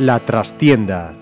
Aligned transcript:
La 0.00 0.18
trastienda. 0.18 1.14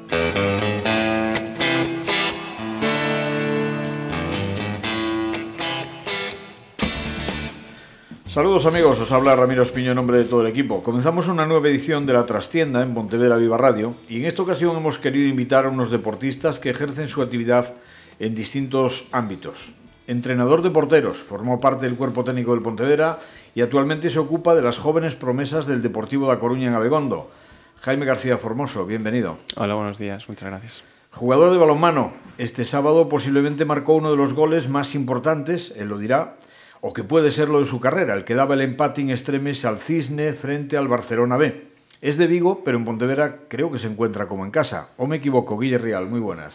Saludos 8.38 8.66
amigos, 8.66 9.00
os 9.00 9.10
habla 9.10 9.34
Ramiro 9.34 9.64
Espiño 9.64 9.90
en 9.90 9.96
nombre 9.96 10.18
de 10.18 10.22
todo 10.22 10.42
el 10.42 10.46
equipo. 10.46 10.80
Comenzamos 10.84 11.26
una 11.26 11.44
nueva 11.44 11.66
edición 11.66 12.06
de 12.06 12.12
La 12.12 12.24
Trastienda 12.24 12.82
en 12.82 12.94
Pontevedra 12.94 13.34
Viva 13.34 13.58
Radio 13.58 13.94
y 14.08 14.18
en 14.18 14.26
esta 14.26 14.42
ocasión 14.42 14.76
hemos 14.76 15.00
querido 15.00 15.26
invitar 15.26 15.66
a 15.66 15.70
unos 15.70 15.90
deportistas 15.90 16.60
que 16.60 16.70
ejercen 16.70 17.08
su 17.08 17.20
actividad 17.20 17.74
en 18.20 18.36
distintos 18.36 19.08
ámbitos. 19.10 19.72
Entrenador 20.06 20.62
de 20.62 20.70
porteros, 20.70 21.16
formó 21.16 21.58
parte 21.58 21.86
del 21.86 21.96
cuerpo 21.96 22.22
técnico 22.22 22.52
del 22.52 22.62
Pontevedra 22.62 23.18
y 23.56 23.60
actualmente 23.62 24.08
se 24.08 24.20
ocupa 24.20 24.54
de 24.54 24.62
las 24.62 24.78
jóvenes 24.78 25.16
promesas 25.16 25.66
del 25.66 25.82
Deportivo 25.82 26.28
da 26.28 26.38
Coruña 26.38 26.68
en 26.68 26.74
Abegondo. 26.74 27.32
Jaime 27.80 28.06
García 28.06 28.38
Formoso, 28.38 28.86
bienvenido. 28.86 29.38
Hola, 29.56 29.74
buenos 29.74 29.98
días, 29.98 30.28
muchas 30.28 30.48
gracias. 30.48 30.84
Jugador 31.10 31.50
de 31.50 31.58
balonmano, 31.58 32.12
este 32.38 32.64
sábado 32.64 33.08
posiblemente 33.08 33.64
marcó 33.64 33.94
uno 33.94 34.12
de 34.12 34.16
los 34.16 34.32
goles 34.32 34.68
más 34.68 34.94
importantes, 34.94 35.72
él 35.74 35.88
lo 35.88 35.98
dirá, 35.98 36.36
o 36.80 36.92
que 36.92 37.04
puede 37.04 37.30
ser 37.30 37.48
lo 37.48 37.60
de 37.60 37.66
su 37.66 37.80
carrera, 37.80 38.14
el 38.14 38.24
que 38.24 38.34
daba 38.34 38.54
el 38.54 38.60
empate 38.60 39.00
en 39.00 39.10
extremes 39.10 39.64
al 39.64 39.78
Cisne 39.78 40.32
frente 40.32 40.76
al 40.76 40.88
Barcelona 40.88 41.36
B. 41.36 41.68
Es 42.00 42.16
de 42.16 42.26
Vigo, 42.26 42.62
pero 42.64 42.78
en 42.78 42.84
Pontevedra 42.84 43.40
creo 43.48 43.72
que 43.72 43.78
se 43.78 43.88
encuentra 43.88 44.26
como 44.26 44.44
en 44.44 44.50
casa. 44.50 44.90
¿O 44.96 45.06
me 45.06 45.16
equivoco, 45.16 45.58
Guille 45.58 45.78
Real? 45.78 46.06
Muy 46.06 46.20
buenas. 46.20 46.54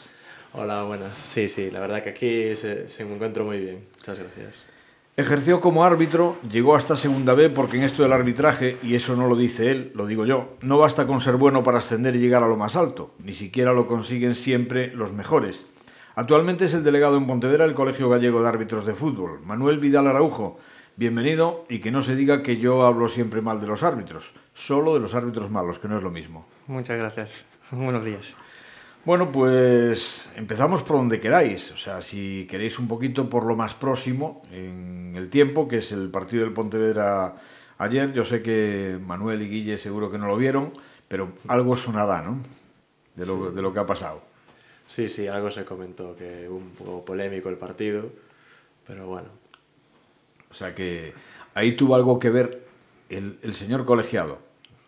Hola, 0.53 0.83
buenas. 0.83 1.17
Sí, 1.17 1.49
sí, 1.49 1.69
la 1.71 1.80
verdad 1.80 2.03
que 2.03 2.11
aquí 2.11 2.55
se, 2.55 2.88
se 2.88 3.03
me 3.03 3.15
encuentro 3.15 3.43
muy 3.43 3.59
bien. 3.59 3.85
Muchas 3.97 4.19
gracias. 4.19 4.65
Ejerció 5.15 5.61
como 5.61 5.83
árbitro, 5.83 6.37
llegó 6.49 6.75
hasta 6.75 6.95
segunda 6.95 7.35
B 7.35 7.49
porque 7.49 7.77
en 7.77 7.83
esto 7.83 8.02
del 8.02 8.13
arbitraje, 8.13 8.77
y 8.81 8.95
eso 8.95 9.15
no 9.15 9.27
lo 9.27 9.35
dice 9.35 9.69
él, 9.69 9.91
lo 9.93 10.08
digo 10.08 10.25
yo, 10.25 10.58
no 10.61 10.80
basta 10.80 11.05
con 11.05 11.21
ser 11.21 11.35
bueno 11.35 11.63
para 11.63 11.77
ascender 11.77 12.15
y 12.15 12.19
llegar 12.19 12.41
a 12.41 12.47
lo 12.47 12.58
más 12.58 12.75
alto, 12.75 13.11
ni 13.23 13.33
siquiera 13.33 13.73
lo 13.73 13.85
consiguen 13.85 14.33
siempre 14.33 14.87
los 14.95 15.13
mejores. 15.13 15.67
Actualmente 16.16 16.66
es 16.66 16.73
el 16.73 16.83
delegado 16.83 17.17
en 17.17 17.25
Pontevedra 17.25 17.66
del 17.66 17.73
Colegio 17.73 18.09
Gallego 18.09 18.42
de 18.44 18.50
Árbitros 18.50 18.86
de 18.86 18.94
Fútbol, 18.94 19.39
Manuel 19.44 19.80
Vidal 19.80 20.08
Araujo. 20.08 20.59
Bienvenido 20.95 21.64
y 21.70 21.80
que 21.80 21.92
no 21.92 22.03
se 22.03 22.16
diga 22.16 22.44
que 22.44 22.58
yo 22.58 22.83
hablo 22.86 23.08
siempre 23.08 23.42
mal 23.42 23.59
de 23.59 23.66
los 23.66 23.81
árbitros, 23.81 24.33
solo 24.53 24.94
de 24.94 25.00
los 25.00 25.16
árbitros 25.16 25.50
malos, 25.50 25.80
que 25.80 25.88
no 25.88 25.97
es 25.97 26.03
lo 26.03 26.11
mismo. 26.11 26.45
Muchas 26.67 27.00
gracias. 27.00 27.45
Buenos 27.72 28.05
días. 28.05 28.36
Bueno, 29.05 29.31
pues 29.31 30.30
empezamos 30.36 30.83
por 30.83 30.97
donde 30.97 31.20
queráis. 31.20 31.72
O 31.72 31.78
sea, 31.78 32.02
si 32.03 32.45
queréis 32.48 32.77
un 32.77 32.88
poquito 32.88 33.27
por 33.27 33.45
lo 33.48 33.55
más 33.55 33.73
próximo 33.73 34.44
en 34.52 35.14
el 35.17 35.31
tiempo, 35.31 35.67
que 35.67 35.77
es 35.80 35.92
el 35.92 36.09
partido 36.11 36.44
del 36.44 36.53
Pontevedra 36.53 37.36
ayer. 37.80 38.14
Yo 38.14 38.23
sé 38.23 38.44
que 38.44 39.00
Manuel 39.03 39.42
y 39.42 39.50
Guille 39.50 39.77
seguro 39.80 40.11
que 40.11 40.20
no 40.20 40.27
lo 40.27 40.38
vieron, 40.38 40.73
pero 41.08 41.30
algo 41.48 41.75
sonará, 41.75 42.22
¿no? 42.22 42.38
De 43.16 43.25
lo, 43.25 43.50
Sí. 43.50 43.55
de 43.55 43.61
lo 43.64 43.73
que 43.73 43.80
ha 43.80 43.86
pasado. 43.88 44.22
Sí, 44.94 45.09
sí, 45.09 45.27
algo 45.27 45.49
se 45.49 45.66
comentó 45.66 46.16
que 46.16 46.47
un 46.49 46.69
poco 46.72 47.03
polémico 47.05 47.49
el 47.49 47.58
partido, 47.58 48.11
pero 48.88 49.08
bueno. 49.08 49.30
O 50.52 50.53
sea 50.53 50.75
que 50.75 51.13
ahí 51.55 51.75
tuvo 51.75 51.95
algo 51.95 52.19
que 52.19 52.30
ver 52.30 52.63
el, 53.09 53.39
el 53.41 53.53
señor 53.55 53.86
colegiado, 53.86 54.38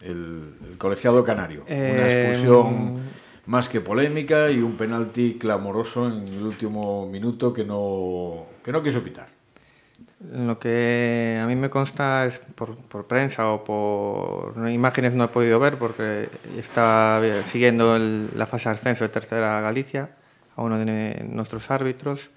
el, 0.01 0.53
el 0.69 0.77
colegiado 0.77 1.23
canario. 1.23 1.61
Una 1.61 2.07
Eh, 2.07 2.29
expulsión 2.29 2.99
más 3.47 3.67
que 3.69 3.81
polémica 3.81 4.51
y 4.51 4.59
un 4.61 4.77
penalti 4.77 5.37
clamoroso 5.39 6.07
en 6.07 6.27
el 6.27 6.43
último 6.43 7.07
minuto 7.09 7.53
que 7.53 7.63
no, 7.63 8.45
que 8.63 8.71
no 8.71 8.83
quiso 8.83 9.03
pitar. 9.03 9.29
Lo 10.31 10.57
que 10.59 11.39
a 11.41 11.45
mí 11.45 11.55
me 11.55 11.69
consta 11.69 12.25
es 12.25 12.39
por, 12.39 13.05
prensa 13.05 13.49
o 13.51 13.63
por 13.63 14.69
imágenes 14.69 15.13
no 15.13 15.25
he 15.25 15.27
podido 15.27 15.59
ver 15.59 15.77
porque 15.77 16.29
estaba 16.57 17.21
siguiendo 17.43 17.97
la 17.99 18.45
fase 18.45 18.69
de 18.69 18.75
ascenso 18.75 19.03
de 19.03 19.09
Tercera 19.09 19.61
Galicia 19.61 20.15
a 20.55 20.63
uno 20.63 20.79
de 20.79 21.25
nuestros 21.29 21.69
árbitros. 21.69 22.31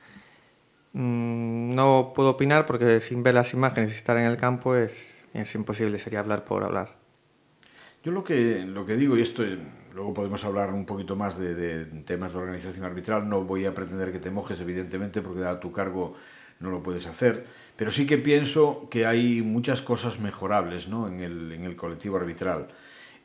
Mm, 0.92 1.74
No 1.74 2.12
puedo 2.14 2.30
opinar 2.30 2.66
porque 2.66 3.00
sin 3.00 3.22
ver 3.22 3.34
las 3.34 3.54
imágenes 3.54 3.90
y 3.92 3.94
estar 3.94 4.16
en 4.18 4.24
el 4.24 4.36
campo 4.36 4.74
es, 4.74 5.24
es 5.32 5.54
imposible, 5.54 5.98
sería 5.98 6.20
hablar 6.20 6.44
por 6.44 6.64
hablar. 6.64 6.96
Yo 8.04 8.12
lo 8.12 8.22
que, 8.24 8.64
lo 8.66 8.84
que 8.84 8.96
digo, 8.96 9.16
y 9.16 9.22
esto 9.22 9.44
eh, 9.44 9.58
luego 9.94 10.14
podemos 10.14 10.44
hablar 10.44 10.72
un 10.72 10.84
poquito 10.84 11.16
más 11.16 11.38
de, 11.38 11.54
de 11.54 11.84
temas 12.02 12.32
de 12.32 12.38
organización 12.38 12.84
arbitral, 12.84 13.28
no 13.28 13.44
voy 13.44 13.66
a 13.66 13.74
pretender 13.74 14.12
que 14.12 14.18
te 14.18 14.30
mojes, 14.30 14.60
evidentemente, 14.60 15.20
porque 15.22 15.44
a 15.44 15.58
tu 15.58 15.72
cargo 15.72 16.14
no 16.60 16.70
lo 16.70 16.82
puedes 16.82 17.06
hacer, 17.06 17.46
pero 17.76 17.90
sí 17.90 18.06
que 18.06 18.18
pienso 18.18 18.88
que 18.90 19.06
hay 19.06 19.42
muchas 19.42 19.80
cosas 19.80 20.18
mejorables 20.18 20.88
¿no? 20.88 21.06
en, 21.06 21.20
el, 21.20 21.52
en 21.52 21.64
el 21.64 21.76
colectivo 21.76 22.16
arbitral. 22.16 22.68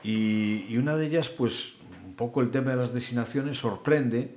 Y, 0.04 0.66
y 0.70 0.78
una 0.78 0.96
de 0.96 1.08
ellas, 1.08 1.30
pues, 1.30 1.74
un 2.06 2.14
poco 2.14 2.42
el 2.42 2.52
tema 2.52 2.72
de 2.72 2.78
las 2.78 2.94
designaciones 2.94 3.58
sorprende 3.58 4.36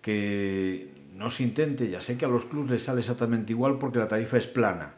que 0.00 0.92
no 1.14 1.30
se 1.30 1.42
intente, 1.42 1.90
ya 1.90 2.00
sé 2.00 2.16
que 2.16 2.24
a 2.24 2.28
los 2.28 2.44
clubes 2.44 2.70
les 2.70 2.82
sale 2.84 3.00
exactamente 3.00 3.52
igual 3.52 3.78
porque 3.78 3.98
la 3.98 4.06
tarifa 4.06 4.38
es 4.38 4.46
plana 4.46 4.94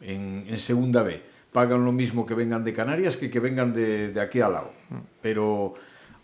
en, 0.00 0.44
en 0.48 0.58
segunda 0.58 1.02
B. 1.04 1.22
Pagan 1.52 1.84
lo 1.84 1.92
mismo 1.92 2.26
que 2.26 2.34
vengan 2.34 2.64
de 2.64 2.74
Canarias 2.74 3.16
que 3.16 3.30
que 3.30 3.40
vengan 3.40 3.72
de, 3.72 4.12
de 4.12 4.20
aquí 4.20 4.40
al 4.40 4.52
lado. 4.52 4.72
Pero, 5.22 5.74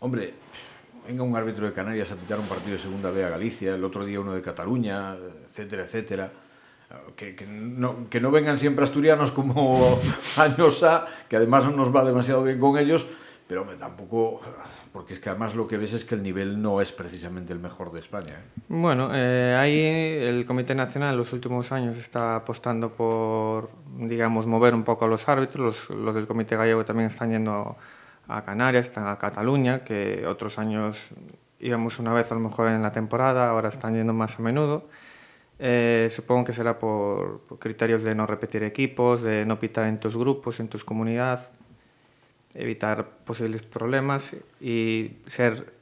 hombre, 0.01 0.35
venga 1.07 1.23
un 1.23 1.37
árbitro 1.37 1.67
de 1.67 1.73
Canarias 1.73 2.11
a 2.11 2.17
pitar 2.17 2.41
un 2.41 2.47
partido 2.47 2.73
de 2.73 2.83
segunda 2.83 3.11
B 3.11 3.25
a 3.25 3.31
Galicia, 3.31 3.75
el 3.75 3.85
otro 3.85 4.05
día 4.05 4.21
uno 4.21 4.35
de 4.35 4.43
Cataluña, 4.43 5.15
etcétera, 5.49 5.85
etcétera. 5.85 6.33
Que, 7.17 7.35
que 7.35 7.47
no, 7.47 8.09
que 8.09 8.21
no 8.21 8.31
vengan 8.31 8.59
siempre 8.59 8.85
asturianos 8.85 9.33
como 9.33 9.99
años 10.37 10.83
A, 10.83 11.07
que 11.29 11.37
además 11.37 11.65
no 11.65 11.73
nos 11.73 11.95
va 11.95 12.05
demasiado 12.05 12.45
bien 12.45 12.61
con 12.61 12.79
ellos, 12.79 13.07
pero 13.49 13.65
tampoco, 13.79 14.41
porque 14.93 15.15
es 15.15 15.21
que 15.21 15.29
además 15.29 15.55
lo 15.55 15.69
que 15.69 15.77
ves 15.77 15.93
es 15.93 16.05
que 16.05 16.15
el 16.15 16.23
nivel 16.23 16.61
no 16.61 16.81
es 16.81 16.91
precisamente 16.93 17.53
el 17.53 17.61
mejor 17.61 17.93
de 17.93 18.01
España. 18.01 18.35
¿eh? 18.35 18.61
Bueno, 18.69 19.11
eh, 19.13 19.57
ahí 19.57 20.27
el 20.27 20.45
Comité 20.47 20.75
Nacional 20.75 21.13
en 21.13 21.19
los 21.19 21.33
últimos 21.33 21.71
años 21.71 21.97
está 21.97 22.37
apostando 22.37 22.91
por, 22.91 23.71
digamos, 23.99 24.47
mover 24.47 24.75
un 24.75 24.83
poco 24.83 25.05
a 25.05 25.09
los 25.09 25.29
árbitros. 25.29 25.89
Los, 25.89 25.99
los 25.99 26.15
del 26.15 26.27
Comité 26.27 26.57
Gallego 26.57 26.85
también 26.85 27.09
están 27.09 27.31
yendo 27.31 27.77
a 28.29 28.43
Canarias, 28.43 28.87
están 28.87 29.07
a 29.07 29.17
Cataluña, 29.17 29.85
que 29.85 30.27
otros 30.27 30.59
años 30.59 30.99
íbamos 31.61 31.99
una 31.99 32.13
vez 32.13 32.31
a 32.33 32.35
lo 32.35 32.41
mejor 32.41 32.69
en 32.69 32.83
la 32.83 32.93
temporada, 32.93 33.49
ahora 33.49 33.69
están 33.69 33.95
yendo 33.95 34.13
más 34.13 34.39
a 34.39 34.43
menudo. 34.43 34.89
Eh, 35.59 36.11
supongo 36.15 36.45
que 36.45 36.53
será 36.53 36.79
por, 36.79 37.41
por 37.49 37.59
criterios 37.59 38.03
de 38.03 38.15
no 38.15 38.27
repetir 38.27 38.63
equipos, 38.63 39.23
de 39.23 39.47
no 39.47 39.59
pitar 39.59 39.87
en 39.87 39.99
tus 39.99 40.17
grupos, 40.17 40.61
en 40.61 40.69
tus 40.69 40.85
comunidad, 40.85 41.51
evitar 42.55 43.09
posibles 43.25 43.63
problemas 43.63 44.37
y 44.61 45.13
ser, 45.27 45.73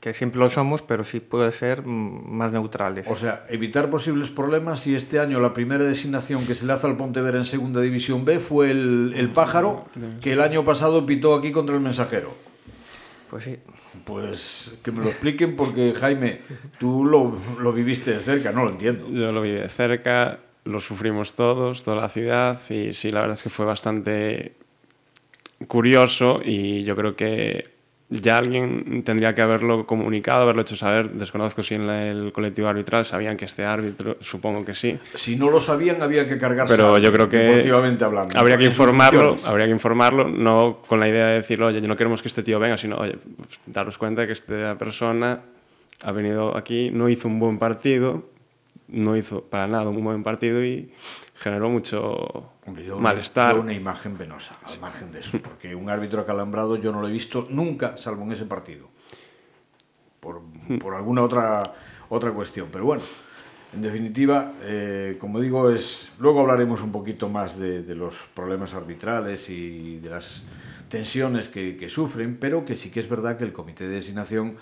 que 0.00 0.12
siempre 0.12 0.40
lo 0.40 0.50
somos, 0.50 0.82
pero 0.82 1.04
sí 1.04 1.20
puede 1.20 1.52
ser 1.52 1.86
mm, 1.86 2.30
más 2.30 2.52
neutrales. 2.52 3.06
O 3.08 3.16
sea, 3.16 3.46
evitar 3.48 3.90
posibles 3.90 4.30
problemas 4.30 4.86
y 4.88 4.96
este 4.96 5.20
año 5.20 5.38
la 5.38 5.54
primera 5.54 5.84
designación 5.84 6.44
que 6.44 6.56
se 6.56 6.66
le 6.66 6.72
hace 6.72 6.88
al 6.88 6.96
Pontevedra 6.96 7.38
en 7.38 7.44
Segunda 7.44 7.80
División 7.80 8.24
B 8.24 8.40
fue 8.40 8.72
el, 8.72 9.14
el 9.16 9.30
Pájaro, 9.30 9.84
que 10.20 10.32
el 10.32 10.40
año 10.40 10.64
pasado 10.64 11.06
pitó 11.06 11.34
aquí 11.36 11.52
contra 11.52 11.76
el 11.76 11.80
Mensajero. 11.80 12.34
Pues 13.30 13.44
sí. 13.44 13.58
Pues 14.04 14.70
que 14.82 14.92
me 14.92 15.02
lo 15.02 15.10
expliquen 15.10 15.56
porque, 15.56 15.94
Jaime, 15.94 16.40
tú 16.78 17.04
lo, 17.04 17.38
lo 17.60 17.72
viviste 17.72 18.12
de 18.12 18.20
cerca, 18.20 18.52
no 18.52 18.64
lo 18.64 18.70
entiendo. 18.70 19.08
Yo 19.10 19.32
lo 19.32 19.42
vi 19.42 19.50
de 19.50 19.68
cerca, 19.68 20.38
lo 20.64 20.80
sufrimos 20.80 21.34
todos, 21.34 21.82
toda 21.82 21.96
la 21.96 22.08
ciudad, 22.08 22.60
y 22.70 22.92
sí, 22.92 23.10
la 23.10 23.20
verdad 23.20 23.34
es 23.36 23.42
que 23.42 23.50
fue 23.50 23.66
bastante 23.66 24.54
curioso 25.68 26.40
y 26.44 26.84
yo 26.84 26.94
creo 26.96 27.16
que 27.16 27.75
ya 28.08 28.36
alguien 28.38 29.02
tendría 29.04 29.34
que 29.34 29.42
haberlo 29.42 29.84
comunicado, 29.84 30.42
haberlo 30.42 30.62
hecho 30.62 30.76
saber. 30.76 31.10
Desconozco 31.10 31.62
si 31.64 31.74
en 31.74 31.86
la- 31.88 32.06
el 32.06 32.32
colectivo 32.32 32.68
arbitral 32.68 33.04
sabían 33.04 33.36
que 33.36 33.46
este 33.46 33.64
árbitro, 33.64 34.16
supongo 34.20 34.64
que 34.64 34.74
sí. 34.74 34.96
Si 35.14 35.34
no 35.36 35.50
lo 35.50 35.60
sabían, 35.60 36.00
había 36.02 36.26
que 36.26 36.38
cargarse. 36.38 36.72
Pero 36.76 36.98
yo 36.98 37.12
creo 37.12 37.28
que 37.28 37.46
hablando. 38.04 38.38
habría 38.38 38.56
que 38.58 38.64
informarlo, 38.64 39.36
habría 39.44 39.66
que 39.66 39.72
informarlo, 39.72 40.28
no 40.28 40.78
con 40.86 41.00
la 41.00 41.08
idea 41.08 41.26
de 41.26 41.34
decir, 41.34 41.60
oye, 41.62 41.80
no 41.80 41.96
queremos 41.96 42.22
que 42.22 42.28
este 42.28 42.42
tío 42.42 42.60
venga, 42.60 42.76
sino, 42.76 42.96
oye, 42.96 43.16
pues, 43.36 43.58
daros 43.66 43.98
cuenta 43.98 44.20
de 44.20 44.28
que 44.28 44.32
esta 44.34 44.76
persona 44.78 45.40
ha 46.04 46.12
venido 46.12 46.56
aquí, 46.56 46.90
no 46.92 47.08
hizo 47.08 47.26
un 47.26 47.40
buen 47.40 47.58
partido, 47.58 48.28
no 48.88 49.16
hizo 49.16 49.42
para 49.44 49.66
nada 49.66 49.88
un 49.88 50.02
buen 50.02 50.22
partido 50.22 50.64
y 50.64 50.92
generó 51.34 51.68
mucho 51.68 52.50
yo 52.84 52.98
malestar. 52.98 53.54
yo 53.54 53.60
una 53.60 53.72
imagen 53.72 54.16
penosa, 54.16 54.56
al 54.64 54.80
margen 54.80 55.12
de 55.12 55.20
eso, 55.20 55.38
porque 55.40 55.74
un 55.74 55.90
árbitro 55.90 56.20
acalambrado 56.20 56.76
yo 56.76 56.92
no 56.92 57.00
lo 57.00 57.08
he 57.08 57.12
visto 57.12 57.46
nunca, 57.50 57.96
salvo 57.96 58.22
en 58.24 58.32
ese 58.32 58.44
partido. 58.44 58.88
Por, 60.20 60.42
por 60.80 60.94
alguna 60.94 61.22
otra, 61.22 61.62
otra 62.08 62.32
cuestión. 62.32 62.68
Pero 62.72 62.84
bueno, 62.84 63.02
en 63.72 63.82
definitiva, 63.82 64.54
eh, 64.62 65.16
como 65.20 65.40
digo, 65.40 65.70
es 65.70 66.10
luego 66.18 66.40
hablaremos 66.40 66.82
un 66.82 66.90
poquito 66.90 67.28
más 67.28 67.56
de, 67.58 67.82
de 67.82 67.94
los 67.94 68.28
problemas 68.34 68.74
arbitrales 68.74 69.48
y 69.50 69.98
de 69.98 70.10
las 70.10 70.42
tensiones 70.88 71.48
que, 71.48 71.76
que 71.76 71.88
sufren, 71.88 72.38
pero 72.38 72.64
que 72.64 72.76
sí 72.76 72.90
que 72.90 73.00
es 73.00 73.08
verdad 73.08 73.36
que 73.36 73.44
el 73.44 73.52
comité 73.52 73.88
de 73.88 73.96
designación 73.96 74.56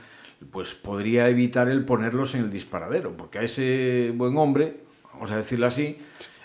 pues 0.50 0.75
podría 0.75 1.29
evitar 1.29 1.69
el 1.69 1.85
ponerlos 1.85 2.35
en 2.35 2.43
el 2.44 2.50
disparadero, 2.50 3.12
porque 3.17 3.38
a 3.38 3.43
ese 3.43 4.12
buen 4.14 4.37
hombre, 4.37 4.76
vamos 5.12 5.31
a 5.31 5.37
decirlo 5.37 5.67
así, 5.67 5.99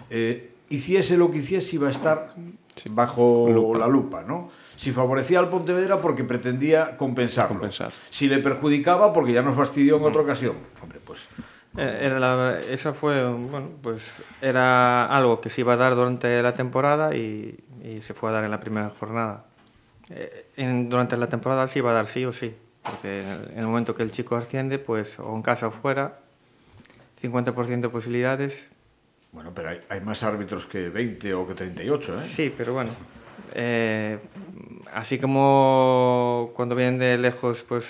eh, 0.09 0.51
hiciese 0.69 1.17
lo 1.17 1.31
que 1.31 1.39
hiciese 1.39 1.75
iba 1.75 1.87
a 1.87 1.91
estar 1.91 2.33
bajo 2.91 3.47
Lupa. 3.49 3.77
la 3.79 3.87
lupa, 3.87 4.23
¿no? 4.23 4.49
Si 4.75 4.91
favorecía 4.91 5.39
al 5.39 5.49
Pontevedra 5.49 5.99
porque 5.99 6.23
pretendía 6.23 6.95
compensarlo. 6.95 7.55
Compensar. 7.59 7.91
Si 8.09 8.27
le 8.29 8.37
perjudicaba 8.39 9.11
porque 9.11 9.33
ya 9.33 9.41
nos 9.41 9.55
fastidió 9.57 9.97
en 9.97 10.03
otra 10.03 10.21
ocasión. 10.21 10.55
Hombre, 10.81 10.99
pues 11.03 11.19
Eh, 11.77 11.99
Era 12.01 12.19
la- 12.19 12.59
eso 12.61 12.93
fue, 12.95 13.23
bueno, 13.31 13.69
pues 13.83 14.01
era 14.41 15.05
algo 15.05 15.39
que 15.39 15.49
se 15.51 15.61
iba 15.61 15.73
a 15.73 15.77
dar 15.77 15.95
durante 15.95 16.41
la 16.41 16.53
temporada 16.55 17.15
y, 17.15 17.59
y 17.83 18.01
se 18.01 18.13
fue 18.15 18.29
a 18.29 18.33
dar 18.33 18.43
en 18.43 18.49
la 18.51 18.59
primera 18.59 18.89
jornada. 18.89 19.45
Eh, 20.09 20.47
en- 20.57 20.89
durante 20.89 21.15
la 21.17 21.27
temporada 21.29 21.67
se 21.67 21.79
iba 21.79 21.91
a 21.91 21.93
dar 21.93 22.07
sí 22.07 22.25
o 22.25 22.33
sí, 22.33 22.55
porque 22.91 23.21
en 23.21 23.27
el, 23.27 23.51
en 23.51 23.59
el 23.59 23.65
momento 23.67 23.95
que 23.95 24.03
el 24.03 24.11
chico 24.11 24.35
asciende, 24.35 24.79
pues 24.79 25.19
o 25.19 25.35
en 25.35 25.41
casa 25.41 25.67
o 25.67 25.71
fuera, 25.71 26.19
50% 27.21 27.81
de 27.81 27.89
posibilidades, 27.89 28.69
Bueno, 29.31 29.51
pero 29.53 29.69
hay, 29.69 29.79
hay 29.89 30.01
más 30.01 30.23
árbitros 30.23 30.65
que 30.65 30.89
20 30.89 31.33
o 31.33 31.45
que 31.47 31.53
38, 31.53 32.15
¿eh? 32.15 32.19
sí, 32.21 32.53
pero 32.57 32.73
bueno. 32.73 32.91
eh, 33.53 34.17
así 34.93 35.19
como 35.19 36.51
cuando 36.55 36.75
vienen 36.75 36.97
de 36.99 37.17
lejos, 37.17 37.63
pues 37.67 37.85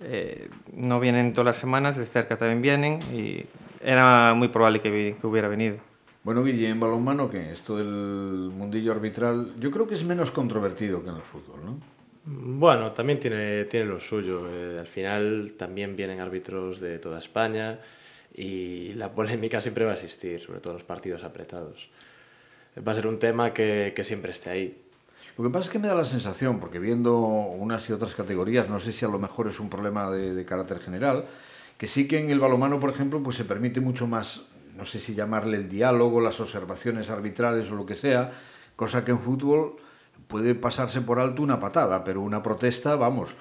eh, 0.00 0.48
no 0.74 0.98
vienen 1.00 1.32
todas 1.34 1.46
las 1.46 1.56
semanas, 1.56 1.96
de 1.96 2.06
cerca 2.06 2.36
también 2.36 2.62
vienen 2.62 3.00
y 3.14 3.44
era 3.84 4.34
muy 4.34 4.48
probable 4.48 4.80
que, 4.80 5.16
que 5.20 5.26
hubiera 5.26 5.48
venido. 5.48 5.76
Bueno, 6.24 6.44
Guille, 6.44 6.68
en 6.68 6.78
balonmano, 6.78 7.28
que 7.28 7.52
esto 7.52 7.76
del 7.76 8.50
mundillo 8.56 8.92
arbitral, 8.92 9.54
yo 9.58 9.70
creo 9.72 9.88
que 9.88 9.94
es 9.94 10.04
menos 10.04 10.30
controvertido 10.30 11.02
que 11.02 11.10
en 11.10 11.16
el 11.16 11.22
fútbol, 11.22 11.60
¿no? 11.64 11.76
Bueno, 12.24 12.92
también 12.92 13.18
tiene, 13.18 13.64
tiene 13.64 13.86
lo 13.86 14.00
suyo. 14.00 14.48
Eh, 14.48 14.78
al 14.78 14.86
final 14.86 15.54
también 15.56 15.96
vienen 15.96 16.20
árbitros 16.20 16.80
de 16.80 16.98
toda 16.98 17.18
España 17.18 17.80
y 18.34 18.92
la 18.94 19.12
polémica 19.12 19.60
siempre 19.60 19.84
va 19.84 19.92
a 19.92 19.94
existir, 19.94 20.38
sobre 20.40 20.60
todo 20.60 20.72
en 20.74 20.78
los 20.78 20.86
partidos 20.86 21.24
apretados. 21.24 21.90
Va 22.86 22.92
a 22.92 22.94
ser 22.94 23.06
un 23.06 23.18
tema 23.18 23.52
que, 23.52 23.92
siempre 24.04 24.32
esté 24.32 24.50
ahí. 24.50 24.82
Lo 25.36 25.44
que 25.44 25.50
pasa 25.50 25.66
es 25.66 25.70
que 25.70 25.78
me 25.78 25.88
da 25.88 25.94
la 25.94 26.04
sensación, 26.04 26.60
porque 26.60 26.78
viendo 26.78 27.18
unas 27.18 27.88
y 27.88 27.92
otras 27.92 28.14
categorías, 28.14 28.68
no 28.68 28.80
sé 28.80 28.92
si 28.92 29.04
a 29.04 29.08
lo 29.08 29.18
mejor 29.18 29.48
es 29.48 29.58
un 29.60 29.68
problema 29.68 30.10
de, 30.10 30.34
de 30.34 30.44
carácter 30.44 30.78
general, 30.78 31.26
que 31.76 31.88
sí 31.88 32.06
que 32.06 32.18
en 32.18 32.30
el 32.30 32.38
balomano, 32.38 32.78
por 32.78 32.90
ejemplo, 32.90 33.22
pues 33.22 33.36
se 33.36 33.44
permite 33.44 33.80
mucho 33.80 34.06
más, 34.06 34.42
no 34.76 34.84
sé 34.84 35.00
si 35.00 35.14
llamarle 35.14 35.56
el 35.56 35.68
diálogo, 35.68 36.20
las 36.20 36.38
observaciones 36.40 37.10
arbitrales 37.10 37.70
o 37.70 37.74
lo 37.74 37.86
que 37.86 37.96
sea, 37.96 38.32
cosa 38.76 39.04
que 39.04 39.10
en 39.10 39.20
fútbol 39.20 39.76
puede 40.32 40.54
pasarse 40.54 41.02
por 41.02 41.20
alto 41.20 41.42
una 41.42 41.60
patada, 41.60 42.02
pero 42.02 42.22
una 42.22 42.42
protesta, 42.42 42.96
vamos. 42.96 43.36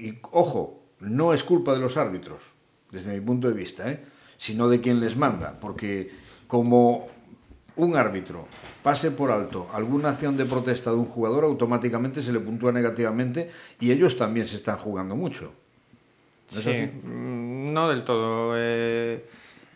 Y 0.00 0.14
ojo, 0.32 0.80
no 1.00 1.34
es 1.34 1.44
culpa 1.44 1.74
de 1.74 1.80
los 1.80 1.98
árbitros, 1.98 2.42
desde 2.90 3.12
mi 3.12 3.20
punto 3.20 3.46
de 3.46 3.52
vista, 3.52 3.90
¿eh? 3.90 4.00
sino 4.38 4.68
de 4.70 4.80
quien 4.80 5.00
les 5.00 5.16
manda, 5.16 5.60
porque 5.60 6.10
como 6.46 7.08
un 7.76 7.94
árbitro 7.94 8.48
pase 8.82 9.10
por 9.10 9.30
alto 9.30 9.68
alguna 9.72 10.08
acción 10.08 10.36
de 10.38 10.46
protesta 10.46 10.90
de 10.90 10.96
un 10.96 11.04
jugador, 11.04 11.44
automáticamente 11.44 12.22
se 12.22 12.32
le 12.32 12.40
puntúa 12.40 12.72
negativamente 12.72 13.50
y 13.78 13.92
ellos 13.92 14.16
también 14.16 14.48
se 14.48 14.56
están 14.56 14.78
jugando 14.78 15.14
mucho. 15.14 15.52
¿No 16.54 16.60
Sí, 16.62 16.70
mm, 16.70 17.70
no 17.70 17.90
del 17.90 18.04
todo. 18.06 18.54
eh, 18.56 19.28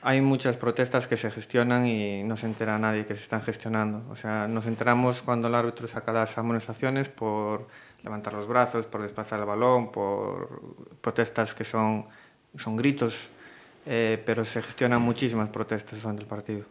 hay 0.03 0.21
muchas 0.21 0.57
protestas 0.57 1.07
que 1.07 1.17
se 1.17 1.31
gestionan 1.31 1.87
y 1.87 2.25
no 2.25 2.37
se 2.37 2.47
entera 2.47 2.79
nadie 2.79 3.07
que 3.07 3.15
se 3.15 3.23
están 3.23 3.43
gestionando. 3.43 4.03
O 4.11 4.17
sea, 4.17 4.49
nos 4.49 4.67
enteramos 4.67 5.23
cuando 5.23 5.47
el 5.47 5.55
árbitro 5.55 5.87
saca 5.87 6.13
las 6.13 6.37
amonestaciones 6.37 7.09
por 7.09 7.69
levantar 8.03 8.33
los 8.33 8.49
brazos, 8.49 8.87
por 8.87 9.03
desplazar 9.03 9.39
el 9.39 9.47
balón, 9.47 9.93
por 9.93 10.61
protestas 11.01 11.55
que 11.55 11.65
son, 11.65 12.07
son 12.57 12.77
gritos, 12.77 13.29
eh, 13.87 14.21
pero 14.27 14.45
se 14.45 14.61
gestionan 14.61 15.01
muchísimas 15.01 15.49
protestas 15.51 16.03
durante 16.03 16.23
el 16.23 16.29
partido. 16.29 16.65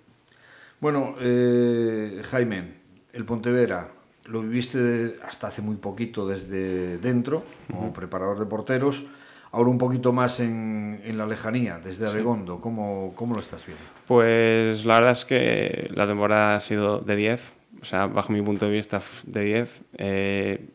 Bueno, 0.81 1.15
eh, 1.21 2.21
Jaime, 2.29 2.73
el 3.13 3.23
Pontevedra 3.23 3.91
lo 4.25 4.41
viviste 4.41 5.19
hasta 5.23 5.47
hace 5.47 5.61
muy 5.61 5.77
poquito 5.77 6.27
desde 6.27 6.97
dentro, 6.97 7.43
como 7.69 7.93
preparador 7.93 8.39
de 8.39 8.45
porteros, 8.45 9.05
ahora 9.51 9.69
un 9.69 9.77
poquito 9.77 10.13
más 10.13 10.39
en, 10.39 11.01
en 11.03 11.17
la 11.17 11.25
lejanía, 11.25 11.79
desde 11.79 12.07
Abegondo. 12.07 12.59
¿Cómo, 12.61 13.13
¿Cómo 13.15 13.33
lo 13.35 13.41
estás 13.41 13.65
viendo? 13.65 13.83
Pues 14.07 14.85
la 14.85 14.95
verdad 14.95 15.11
es 15.11 15.25
que 15.25 15.89
la 15.93 16.07
temporada 16.07 16.55
ha 16.55 16.59
sido 16.59 16.99
de 16.99 17.15
10, 17.15 17.53
o 17.81 17.85
sea, 17.85 18.07
bajo 18.07 18.31
mi 18.31 18.41
punto 18.41 18.65
de 18.67 18.71
vista 18.71 19.01
de 19.25 19.41
10. 19.43 19.81
Eh, 19.97 20.69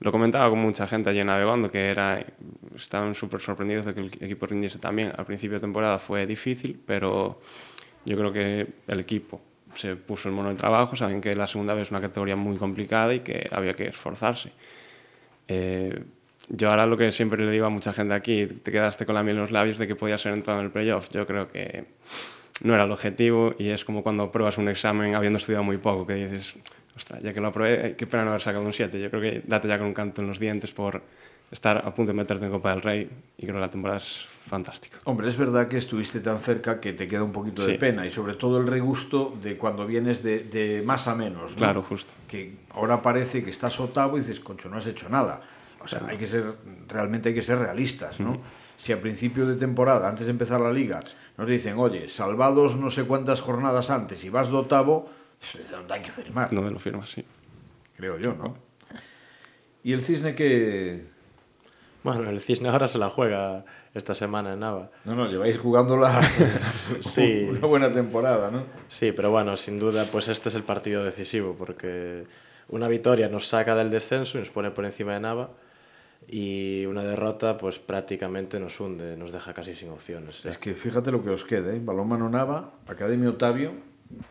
lo 0.00 0.12
comentaba 0.12 0.50
con 0.50 0.58
mucha 0.58 0.86
gente 0.86 1.10
allí 1.10 1.20
en 1.20 1.28
Navegondo, 1.28 1.70
que 1.70 1.88
era, 1.88 2.24
estaban 2.74 3.14
súper 3.14 3.40
sorprendidos 3.40 3.86
de 3.86 3.94
que 3.94 4.00
el 4.00 4.06
equipo 4.20 4.46
rindiese 4.46 4.78
también. 4.78 5.12
Al 5.16 5.24
principio 5.24 5.56
de 5.56 5.60
temporada 5.60 5.98
fue 5.98 6.26
difícil, 6.26 6.78
pero 6.84 7.40
yo 8.04 8.16
creo 8.16 8.32
que 8.32 8.66
el 8.86 9.00
equipo 9.00 9.40
se 9.76 9.96
puso 9.96 10.28
el 10.28 10.34
mono 10.34 10.50
de 10.50 10.56
trabajo, 10.56 10.94
saben 10.94 11.20
que 11.20 11.34
la 11.34 11.46
segunda 11.46 11.74
vez 11.74 11.88
es 11.88 11.90
una 11.90 12.00
categoría 12.00 12.36
muy 12.36 12.56
complicada 12.56 13.14
y 13.14 13.20
que 13.20 13.48
había 13.50 13.74
que 13.74 13.86
esforzarse. 13.86 14.52
Eh, 15.48 16.04
yo 16.48 16.70
ahora 16.70 16.86
lo 16.86 16.96
que 16.96 17.12
siempre 17.12 17.44
le 17.44 17.50
digo 17.50 17.66
a 17.66 17.70
mucha 17.70 17.92
gente 17.92 18.14
aquí, 18.14 18.46
te 18.46 18.70
quedaste 18.70 19.06
con 19.06 19.14
la 19.14 19.22
miel 19.22 19.36
en 19.36 19.42
los 19.42 19.50
labios 19.50 19.78
de 19.78 19.86
que 19.86 19.96
podías 19.96 20.20
ser 20.20 20.34
entrado 20.34 20.60
en 20.60 20.66
el 20.66 20.72
playoff. 20.72 21.08
Yo 21.10 21.26
creo 21.26 21.48
que 21.48 21.84
no 22.62 22.74
era 22.74 22.84
el 22.84 22.92
objetivo 22.92 23.54
y 23.58 23.68
es 23.68 23.84
como 23.84 24.02
cuando 24.02 24.30
pruebas 24.30 24.58
un 24.58 24.68
examen 24.68 25.14
habiendo 25.14 25.38
estudiado 25.38 25.64
muy 25.64 25.78
poco, 25.78 26.06
que 26.06 26.14
dices, 26.14 26.54
ostras, 26.96 27.22
ya 27.22 27.32
que 27.32 27.40
lo 27.40 27.48
aprobé, 27.48 27.94
qué 27.96 28.06
pena 28.06 28.24
no 28.24 28.30
haber 28.30 28.42
sacado 28.42 28.64
un 28.64 28.72
7. 28.72 29.00
Yo 29.00 29.10
creo 29.10 29.22
que 29.22 29.42
date 29.46 29.68
ya 29.68 29.78
con 29.78 29.88
un 29.88 29.94
canto 29.94 30.22
en 30.22 30.28
los 30.28 30.38
dientes 30.38 30.72
por 30.72 31.02
estar 31.50 31.78
a 31.78 31.94
punto 31.94 32.12
de 32.12 32.14
meterte 32.16 32.44
en 32.44 32.50
Copa 32.50 32.70
del 32.70 32.82
Rey 32.82 33.08
y 33.38 33.42
creo 33.42 33.54
que 33.54 33.60
la 33.60 33.70
temporada 33.70 33.98
es 33.98 34.26
fantástica. 34.46 34.98
Hombre, 35.04 35.28
es 35.28 35.36
verdad 35.36 35.68
que 35.68 35.78
estuviste 35.78 36.20
tan 36.20 36.40
cerca 36.40 36.80
que 36.80 36.92
te 36.92 37.06
queda 37.06 37.22
un 37.22 37.32
poquito 37.32 37.66
de 37.66 37.74
pena 37.74 38.06
y 38.06 38.10
sobre 38.10 38.34
todo 38.34 38.58
el 38.58 38.66
regusto 38.66 39.36
de 39.42 39.56
cuando 39.56 39.86
vienes 39.86 40.22
de, 40.22 40.40
de 40.40 40.82
más 40.84 41.06
a 41.06 41.14
menos. 41.14 41.52
¿no? 41.52 41.56
Claro, 41.56 41.82
justo. 41.82 42.12
Que 42.28 42.56
ahora 42.70 43.02
parece 43.02 43.42
que 43.44 43.50
estás 43.50 43.78
octavo 43.80 44.16
y 44.16 44.20
dices, 44.20 44.40
concho, 44.40 44.68
no 44.68 44.76
has 44.76 44.86
hecho 44.86 45.08
nada. 45.08 45.42
O 45.84 45.88
sea, 45.88 46.02
hay 46.08 46.16
que 46.16 46.26
ser, 46.26 46.54
realmente 46.88 47.28
hay 47.28 47.34
que 47.34 47.42
ser 47.42 47.58
realistas, 47.58 48.18
¿no? 48.20 48.40
Si 48.76 48.92
a 48.92 49.00
principio 49.00 49.46
de 49.46 49.56
temporada, 49.56 50.08
antes 50.08 50.26
de 50.26 50.32
empezar 50.32 50.60
la 50.60 50.72
liga, 50.72 51.00
nos 51.36 51.46
dicen, 51.46 51.76
oye, 51.78 52.08
salvados 52.08 52.76
no 52.76 52.90
sé 52.90 53.04
cuántas 53.04 53.40
jornadas 53.40 53.90
antes 53.90 54.24
y 54.24 54.30
vas 54.30 54.48
de 54.48 54.56
octavo, 54.56 55.08
pues, 55.38 55.64
es 55.64 55.70
donde 55.70 55.94
hay 55.94 56.02
que 56.02 56.10
firmar, 56.10 56.52
No 56.52 56.62
me 56.62 56.70
lo 56.70 56.78
firmas, 56.78 57.10
sí. 57.10 57.24
creo 57.96 58.18
yo, 58.18 58.34
¿no? 58.34 58.56
Y 59.82 59.92
el 59.92 60.02
cisne 60.02 60.34
que... 60.34 61.12
Bueno, 62.02 62.28
el 62.28 62.40
Cisne 62.40 62.68
ahora 62.68 62.86
se 62.86 62.98
la 62.98 63.08
juega 63.08 63.64
esta 63.94 64.14
semana 64.14 64.52
en 64.52 64.60
Nava. 64.60 64.90
No, 65.06 65.14
no, 65.14 65.26
lleváis 65.26 65.56
jugándola 65.56 66.20
Sí. 67.00 67.46
una 67.48 67.66
buena 67.66 67.92
temporada, 67.92 68.50
¿no? 68.50 68.64
Sí, 68.88 69.12
pero 69.12 69.30
bueno, 69.30 69.56
sin 69.56 69.78
duda, 69.78 70.04
pues 70.12 70.28
este 70.28 70.50
es 70.50 70.54
el 70.54 70.64
partido 70.64 71.02
decisivo, 71.02 71.54
porque 71.56 72.24
una 72.68 72.88
victoria 72.88 73.28
nos 73.28 73.48
saca 73.48 73.74
del 73.74 73.90
descenso 73.90 74.36
y 74.36 74.40
nos 74.42 74.50
pone 74.50 74.70
por 74.70 74.84
encima 74.84 75.14
de 75.14 75.20
Nava, 75.20 75.50
y 76.36 76.84
una 76.86 77.04
derrota, 77.04 77.56
pues 77.56 77.78
prácticamente 77.78 78.58
nos 78.58 78.80
hunde, 78.80 79.16
nos 79.16 79.30
deja 79.30 79.54
casi 79.54 79.72
sin 79.72 79.90
opciones. 79.90 80.44
Es 80.44 80.58
que 80.58 80.74
fíjate 80.74 81.12
lo 81.12 81.22
que 81.22 81.30
os 81.30 81.44
queda, 81.44 81.72
¿eh? 81.72 81.80
Balonmano 81.80 82.28
Nava, 82.28 82.72
Academia 82.88 83.30
Otavio, 83.30 83.70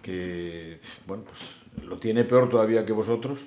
que 0.02 0.82
bueno, 1.08 1.24
pues 1.24 1.88
lo 1.88 2.00
tiene 2.00 2.26
peor 2.26 2.50
todavía 2.50 2.86
que 2.86 2.92
vosotros 2.92 3.40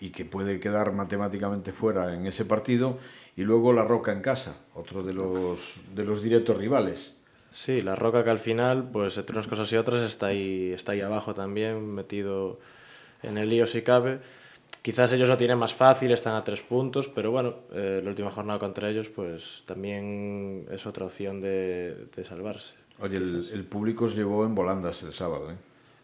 y 0.00 0.10
que 0.10 0.24
puede 0.24 0.58
quedar 0.58 0.92
matemáticamente 0.92 1.70
fuera 1.70 2.12
en 2.12 2.26
ese 2.26 2.44
partido, 2.44 2.98
y 3.36 3.42
luego 3.42 3.72
La 3.72 3.84
Roca 3.84 4.10
en 4.10 4.20
casa, 4.20 4.56
otro 4.74 5.04
de 5.04 5.12
los, 5.12 5.60
de 5.94 6.04
los 6.04 6.24
directos 6.24 6.56
rivales. 6.56 7.14
Sí, 7.52 7.82
la 7.82 7.94
Roca 7.94 8.24
que 8.24 8.30
al 8.30 8.40
final, 8.40 8.88
pues 8.90 9.16
entre 9.16 9.36
unas 9.36 9.46
cosas 9.46 9.70
y 9.70 9.76
otras, 9.76 10.00
está 10.00 10.26
ahí, 10.26 10.72
está 10.72 10.90
ahí 10.90 11.02
abajo 11.02 11.34
también, 11.34 11.94
metido 11.94 12.58
en 13.22 13.38
el 13.38 13.48
lío 13.48 13.68
si 13.68 13.82
cabe. 13.82 14.18
Quizás 14.82 15.12
ellos 15.12 15.28
lo 15.28 15.36
tienen 15.36 15.58
más 15.58 15.74
fácil, 15.74 16.10
están 16.12 16.34
a 16.36 16.42
tres 16.42 16.60
puntos, 16.62 17.08
pero 17.08 17.30
bueno, 17.30 17.56
eh, 17.72 18.00
la 18.02 18.08
última 18.10 18.30
jornada 18.30 18.58
contra 18.58 18.88
ellos, 18.88 19.08
pues 19.08 19.62
también 19.66 20.66
es 20.70 20.86
otra 20.86 21.04
opción 21.04 21.40
de, 21.40 22.06
de 22.16 22.24
salvarse. 22.24 22.72
Oye, 23.00 23.18
el, 23.18 23.50
el 23.52 23.64
público 23.64 24.06
os 24.06 24.14
llevó 24.14 24.44
en 24.44 24.54
volandas 24.54 25.02
el 25.02 25.12
sábado, 25.12 25.50
¿eh? 25.50 25.56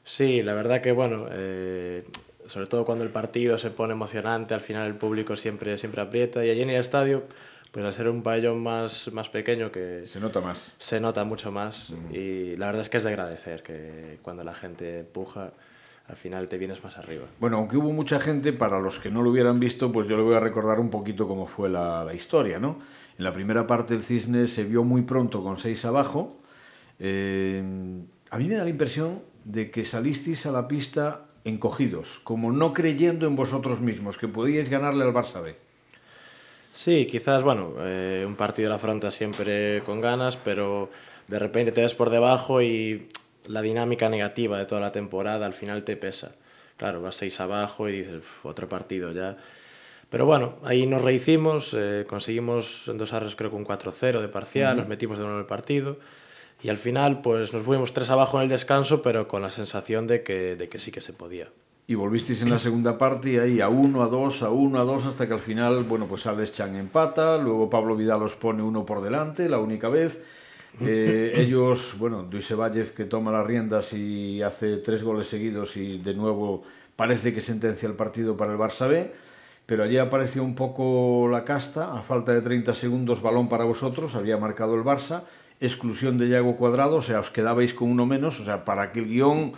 Sí, 0.04 0.42
la 0.42 0.54
verdad 0.54 0.82
que 0.82 0.92
bueno, 0.92 1.26
eh, 1.30 2.04
sobre 2.46 2.66
todo 2.66 2.84
cuando 2.84 3.02
el 3.02 3.10
partido 3.10 3.58
se 3.58 3.70
pone 3.70 3.92
emocionante, 3.94 4.54
al 4.54 4.60
final 4.60 4.86
el 4.86 4.94
público 4.94 5.36
siempre, 5.36 5.78
siempre 5.78 6.00
aprieta 6.02 6.44
y 6.44 6.50
allí 6.50 6.62
en 6.62 6.70
el 6.70 6.76
estadio, 6.80 7.24
pues 7.72 7.84
al 7.84 7.92
ser 7.92 8.08
un 8.08 8.22
pabellón 8.22 8.62
más, 8.62 9.10
más 9.12 9.28
pequeño 9.30 9.72
que 9.72 10.04
Se 10.06 10.20
nota 10.20 10.40
más. 10.40 10.58
se 10.78 11.00
nota 11.00 11.24
mucho 11.24 11.50
más 11.50 11.92
y 12.12 12.56
la 12.56 12.66
verdad 12.66 12.82
es 12.82 12.88
que 12.88 12.98
es 12.98 13.02
de 13.02 13.08
agradecer 13.10 13.62
que 13.64 14.18
cuando 14.22 14.44
la 14.44 14.54
gente 14.54 15.00
empuja, 15.00 15.50
al 16.08 16.16
final 16.16 16.48
te 16.48 16.58
vienes 16.58 16.82
más 16.84 16.98
arriba. 16.98 17.24
Bueno, 17.40 17.56
aunque 17.56 17.76
hubo 17.76 17.92
mucha 17.92 18.20
gente, 18.20 18.52
para 18.52 18.80
los 18.80 18.98
que 18.98 19.10
no 19.10 19.22
lo 19.22 19.30
hubieran 19.30 19.58
visto, 19.58 19.90
pues 19.90 20.08
yo 20.08 20.16
le 20.16 20.22
voy 20.22 20.34
a 20.34 20.40
recordar 20.40 20.78
un 20.78 20.90
poquito 20.90 21.26
cómo 21.26 21.46
fue 21.46 21.68
la, 21.68 22.04
la 22.04 22.14
historia, 22.14 22.58
¿no? 22.58 22.78
En 23.18 23.24
la 23.24 23.32
primera 23.32 23.66
parte 23.66 23.94
el 23.94 24.02
Cisne 24.02 24.46
se 24.46 24.64
vio 24.64 24.84
muy 24.84 25.02
pronto 25.02 25.42
con 25.42 25.58
seis 25.58 25.84
abajo. 25.84 26.38
Eh, 26.98 27.62
a 28.30 28.38
mí 28.38 28.44
me 28.46 28.54
da 28.54 28.64
la 28.64 28.70
impresión 28.70 29.22
de 29.44 29.70
que 29.70 29.84
salisteis 29.84 30.46
a 30.46 30.52
la 30.52 30.68
pista 30.68 31.26
encogidos, 31.44 32.20
como 32.24 32.52
no 32.52 32.72
creyendo 32.72 33.26
en 33.26 33.36
vosotros 33.36 33.80
mismos, 33.80 34.18
que 34.18 34.28
podíais 34.28 34.68
ganarle 34.68 35.04
al 35.04 35.14
Barça 35.14 35.40
B. 35.42 35.56
Sí, 36.72 37.06
quizás, 37.06 37.42
bueno, 37.42 37.74
eh, 37.78 38.24
un 38.26 38.34
partido 38.34 38.68
la 38.68 38.74
afronta 38.74 39.10
siempre 39.10 39.82
con 39.84 40.00
ganas, 40.00 40.36
pero 40.36 40.90
de 41.28 41.38
repente 41.38 41.72
te 41.72 41.80
ves 41.80 41.94
por 41.94 42.10
debajo 42.10 42.60
y 42.60 43.08
la 43.48 43.62
dinámica 43.62 44.08
negativa 44.08 44.58
de 44.58 44.66
toda 44.66 44.80
la 44.80 44.92
temporada 44.92 45.46
al 45.46 45.54
final 45.54 45.84
te 45.84 45.96
pesa. 45.96 46.32
Claro, 46.76 47.00
vas 47.00 47.16
seis 47.16 47.40
abajo 47.40 47.88
y 47.88 47.98
dices, 47.98 48.22
otro 48.42 48.68
partido 48.68 49.12
ya. 49.12 49.36
Pero 50.10 50.26
bueno, 50.26 50.56
ahí 50.62 50.86
nos 50.86 51.02
rehicimos, 51.02 51.74
eh, 51.74 52.04
conseguimos 52.08 52.86
endosar 52.86 53.26
creo 53.36 53.50
que 53.50 53.56
un 53.56 53.64
4-0 53.64 54.20
de 54.20 54.28
parcial, 54.28 54.74
uh 54.74 54.74
-huh. 54.74 54.80
nos 54.80 54.88
metimos 54.88 55.18
de 55.18 55.24
nuevo 55.24 55.38
en 55.38 55.42
el 55.42 55.46
partido 55.48 55.98
y 56.62 56.68
al 56.68 56.78
final 56.78 57.22
pues 57.22 57.52
nos 57.52 57.62
fuimos 57.64 57.92
tres 57.92 58.10
abajo 58.10 58.38
en 58.38 58.44
el 58.44 58.48
descanso, 58.48 59.02
pero 59.02 59.28
con 59.28 59.42
la 59.42 59.50
sensación 59.50 60.06
de 60.06 60.22
que, 60.22 60.56
de 60.56 60.68
que 60.68 60.78
sí 60.78 60.90
que 60.90 61.00
se 61.00 61.12
podía. 61.12 61.48
Y 61.88 61.94
volvisteis 61.94 62.42
en 62.42 62.50
la 62.50 62.58
segunda 62.58 62.98
parte 62.98 63.30
y 63.30 63.38
ahí 63.38 63.60
a 63.60 63.68
1, 63.68 64.02
a 64.02 64.08
2, 64.08 64.42
a 64.42 64.50
1, 64.50 64.80
a 64.80 64.84
2, 64.84 65.06
hasta 65.06 65.28
que 65.28 65.34
al 65.34 65.40
final, 65.40 65.84
bueno, 65.84 66.06
pues 66.06 66.26
Alex 66.26 66.52
Chan 66.52 66.74
empata, 66.74 67.38
luego 67.38 67.70
Pablo 67.70 67.94
Vidal 67.94 68.22
os 68.22 68.34
pone 68.34 68.62
uno 68.62 68.84
por 68.84 69.02
delante, 69.02 69.48
la 69.48 69.58
única 69.58 69.88
vez. 69.88 70.20
Eh, 70.80 71.32
ellos, 71.36 71.94
bueno, 71.98 72.26
Luis 72.30 72.54
Valles 72.54 72.90
que 72.90 73.04
toma 73.04 73.32
las 73.32 73.46
riendas 73.46 73.92
y 73.92 74.42
hace 74.42 74.76
tres 74.78 75.02
goles 75.02 75.26
seguidos 75.26 75.76
y 75.76 75.98
de 75.98 76.14
nuevo 76.14 76.64
parece 76.96 77.32
que 77.32 77.40
sentencia 77.40 77.88
el 77.88 77.94
partido 77.94 78.36
para 78.36 78.52
el 78.52 78.58
Barça 78.58 78.88
B, 78.88 79.12
pero 79.64 79.84
allí 79.84 79.96
apareció 79.96 80.44
un 80.44 80.54
poco 80.54 81.28
la 81.30 81.44
casta, 81.44 81.96
a 81.96 82.02
falta 82.02 82.32
de 82.32 82.42
30 82.42 82.74
segundos 82.74 83.22
balón 83.22 83.48
para 83.48 83.64
vosotros, 83.64 84.14
había 84.14 84.36
marcado 84.36 84.74
el 84.74 84.82
Barça, 84.82 85.22
exclusión 85.60 86.18
de 86.18 86.28
Yago 86.28 86.56
Cuadrado, 86.56 86.96
o 86.96 87.02
sea, 87.02 87.20
os 87.20 87.30
quedabais 87.30 87.72
con 87.72 87.90
uno 87.90 88.04
menos, 88.04 88.38
o 88.40 88.44
sea, 88.44 88.64
para 88.66 88.92
que 88.92 89.00
el 89.00 89.08
guion 89.08 89.52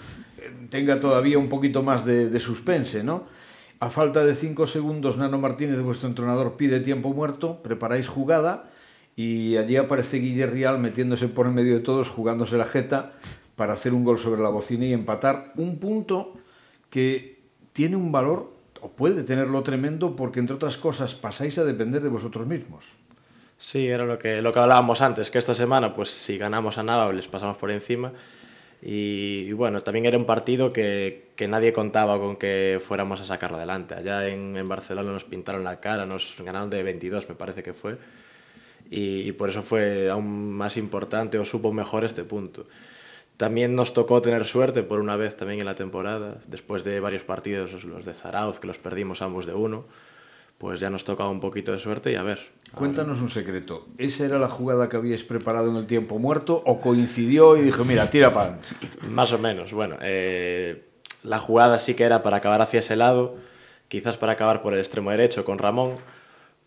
tenga 0.71 1.01
todavía 1.01 1.39
un 1.39 1.49
poquito 1.49 1.83
más 1.83 2.05
de, 2.05 2.29
de 2.29 2.41
suspense, 2.41 3.03
¿no? 3.03 3.25
A 3.81 3.91
falta 3.91 4.25
de 4.25 4.35
5 4.35 4.67
segundos, 4.67 5.19
Nano 5.19 5.39
Martínez, 5.39 5.81
vuestro 5.83 6.09
entrenador, 6.09 6.57
pide 6.57 6.81
tiempo 6.81 7.13
muerto, 7.13 7.63
preparáis 7.63 8.09
jugada 8.09 8.71
y 9.19 9.57
allí 9.57 9.75
aparece 9.75 10.19
Guille 10.19 10.47
Rial 10.47 10.79
metiéndose 10.79 11.27
por 11.27 11.47
en 11.47 11.55
medio 11.55 11.75
de 11.75 11.81
todos, 11.81 12.09
jugándose 12.09 12.57
la 12.57 12.67
jeta 12.67 13.15
para 13.57 13.73
hacer 13.73 13.93
un 13.93 14.05
gol 14.05 14.17
sobre 14.17 14.41
la 14.41 14.49
bocina 14.49 14.85
y 14.85 14.93
empatar 14.93 15.51
un 15.57 15.81
punto 15.81 16.35
que 16.89 17.41
tiene 17.73 17.97
un 17.97 18.13
valor, 18.13 18.53
o 18.81 18.91
puede 18.91 19.25
tenerlo 19.25 19.61
tremendo, 19.65 20.15
porque 20.15 20.39
entre 20.39 20.55
otras 20.55 20.77
cosas 20.77 21.17
pasáis 21.17 21.59
a 21.59 21.65
depender 21.65 22.01
de 22.01 22.11
vosotros 22.11 22.47
mismos. 22.47 22.85
Sí, 23.57 23.89
era 23.89 24.07
lo 24.07 24.21
que, 24.21 24.41
lo 24.41 24.53
que 24.53 24.61
hablábamos 24.61 25.01
antes, 25.01 25.33
que 25.33 25.39
esta 25.39 25.57
semana, 25.57 25.97
pues 25.97 26.11
si 26.11 26.39
ganamos 26.39 26.79
a 26.79 26.85
Nava, 26.85 27.13
les 27.13 27.27
pasamos 27.27 27.57
por 27.57 27.73
encima. 27.73 28.13
Y, 28.81 29.47
y, 29.49 29.53
bueno, 29.53 29.81
también 29.81 30.07
era 30.07 30.17
un 30.17 30.27
partido 30.27 30.73
que, 30.73 31.31
que, 31.35 31.49
nadie 31.49 31.73
contaba 31.73 32.21
con 32.21 32.37
que 32.37 32.81
fuéramos 32.87 33.21
a 33.21 33.25
sacarlo 33.25 33.57
adelante. 33.57 33.97
Allá 33.97 34.29
en, 34.29 34.57
en, 34.57 34.69
Barcelona 34.69 35.11
nos 35.11 35.25
pintaron 35.25 35.65
la 35.65 35.81
cara, 35.81 36.07
nos 36.07 36.37
ganaron 36.39 36.71
de 36.71 36.85
22, 36.85 37.29
me 37.29 37.35
parece 37.35 37.65
que 37.65 37.73
fue. 37.73 37.99
Y, 38.91 39.29
y, 39.29 39.33
por 39.33 39.51
eso 39.51 39.63
fue 39.63 40.09
aún 40.09 40.53
más 40.53 40.77
importante 40.77 41.39
o 41.39 41.45
supo 41.45 41.73
mejor 41.73 42.05
este 42.05 42.25
punto. 42.25 42.67
También 43.39 43.77
nos 43.77 43.95
tocó 43.95 44.21
tener 44.21 44.45
suerte 44.47 44.83
por 44.83 44.99
una 44.99 45.15
vez 45.17 45.37
también 45.37 45.61
en 45.61 45.67
la 45.67 45.77
temporada, 45.77 46.39
después 46.49 46.83
de 46.83 46.99
varios 46.99 47.23
partidos, 47.23 47.85
los 47.85 48.05
de 48.05 48.13
Zarauz, 48.13 48.59
que 48.59 48.67
los 48.67 48.79
perdimos 48.79 49.23
ambos 49.23 49.47
de 49.47 49.55
uno, 49.55 49.85
pues 50.59 50.81
ya 50.81 50.91
nos 50.91 51.05
tocaba 51.05 51.31
un 51.31 51.39
poquito 51.39 51.71
de 51.71 51.79
suerte 51.79 52.11
y 52.11 52.17
a 52.17 52.25
ver. 52.25 52.41
Cuéntanos 52.75 53.21
un 53.21 53.31
secreto. 53.31 53.87
¿Esa 53.97 54.25
era 54.25 54.41
la 54.41 54.49
jugada 54.49 54.89
que 54.89 54.97
habíais 54.97 55.23
preparado 55.23 55.71
en 55.71 55.77
el 55.77 55.87
tiempo 55.87 56.19
muerto 56.19 56.61
o 56.67 56.81
coincidió 56.81 57.57
y 57.57 57.63
dijo, 57.63 57.85
mira, 57.85 58.11
tira 58.11 58.35
para 58.35 58.59
Más 59.09 59.33
o 59.33 59.39
menos. 59.39 59.73
Bueno, 59.73 59.97
eh, 60.03 60.89
la 61.23 61.39
jugada 61.39 61.79
sí 61.79 61.95
que 61.95 62.03
era 62.03 62.25
para 62.25 62.39
acabar 62.39 62.61
hacia 62.61 62.81
ese 62.81 62.97
lado, 62.97 63.37
quizás 63.87 64.17
para 64.17 64.33
acabar 64.33 64.63
por 64.63 64.75
el 64.75 64.81
extremo 64.81 65.13
derecho 65.13 65.45
con 65.45 65.59
Ramón, 65.59 65.99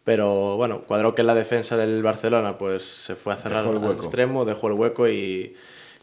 pero 0.04 0.58
bueno, 0.58 0.82
cuadró 0.82 1.14
que 1.14 1.24
la 1.24 1.36
defensa 1.36 1.78
del 1.78 2.02
Barcelona 2.02 2.58
pues 2.58 2.84
se 2.84 3.16
fue 3.16 3.34
a 3.34 3.38
cerrar 3.38 3.66
al 3.66 3.92
extremo, 3.92 4.46
dejó 4.46 4.68
el 4.68 4.74
hueco 4.74 5.08
y 5.08 5.54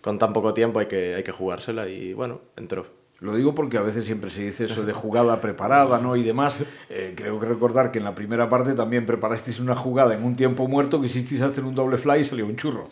con 0.01 0.19
tan 0.19 0.33
poco 0.33 0.55
tiempo 0.55 0.79
hay 0.79 0.87
que, 0.87 1.15
hay 1.15 1.23
que 1.23 1.33
jugársela 1.33 1.89
y 1.89 2.13
bueno, 2.13 2.41
entró. 2.57 2.87
Lo 3.21 3.35
digo 3.35 3.53
porque 3.53 3.79
a 3.79 3.83
veces 3.83 4.05
siempre 4.05 4.31
se 4.31 4.43
dice 4.43 4.67
eso 4.67 4.85
de 4.85 4.93
jugada 4.93 5.41
preparada, 5.41 5.99
¿no? 5.99 6.15
Y 6.15 6.23
demás. 6.23 6.57
Eh, 6.89 7.15
creo 7.17 7.41
que 7.41 7.47
recordar 7.47 7.91
que 7.91 7.99
en 7.99 8.05
la 8.05 8.15
primera 8.15 8.49
parte 8.49 8.75
también 8.75 9.07
preparasteis 9.07 9.59
una 9.59 9.75
jugada 9.75 10.15
en 10.15 10.23
un 10.23 10.37
tiempo 10.37 10.69
muerto, 10.69 11.03
quisisteis 11.03 11.41
hacer 11.41 11.65
un 11.65 11.75
doble 11.75 11.97
fly 11.99 12.21
y 12.21 12.25
salió 12.25 12.47
un 12.47 12.57
churro. 12.57 12.85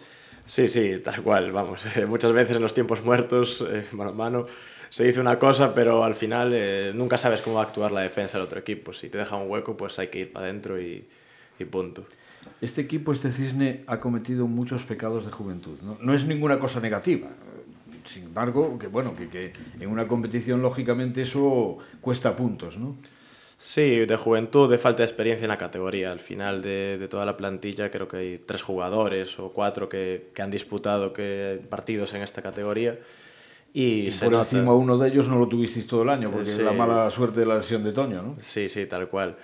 Sí, 0.45 0.67
sí, 0.67 0.99
tal 0.99 1.23
cual, 1.23 1.53
vamos. 1.53 1.85
Eh, 1.95 2.07
muchas 2.09 2.33
veces 2.33 2.57
en 2.57 2.63
los 2.63 2.75
tiempos 2.75 3.05
muertos, 3.05 3.65
eh, 3.69 3.87
mano 3.93 4.11
a 4.11 4.15
mano, 4.15 4.47
se 4.97 5.05
dice 5.05 5.21
una 5.21 5.39
cosa, 5.39 5.75
pero 5.75 6.05
al 6.05 6.15
final 6.15 6.53
eh, 6.55 6.91
nunca 6.95 7.19
sabes 7.19 7.43
cómo 7.43 7.57
va 7.57 7.65
a 7.65 7.65
actuar 7.67 7.93
la 7.93 8.01
defensa 8.01 8.39
del 8.39 8.47
otro 8.47 8.59
equipo. 8.59 8.95
Si 8.95 9.11
te 9.11 9.19
deja 9.19 9.37
un 9.37 9.51
hueco, 9.51 9.77
pues 9.77 9.99
hay 9.99 10.09
que 10.09 10.21
ir 10.21 10.33
para 10.33 10.47
adentro 10.47 10.81
y, 10.81 11.07
y 11.59 11.65
punto. 11.67 12.07
Este 12.63 12.81
equipo, 12.81 13.13
este 13.13 13.31
cisne, 13.31 13.85
ha 13.89 14.01
cometido 14.01 14.47
muchos 14.47 14.85
pecados 14.85 15.27
de 15.27 15.33
juventud. 15.33 15.79
No, 15.83 15.99
no 16.01 16.15
es 16.15 16.25
ninguna 16.25 16.59
cosa 16.59 16.81
negativa 16.81 17.29
sin 18.07 18.23
embargo, 18.23 18.79
que 18.79 18.87
bueno, 18.87 19.15
que, 19.15 19.29
que 19.29 19.53
en 19.79 19.91
una 19.91 20.07
competición 20.09 20.63
lógicamente 20.63 21.23
eso 21.23 21.77
cuesta 22.01 22.35
puntos, 22.35 22.79
¿no? 22.79 22.97
Sí, 23.59 24.07
de 24.07 24.17
juventud, 24.17 24.71
de 24.71 24.79
falta 24.79 25.03
de 25.03 25.09
experiencia 25.09 25.45
en 25.45 25.49
la 25.49 25.59
categoría. 25.59 26.11
Al 26.11 26.21
final 26.21 26.63
de, 26.63 26.97
de 26.99 27.09
toda 27.09 27.27
la 27.27 27.37
plantilla 27.37 27.91
creo 27.91 28.07
que 28.09 28.17
hay 28.17 28.39
tres 28.39 28.63
jugadores 28.63 29.39
o 29.39 29.51
cuatro 29.53 29.89
que, 29.89 30.31
que 30.33 30.41
han 30.41 30.51
disputado 30.51 31.13
que, 31.13 31.61
partidos 31.69 32.15
en 32.15 32.23
esta 32.23 32.41
categoría. 32.41 32.99
Y, 33.73 34.07
y 34.07 34.13
se 34.13 34.25
por 34.27 34.33
nota... 34.35 34.45
encima 34.51 34.73
uno 34.75 34.97
de 34.99 35.09
ellos 35.09 35.29
no 35.29 35.39
lo 35.39 35.49
tuvisteis 35.49 35.87
todo 35.87 36.03
el 36.03 36.09
año, 36.09 36.31
porque 36.31 36.47
Sí. 36.47 36.53
es 36.53 36.59
la 36.65 36.73
mala 36.73 37.11
suerte 37.11 37.41
de 37.41 37.47
la 37.47 37.59
lesión 37.59 37.85
de 37.85 37.93
Toño, 37.93 38.23
¿no? 38.23 38.37
Sí, 38.39 38.69
sí, 38.69 38.87
tal 38.87 39.09
cual. 39.09 39.37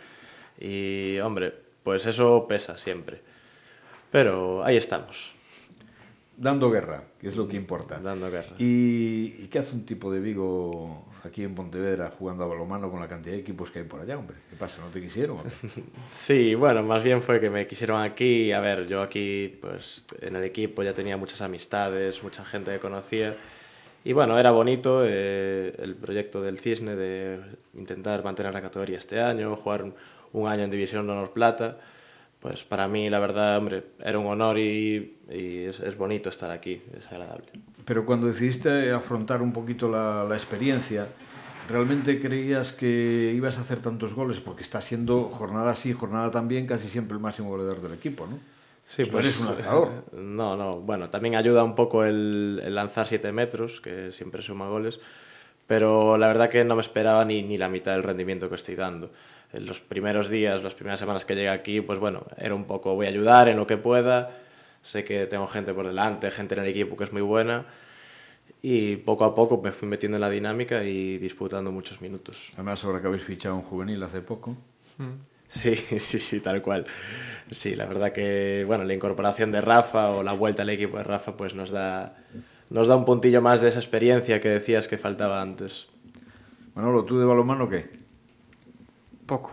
Y 0.59 1.19
hombre, 1.19 1.52
pues 1.83 2.07
eso 2.07 2.47
pesa 2.49 2.79
siempre. 2.79 3.21
Pero 4.11 4.64
ahí 4.64 4.76
estamos, 4.76 5.33
Dando 6.35 6.71
guerra, 6.71 7.05
que 7.21 7.29
es 7.29 7.37
lo 7.37 7.47
que 7.47 7.57
importa. 7.57 7.99
dando 8.02 8.31
guerra. 8.31 8.57
¿Y, 8.59 9.35
¿Y 9.38 9.49
qué 9.50 9.59
hace 9.59 9.75
un 9.75 9.85
tipo 9.85 10.11
de 10.11 10.19
Vigo 10.19 11.07
aquí 11.25 11.45
en 11.45 11.55
Pontevedra 11.55 12.11
jugando 12.11 12.43
a 12.43 12.47
balomano 12.47 12.91
con 12.91 13.00
la 13.00 13.07
cantidad 13.07 13.35
de 13.35 13.41
equipos 13.41 13.71
que 13.71 13.81
hay 13.81 13.85
por 13.85 14.00
allá, 14.00 14.17
hombre? 14.19 14.37
¿Qué 14.50 14.57
pasa? 14.57 14.81
¿No 14.81 14.88
te 14.88 15.00
quisieron? 15.00 15.38
Sí, 16.09 16.55
bueno, 16.55 16.83
más 16.83 17.05
bien 17.05 17.23
fue 17.23 17.38
que 17.38 17.50
me 17.50 17.67
quisieron 17.67 18.00
aquí. 18.00 18.50
A 18.50 18.61
ver, 18.61 18.87
yo 18.87 19.02
aquí, 19.02 19.57
pues 19.61 20.05
en 20.21 20.35
el 20.35 20.43
equipo 20.45 20.83
ya 20.83 20.95
tenía 20.95 21.17
muchas 21.19 21.43
amistades, 21.43 22.23
mucha 22.23 22.45
gente 22.45 22.73
que 22.73 22.79
conocía. 22.81 23.37
Y 24.04 24.12
bueno, 24.12 24.38
era 24.38 24.50
bonito 24.50 25.02
eh, 25.04 25.75
el 25.78 25.94
proyecto 25.94 26.42
del 26.42 26.59
Cisne 26.59 26.97
de 26.97 27.40
intentar 27.75 28.25
mantener 28.25 28.52
la 28.52 28.61
categoría 28.61 28.99
este 28.99 29.21
año, 29.21 29.54
jugar 29.56 29.85
un- 30.32 30.49
año 30.49 30.64
en 30.64 30.71
División 30.71 31.06
de 31.06 31.12
Honor 31.12 31.30
Plata. 31.30 31.78
Pues 32.40 32.64
para 32.64 32.88
mí, 32.88 33.09
la 33.09 33.21
verdad, 33.21 33.56
hombre, 33.59 33.85
era 34.00 34.18
un 34.18 34.26
honor 34.26 34.59
y, 34.59 35.16
es, 35.30 35.97
bonito 35.97 36.28
estar 36.28 36.50
aquí, 36.50 36.82
es 36.99 37.06
agradable. 37.06 37.47
Pero 37.85 38.04
cuando 38.04 38.26
decidiste 38.26 38.90
afrontar 38.90 39.40
un 39.42 39.52
poquito 39.52 39.88
la, 39.88 40.25
la 40.28 40.35
experiencia, 40.35 41.06
¿realmente 41.68 42.21
creías 42.21 42.73
que 42.73 43.32
ibas 43.37 43.59
a 43.59 43.61
hacer 43.61 43.78
tantos 43.80 44.14
goles? 44.14 44.40
Porque 44.40 44.64
está 44.64 44.80
siendo 44.80 45.25
jornada 45.30 45.76
sí, 45.76 45.92
jornada 45.92 46.32
también, 46.32 46.66
casi 46.66 46.88
siempre 46.88 47.14
el 47.14 47.21
máximo 47.23 47.50
goleador 47.50 47.80
del 47.80 47.92
equipo, 47.92 48.26
¿no? 48.26 48.40
Sí, 48.94 49.04
No 49.11 49.18
eres 49.20 49.40
un 49.40 49.46
lanzador. 49.46 50.04
No, 50.12 50.56
no. 50.56 50.80
Bueno, 50.80 51.08
también 51.08 51.34
ayuda 51.34 51.64
un 51.64 51.75
poco 51.75 52.04
el, 52.04 52.61
el 52.62 52.75
lanzar 52.75 53.08
7 53.08 53.32
metros, 53.32 53.80
que 53.80 54.12
siempre 54.12 54.42
suma 54.42 54.68
goles. 54.68 55.00
Pero 55.66 56.18
la 56.18 56.26
verdad 56.26 56.50
que 56.50 56.64
no 56.64 56.75
me 56.75 56.82
esperaba 56.82 57.25
ni, 57.25 57.42
ni 57.42 57.56
la 57.56 57.68
mitad 57.68 57.92
del 57.92 58.02
rendimiento 58.02 58.50
que 58.50 58.56
estoy 58.56 58.75
dando. 58.75 59.11
En 59.52 59.64
los 59.64 59.80
primeros 59.80 60.28
días, 60.28 60.62
las 60.62 60.75
primeras 60.75 61.00
semanas 61.00 61.25
que 61.25 61.34
llegué 61.34 61.49
aquí, 61.49 61.80
pues 61.80 61.99
bueno, 61.99 62.25
era 62.37 62.54
un 62.54 62.64
poco 62.64 62.94
voy 62.94 63.06
a 63.06 63.08
ayudar 63.08 63.49
en 63.49 63.56
lo 63.56 63.66
que 63.66 63.78
pueda. 63.78 64.30
Sé 64.82 65.04
que 65.04 65.26
tengo 65.26 65.46
gente 65.46 65.72
por 65.72 65.87
delante, 65.87 66.30
gente 66.30 66.54
en 66.54 66.62
el 66.62 66.68
equipo 66.68 66.96
que 66.96 67.04
es 67.04 67.12
muy 67.12 67.22
buena. 67.22 67.66
Y 68.61 68.96
poco 68.96 69.25
a 69.25 69.34
poco 69.34 69.61
me 69.62 69.72
fui 69.72 69.88
metiendo 69.88 70.16
en 70.16 70.20
la 70.20 70.30
dinámica 70.30 70.84
y 70.84 71.16
disputando 71.18 71.72
muchos 71.72 72.00
minutos. 72.02 72.50
Además, 72.54 72.84
ahora 72.84 73.00
que 73.00 73.06
habéis 73.06 73.25
fichado 73.25 73.54
un 73.56 73.62
juvenil 73.62 74.02
hace 74.02 74.20
poco. 74.20 74.56
Sí, 75.54 75.76
sí, 75.99 76.18
sí, 76.18 76.40
tal 76.40 76.62
cual. 76.62 76.87
Sí, 77.50 77.75
la 77.75 77.87
verdad 77.87 78.12
que, 78.12 78.64
bueno, 78.66 78.85
la 78.85 78.94
incorporación 78.94 79.50
de 79.52 79.61
Rafa 79.61 80.11
o 80.11 80.23
la 80.23 80.32
vuelta 80.32 80.62
al 80.62 80.71
equipo 80.71 80.97
de 80.97 81.04
Rafa, 81.04 81.37
pues 81.37 81.54
nos 81.54 81.71
da, 81.71 82.16
nos 82.71 82.88
da 82.88 82.97
un 82.97 83.04
puntillo 83.04 83.42
más 83.42 83.61
de 83.61 83.68
esa 83.68 83.78
experiencia 83.78 84.40
que 84.40 84.49
decías 84.49 84.88
que 84.88 84.97
faltaba 84.99 85.42
antes. 85.42 85.88
Manolo, 86.75 87.04
¿tú 87.04 87.18
de 87.18 87.26
balonmano 87.26 87.68
qué? 87.68 87.90
Poco. 89.26 89.52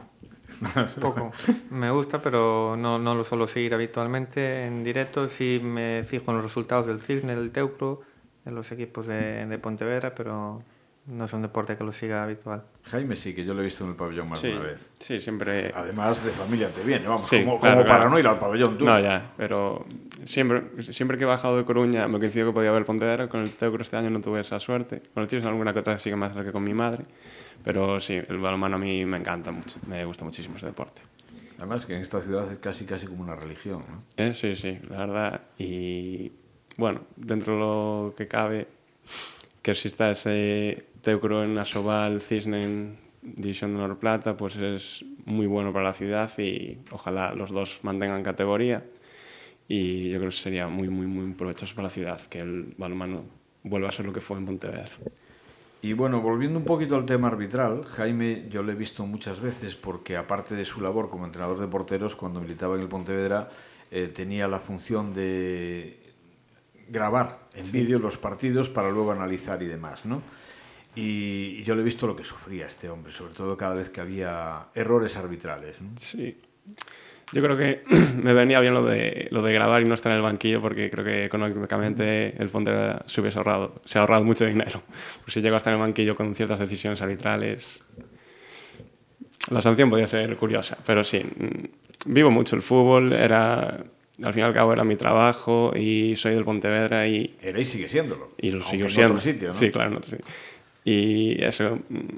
Poco. 1.01 1.31
Me 1.69 1.91
gusta, 1.91 2.19
pero 2.19 2.75
no, 2.77 2.97
no 2.99 3.15
lo 3.15 3.23
suelo 3.23 3.47
seguir 3.47 3.73
habitualmente 3.73 4.65
en 4.65 4.83
directo. 4.83 5.27
Sí 5.27 5.59
me 5.61 6.03
fijo 6.05 6.31
en 6.31 6.37
los 6.37 6.45
resultados 6.45 6.87
del 6.87 7.01
Cisne, 7.01 7.35
del 7.35 7.51
Teucro, 7.51 8.01
de 8.45 8.51
los 8.51 8.71
equipos 8.71 9.05
de, 9.05 9.45
de 9.45 9.59
Pontevedra, 9.59 10.15
pero 10.15 10.63
no 11.11 11.25
es 11.25 11.33
un 11.33 11.41
deporte 11.41 11.75
que 11.75 11.83
lo 11.83 11.91
siga 11.91 12.23
habitual. 12.23 12.63
Jaime 12.83 13.15
sí, 13.15 13.33
que 13.33 13.43
yo 13.43 13.53
lo 13.53 13.61
he 13.61 13.65
visto 13.65 13.83
en 13.83 13.91
el 13.91 13.95
pabellón 13.95 14.29
más 14.29 14.39
Sí, 14.39 14.47
de 14.47 14.53
una 14.57 14.63
vez. 14.67 14.89
sí, 14.99 15.19
siempre... 15.19 15.71
Además, 15.73 16.23
de 16.23 16.31
familia 16.31 16.69
te 16.71 16.83
viene, 16.83 17.07
vamos, 17.07 17.27
Sí, 17.27 17.39
como, 17.43 17.59
claro, 17.59 17.77
como 17.79 17.89
para 17.89 18.09
no 18.09 18.19
ir 18.19 18.27
al 18.27 18.37
pabellón 18.37 18.77
tú. 18.77 18.85
No, 18.85 18.99
ya, 18.99 19.31
pero 19.37 19.85
siempre, 20.25 20.83
siempre 20.93 21.17
que 21.17 21.23
he 21.23 21.27
bajado 21.27 21.57
de 21.57 21.65
Coruña 21.65 22.07
me 22.07 22.19
coincidió 22.19 22.47
que 22.47 22.53
podía 22.53 22.71
ver 22.71 22.85
Pontevedra, 22.85 23.27
con 23.27 23.41
el 23.41 23.51
Teucro 23.51 23.81
este 23.81 23.97
año 23.97 24.09
no 24.09 24.21
tuve 24.21 24.41
esa 24.41 24.59
suerte, 24.59 25.01
con 25.13 25.27
el 25.29 25.47
alguna 25.47 25.73
que 25.73 25.79
otra 25.79 25.97
sí 25.99 26.09
que 26.09 26.15
me 26.15 26.25
acerqué 26.27 26.51
con 26.51 26.63
mi 26.63 26.73
madre, 26.73 27.05
pero 27.63 27.99
sí, 27.99 28.13
el 28.13 28.37
balonmano 28.37 28.75
a 28.75 28.79
mí 28.79 29.05
me 29.05 29.17
encanta 29.17 29.51
mucho, 29.51 29.79
me 29.87 30.05
gusta 30.05 30.23
muchísimo 30.25 30.57
ese 30.57 30.67
deporte. 30.67 31.01
Además, 31.57 31.85
que 31.85 31.93
en 31.95 32.01
esta 32.01 32.21
ciudad 32.21 32.49
es 32.51 32.57
casi, 32.59 32.85
casi 32.85 33.05
como 33.05 33.21
una 33.21 33.35
religión, 33.35 33.83
¿no? 33.89 34.03
Eh, 34.15 34.33
sí, 34.33 34.55
sí, 34.55 34.79
la 34.89 34.99
verdad, 34.99 35.41
y 35.57 36.31
bueno, 36.77 37.01
dentro 37.17 37.53
de 37.53 37.59
lo 37.59 38.13
que 38.15 38.27
cabe, 38.27 38.67
que 39.61 39.71
exista 39.71 40.09
ese 40.11 40.85
Teucro 41.01 41.43
en 41.43 41.57
Asobal, 41.57 42.21
Cisne 42.21 42.63
en 42.63 42.97
División 43.21 43.75
de 43.75 43.81
Honor 43.81 43.99
Plata, 43.99 44.35
pues 44.35 44.55
es 44.57 45.05
muy 45.25 45.47
bueno 45.47 45.71
para 45.73 45.85
la 45.85 45.93
ciudad 45.93 46.31
y 46.37 46.79
ojalá 46.91 47.33
los 47.33 47.51
dos 47.51 47.79
mantengan 47.83 48.23
categoría. 48.23 48.83
Y 49.67 50.09
yo 50.09 50.17
creo 50.17 50.31
que 50.31 50.35
sería 50.35 50.67
muy, 50.67 50.89
muy, 50.89 51.05
muy 51.05 51.33
provechoso 51.33 51.75
para 51.75 51.89
la 51.89 51.93
ciudad 51.93 52.21
que 52.21 52.39
el 52.39 52.73
balonmano 52.77 53.23
vuelva 53.63 53.89
a 53.89 53.91
ser 53.91 54.05
lo 54.05 54.13
que 54.13 54.21
fue 54.21 54.37
en 54.37 54.45
Pontevedra. 54.45 54.89
Y 55.81 55.93
bueno, 55.93 56.21
volviendo 56.21 56.59
un 56.59 56.65
poquito 56.65 56.95
al 56.95 57.05
tema 57.05 57.27
arbitral, 57.27 57.85
Jaime 57.85 58.47
yo 58.49 58.63
le 58.63 58.73
he 58.73 58.75
visto 58.75 59.05
muchas 59.05 59.39
veces 59.39 59.75
porque 59.75 60.17
aparte 60.17 60.55
de 60.55 60.65
su 60.65 60.81
labor 60.81 61.09
como 61.09 61.25
entrenador 61.25 61.59
de 61.59 61.67
porteros, 61.67 62.15
cuando 62.15 62.41
militaba 62.41 62.75
en 62.75 62.81
el 62.81 62.89
Pontevedra, 62.89 63.49
eh, 63.91 64.07
tenía 64.07 64.47
la 64.47 64.59
función 64.59 65.13
de 65.13 65.99
grabar 66.89 67.47
en 67.53 67.71
vídeo 67.71 67.99
los 67.99 68.17
partidos 68.17 68.67
para 68.67 68.89
luego 68.89 69.11
analizar 69.11 69.61
y 69.63 69.67
demás, 69.67 70.05
¿no? 70.05 70.21
Y, 70.99 71.63
yo 71.63 71.75
le 71.75 71.81
he 71.81 71.83
visto 71.85 72.07
lo 72.07 72.15
que 72.15 72.23
sufría 72.23 72.65
este 72.65 72.89
hombre, 72.89 73.11
sobre 73.11 73.33
todo 73.33 73.55
cada 73.55 73.75
vez 73.75 73.89
que 73.89 74.01
había 74.01 74.67
errores 74.75 75.15
arbitrales. 75.17 75.79
¿no? 75.81 75.91
Sí. 75.97 76.37
Yo 77.31 77.41
creo 77.43 77.57
que 77.57 77.83
me 78.21 78.33
venía 78.33 78.59
bien 78.59 78.73
lo 78.73 78.83
de, 78.83 79.27
lo 79.31 79.41
de 79.41 79.53
grabar 79.53 79.81
y 79.81 79.85
no 79.85 79.93
estar 79.93 80.11
en 80.11 80.17
el 80.17 80.23
banquillo 80.23 80.61
porque 80.61 80.89
creo 80.89 81.05
que 81.05 81.25
económicamente 81.25 82.35
el 82.41 82.49
Pontevedra 82.49 83.03
se 83.05 83.21
hubiese 83.21 83.37
ahorrado, 83.37 83.81
se 83.85 83.97
ha 83.97 84.01
ahorrado 84.01 84.23
mucho 84.23 84.45
dinero. 84.45 84.81
Pues 85.23 85.33
si 85.33 85.41
llego 85.41 85.55
a 85.55 85.57
estar 85.57 85.73
en 85.73 85.79
el 85.79 85.85
banquillo 85.85 86.15
con 86.15 86.33
ciertas 86.35 86.59
decisiones 86.59 87.01
arbitrales, 87.01 87.83
la 89.51 89.61
sanción 89.61 89.89
podría 89.89 90.07
ser 90.07 90.35
curiosa, 90.37 90.77
pero 90.85 91.03
sí, 91.03 91.19
mm, 91.23 92.13
vivo 92.13 92.31
mucho 92.31 92.55
el 92.55 92.61
fútbol, 92.61 93.13
era, 93.13 93.83
al 94.23 94.33
fin 94.33 94.41
y 94.41 94.45
al 94.45 94.53
cabo 94.53 94.73
era 94.73 94.83
mi 94.83 94.95
trabajo 94.95 95.73
y 95.75 96.15
soy 96.15 96.33
del 96.33 96.43
Pontevedra 96.43 97.07
y, 97.07 97.35
Era 97.41 97.59
y 97.59 97.65
sigue 97.65 97.87
siéndolo. 97.87 98.29
y 98.37 98.51
lo 98.51 98.63
sigo 98.63 98.85
en 98.85 98.89
siendo. 98.89 99.13
otro 99.13 99.23
sitio, 99.23 99.47
¿no? 99.49 99.53
Sí, 99.55 99.69
claro, 99.71 99.91
en 99.91 99.97
otro 99.97 100.09
sitio. 100.09 100.25
Y 100.83 101.43
eso, 101.43 101.77
mm, 101.89 102.15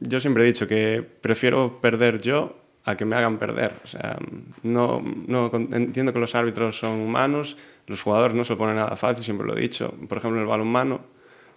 yo 0.00 0.20
siempre 0.20 0.44
he 0.44 0.46
dicho 0.46 0.66
que 0.66 1.04
prefiero 1.20 1.80
perder 1.80 2.20
yo 2.20 2.56
a 2.84 2.96
que 2.96 3.04
me 3.04 3.16
hagan 3.16 3.38
perder. 3.38 3.74
O 3.84 3.86
sea, 3.86 4.16
no, 4.62 5.02
no 5.26 5.50
entiendo 5.54 6.12
que 6.12 6.20
los 6.20 6.34
árbitros 6.34 6.78
son 6.78 7.00
humanos, 7.00 7.56
los 7.86 8.02
jugadores 8.02 8.36
no 8.36 8.44
se 8.44 8.52
lo 8.52 8.58
ponen 8.58 8.76
nada 8.76 8.96
fácil, 8.96 9.24
siempre 9.24 9.46
lo 9.46 9.56
he 9.56 9.60
dicho. 9.60 9.92
Por 10.08 10.18
ejemplo, 10.18 10.38
en 10.38 10.42
el 10.42 10.48
balonmano 10.48 11.00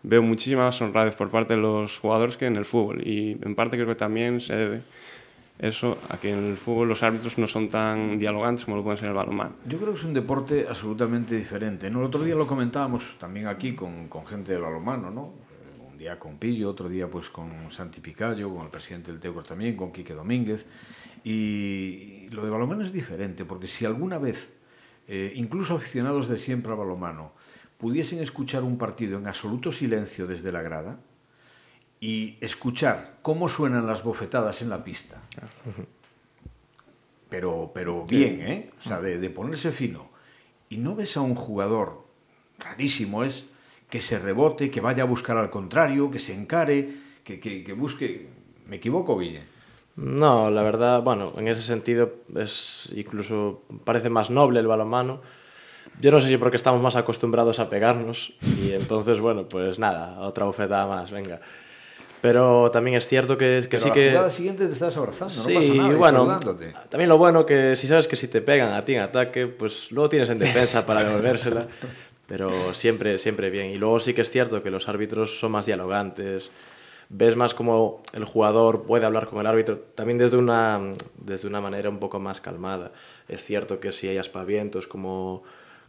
veo 0.02 0.22
muchísima 0.22 0.66
más 0.66 0.82
honradez 0.82 1.16
por 1.16 1.30
parte 1.30 1.56
de 1.56 1.62
los 1.62 1.98
jugadores 1.98 2.38
que 2.38 2.46
en 2.46 2.56
el 2.56 2.66
fútbol 2.66 3.06
y 3.06 3.38
en 3.42 3.56
parte 3.56 3.76
creo 3.76 3.88
que 3.88 3.96
también 3.96 4.40
se 4.40 4.56
debe 4.56 4.82
eso 5.60 5.98
a 6.08 6.18
que 6.18 6.32
en 6.32 6.46
el 6.46 6.58
fútbol 6.58 6.88
los 6.88 7.04
árbitros 7.04 7.38
no 7.38 7.48
son 7.48 7.68
tan 7.68 8.18
dialogantes 8.18 8.64
como 8.64 8.78
lo 8.78 8.84
pueden 8.84 8.98
ser 8.98 9.08
en 9.08 9.12
el 9.12 9.18
balonmano. 9.18 9.52
Yo 9.68 9.78
creo 9.78 9.92
que 9.92 10.00
es 10.00 10.06
un 10.06 10.14
deporte 10.14 10.66
absolutamente 10.68 11.36
diferente. 11.36 11.92
¿no? 11.92 12.00
El 12.00 12.06
otro 12.06 12.24
día 12.24 12.34
lo 12.34 12.48
comentábamos 12.48 13.18
también 13.20 13.48
aquí 13.48 13.74
con, 13.76 14.08
con 14.08 14.26
gente 14.26 14.54
del 14.54 14.62
balonmano, 14.62 15.12
¿no? 15.12 15.49
Día 16.00 16.18
con 16.18 16.38
Pillo, 16.38 16.70
otro 16.70 16.88
día 16.88 17.10
pues 17.10 17.30
con 17.30 17.70
Santi 17.72 18.00
Picayo, 18.00 18.50
con 18.56 18.64
el 18.64 18.72
presidente 18.72 19.12
del 19.12 19.20
Teucro 19.20 19.44
también, 19.44 19.76
con 19.76 19.92
Quique 19.92 20.14
Domínguez. 20.14 20.66
Y 21.26 22.30
lo 22.30 22.46
de 22.46 22.50
balonmano 22.50 22.84
es 22.84 22.94
diferente, 22.94 23.44
porque 23.44 23.68
si 23.68 23.84
alguna 23.84 24.18
vez, 24.18 24.50
eh, 25.10 25.34
incluso 25.36 25.76
aficionados 25.76 26.30
de 26.30 26.38
siempre 26.38 26.72
al 26.72 26.78
balonmano, 26.78 27.34
pudiesen 27.78 28.20
escuchar 28.20 28.64
un 28.64 28.78
partido 28.78 29.18
en 29.18 29.28
absoluto 29.28 29.74
silencio 29.74 30.26
desde 30.26 30.54
la 30.54 30.62
grada 30.62 31.02
y 32.00 32.38
escuchar 32.40 33.18
cómo 33.22 33.50
suenan 33.50 33.86
las 33.86 34.02
bofetadas 34.02 34.62
en 34.62 34.70
la 34.70 34.86
pista, 34.86 35.22
pero, 37.30 37.72
pero 37.74 38.06
bien, 38.06 38.40
¿eh? 38.42 38.72
O 38.80 38.88
sea, 38.88 39.02
de, 39.02 39.20
de 39.20 39.30
ponerse 39.30 39.74
fino. 39.74 40.10
Y 40.70 40.78
no 40.78 40.96
ves 40.96 41.18
a 41.18 41.22
un 41.22 41.36
jugador, 41.36 42.08
rarísimo 42.58 43.26
es, 43.26 43.44
que 43.90 44.02
se 44.02 44.20
rebote, 44.20 44.70
que 44.70 44.82
vaya 44.82 45.04
a 45.04 45.06
buscar 45.06 45.38
al 45.38 45.50
contrario, 45.50 46.12
que 46.12 46.20
se 46.20 46.34
encare, 46.34 46.90
que, 47.24 47.40
que, 47.40 47.64
que 47.64 47.74
busque... 47.74 48.30
¿Me 48.68 48.76
equivoco, 48.76 49.18
Guille? 49.18 49.42
No, 49.96 50.50
la 50.50 50.64
verdad, 50.64 51.02
bueno, 51.02 51.34
en 51.38 51.48
ese 51.50 51.62
sentido 51.62 52.14
es 52.36 52.90
incluso 52.96 53.64
parece 53.84 54.10
más 54.10 54.30
noble 54.30 54.60
el 54.62 54.68
balonmano. 54.68 55.22
Yo 56.00 56.12
no 56.12 56.22
sé 56.22 56.30
si 56.30 56.38
porque 56.38 56.56
estamos 56.56 56.82
más 56.82 56.96
acostumbrados 56.96 57.60
a 57.60 57.70
pegarnos 57.70 58.34
y 58.42 58.72
entonces, 58.72 59.20
bueno, 59.22 59.48
pues 59.48 59.78
nada, 59.78 60.20
otra 60.22 60.46
bofetada 60.46 60.88
más, 60.88 61.12
venga. 61.12 61.42
Pero 62.22 62.70
también 62.72 62.98
es 62.98 63.08
cierto 63.08 63.38
que, 63.38 63.62
que 63.64 63.78
Pero 63.78 63.84
sí 63.84 63.92
que... 63.92 64.12
la 64.12 64.30
siguiente 64.30 64.68
te 64.68 64.74
estás 64.74 64.96
abrazando, 64.96 65.34
Sí, 65.34 65.54
no 65.54 65.60
pasa 65.60 65.74
nada, 65.74 65.90
y 65.90 65.96
bueno, 65.96 66.40
también 66.90 67.10
lo 67.10 67.18
bueno 67.18 67.46
que 67.46 67.76
si 67.76 67.88
sabes 67.88 68.08
que 68.08 68.18
si 68.18 68.28
te 68.28 68.42
pegan 68.42 68.74
a 68.74 68.84
ti 68.84 68.96
en 68.96 69.02
ataque, 69.02 69.48
pues 69.48 69.92
luego 69.92 70.10
tienes 70.10 70.30
en 70.30 70.40
defensa 70.40 70.86
para 70.86 71.04
devolvérsela, 71.04 71.68
pero 72.30 72.74
siempre, 72.76 73.18
siempre 73.18 73.50
bien. 73.50 73.72
Y 73.72 73.76
luego 73.76 74.00
sí 74.00 74.14
que 74.14 74.22
es 74.22 74.30
cierto 74.30 74.62
que 74.64 74.70
los 74.70 74.88
árbitros 74.88 75.40
son 75.40 75.52
más 75.52 75.66
dialogantes, 75.66 76.52
ves 77.10 77.36
más 77.36 77.56
como 77.56 78.04
el 78.14 78.24
jugador 78.24 78.84
puede 78.84 79.06
hablar 79.06 79.28
con 79.28 79.40
el 79.40 79.48
árbitro, 79.48 79.80
también 79.96 80.20
desde 80.20 80.38
una, 80.38 80.80
desde 81.18 81.48
una 81.48 81.60
manera 81.60 81.90
un 81.90 81.98
poco 81.98 82.20
más 82.20 82.40
calmada. 82.40 82.92
Es 83.28 83.44
cierto 83.44 83.80
que 83.80 83.92
si 83.92 84.08
hay 84.08 84.20
aspavientos, 84.20 84.88
como, 84.88 85.42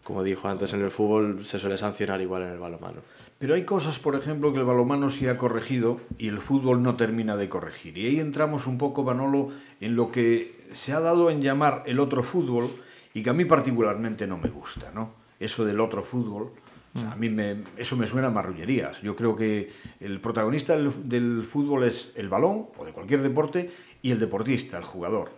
como 0.02 0.24
dijo 0.24 0.48
antes 0.48 0.72
en 0.72 0.80
el 0.80 0.90
fútbol, 0.90 1.44
se 1.44 1.58
suele 1.58 1.76
sancionar 1.76 2.22
igual 2.22 2.42
en 2.42 2.52
el 2.52 2.58
balonmano. 2.58 3.02
Pero 3.38 3.54
hay 3.54 3.64
cosas, 3.64 3.98
por 3.98 4.16
ejemplo, 4.16 4.52
que 4.52 4.60
el 4.60 4.64
balomano 4.64 5.10
sí 5.10 5.28
ha 5.28 5.36
corregido 5.36 6.00
y 6.16 6.28
el 6.28 6.38
fútbol 6.38 6.82
no 6.82 6.96
termina 6.96 7.36
de 7.36 7.50
corregir. 7.50 7.98
Y 7.98 8.06
ahí 8.06 8.18
entramos 8.18 8.66
un 8.66 8.78
poco, 8.78 9.04
Manolo, 9.04 9.50
en 9.82 9.94
lo 9.94 10.10
que 10.10 10.68
se 10.72 10.94
ha 10.94 11.00
dado 11.00 11.30
en 11.30 11.42
llamar 11.42 11.82
el 11.84 12.00
otro 12.00 12.22
fútbol 12.22 12.70
y 13.12 13.22
que 13.22 13.30
a 13.30 13.34
mí 13.34 13.44
particularmente 13.44 14.26
no 14.26 14.38
me 14.38 14.48
gusta, 14.48 14.90
¿no? 14.94 15.19
Eso 15.40 15.64
del 15.64 15.80
otro 15.80 16.02
fútbol, 16.04 16.52
o 16.94 16.98
sea, 17.00 17.12
a 17.12 17.16
mí 17.16 17.28
me, 17.30 17.64
eso 17.76 17.96
me 17.96 18.06
suena 18.06 18.28
a 18.28 18.30
marrullerías. 18.30 19.00
Yo 19.00 19.16
creo 19.16 19.34
que 19.34 19.70
el 20.00 20.20
protagonista 20.20 20.76
del, 20.76 21.08
del 21.08 21.44
fútbol 21.44 21.84
es 21.84 22.12
el 22.14 22.28
balón 22.28 22.66
o 22.76 22.84
de 22.84 22.92
cualquier 22.92 23.22
deporte 23.22 23.70
y 24.02 24.10
el 24.10 24.18
deportista, 24.20 24.76
el 24.78 24.84
jugador. 24.84 25.30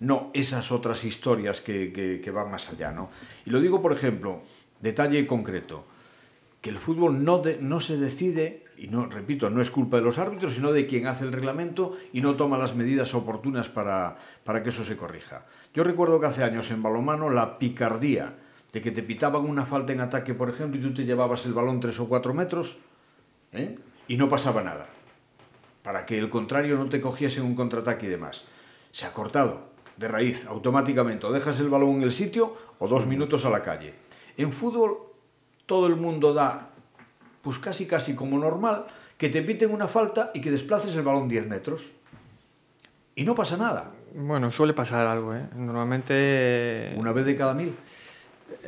No 0.00 0.30
esas 0.34 0.70
otras 0.72 1.04
historias 1.04 1.60
que, 1.60 1.92
que- 1.92 2.20
que 2.20 2.30
van 2.30 2.50
más 2.50 2.68
allá, 2.70 2.90
¿no? 2.92 3.10
Y 3.46 3.50
lo 3.50 3.60
digo, 3.60 3.80
por 3.80 3.92
ejemplo, 3.92 4.42
detalle 4.80 5.26
concreto 5.26 5.84
que 6.60 6.70
el 6.70 6.78
fútbol 6.78 7.22
no, 7.24 7.38
de- 7.38 7.58
no 7.60 7.78
se 7.80 7.96
decide, 7.96 8.64
y 8.76 8.88
no, 8.88 9.06
repito, 9.06 9.48
no 9.50 9.62
es 9.62 9.70
culpa 9.70 9.98
de 9.98 10.02
los 10.02 10.18
árbitros, 10.18 10.54
sino 10.54 10.72
de 10.72 10.86
quien 10.88 11.06
hace 11.06 11.24
el 11.24 11.32
reglamento 11.32 11.96
y 12.12 12.20
no 12.20 12.34
toma 12.34 12.58
las 12.58 12.74
medidas 12.74 13.14
oportunas 13.14 13.68
para, 13.68 14.18
para 14.44 14.62
que 14.64 14.70
eso 14.70 14.84
se 14.84 14.96
corrija. 14.96 15.46
Yo 15.74 15.84
recuerdo 15.84 16.18
que 16.18 16.26
hace 16.26 16.42
años 16.42 16.70
en 16.72 16.82
balomano 16.82 17.30
la 17.30 17.58
picardía 17.58 18.34
de 18.72 18.82
que 18.82 18.90
te 18.90 19.02
pitaban 19.02 19.44
una 19.44 19.66
falta 19.66 19.92
en 19.92 20.00
ataque, 20.00 20.34
por 20.34 20.50
ejemplo, 20.50 20.78
y 20.78 20.82
tú 20.82 20.94
te 20.94 21.04
llevabas 21.04 21.46
el 21.46 21.54
balón 21.54 21.80
tres 21.80 21.98
o 22.00 22.08
cuatro 22.08 22.34
metros 22.34 22.78
¿eh? 23.52 23.76
y 24.06 24.16
no 24.16 24.28
pasaba 24.28 24.62
nada, 24.62 24.86
para 25.82 26.04
que 26.04 26.18
el 26.18 26.28
contrario 26.28 26.76
no 26.76 26.88
te 26.88 27.00
cogiese 27.00 27.40
en 27.40 27.46
un 27.46 27.54
contraataque 27.54 28.06
y 28.06 28.10
demás. 28.10 28.44
Se 28.92 29.06
ha 29.06 29.12
cortado 29.12 29.68
de 29.96 30.08
raíz 30.08 30.46
automáticamente, 30.46 31.26
o 31.26 31.32
dejas 31.32 31.58
el 31.60 31.68
balón 31.68 31.96
en 31.96 32.02
el 32.02 32.12
sitio 32.12 32.56
o 32.78 32.88
dos 32.88 33.06
minutos 33.06 33.44
a 33.44 33.50
la 33.50 33.62
calle. 33.62 33.94
En 34.36 34.52
fútbol 34.52 34.98
todo 35.66 35.86
el 35.86 35.96
mundo 35.96 36.32
da, 36.32 36.70
pues 37.42 37.58
casi 37.58 37.86
casi 37.86 38.14
como 38.14 38.38
normal, 38.38 38.86
que 39.18 39.28
te 39.28 39.42
piten 39.42 39.72
una 39.72 39.88
falta 39.88 40.30
y 40.32 40.40
que 40.40 40.50
desplaces 40.50 40.94
el 40.94 41.02
balón 41.02 41.28
10 41.28 41.48
metros. 41.48 41.90
Y 43.16 43.24
no 43.24 43.34
pasa 43.34 43.56
nada. 43.56 43.90
Bueno, 44.14 44.50
suele 44.52 44.72
pasar 44.72 45.06
algo, 45.06 45.34
¿eh? 45.34 45.44
Normalmente... 45.56 46.94
Una 46.96 47.12
vez 47.12 47.26
de 47.26 47.36
cada 47.36 47.52
mil. 47.52 47.74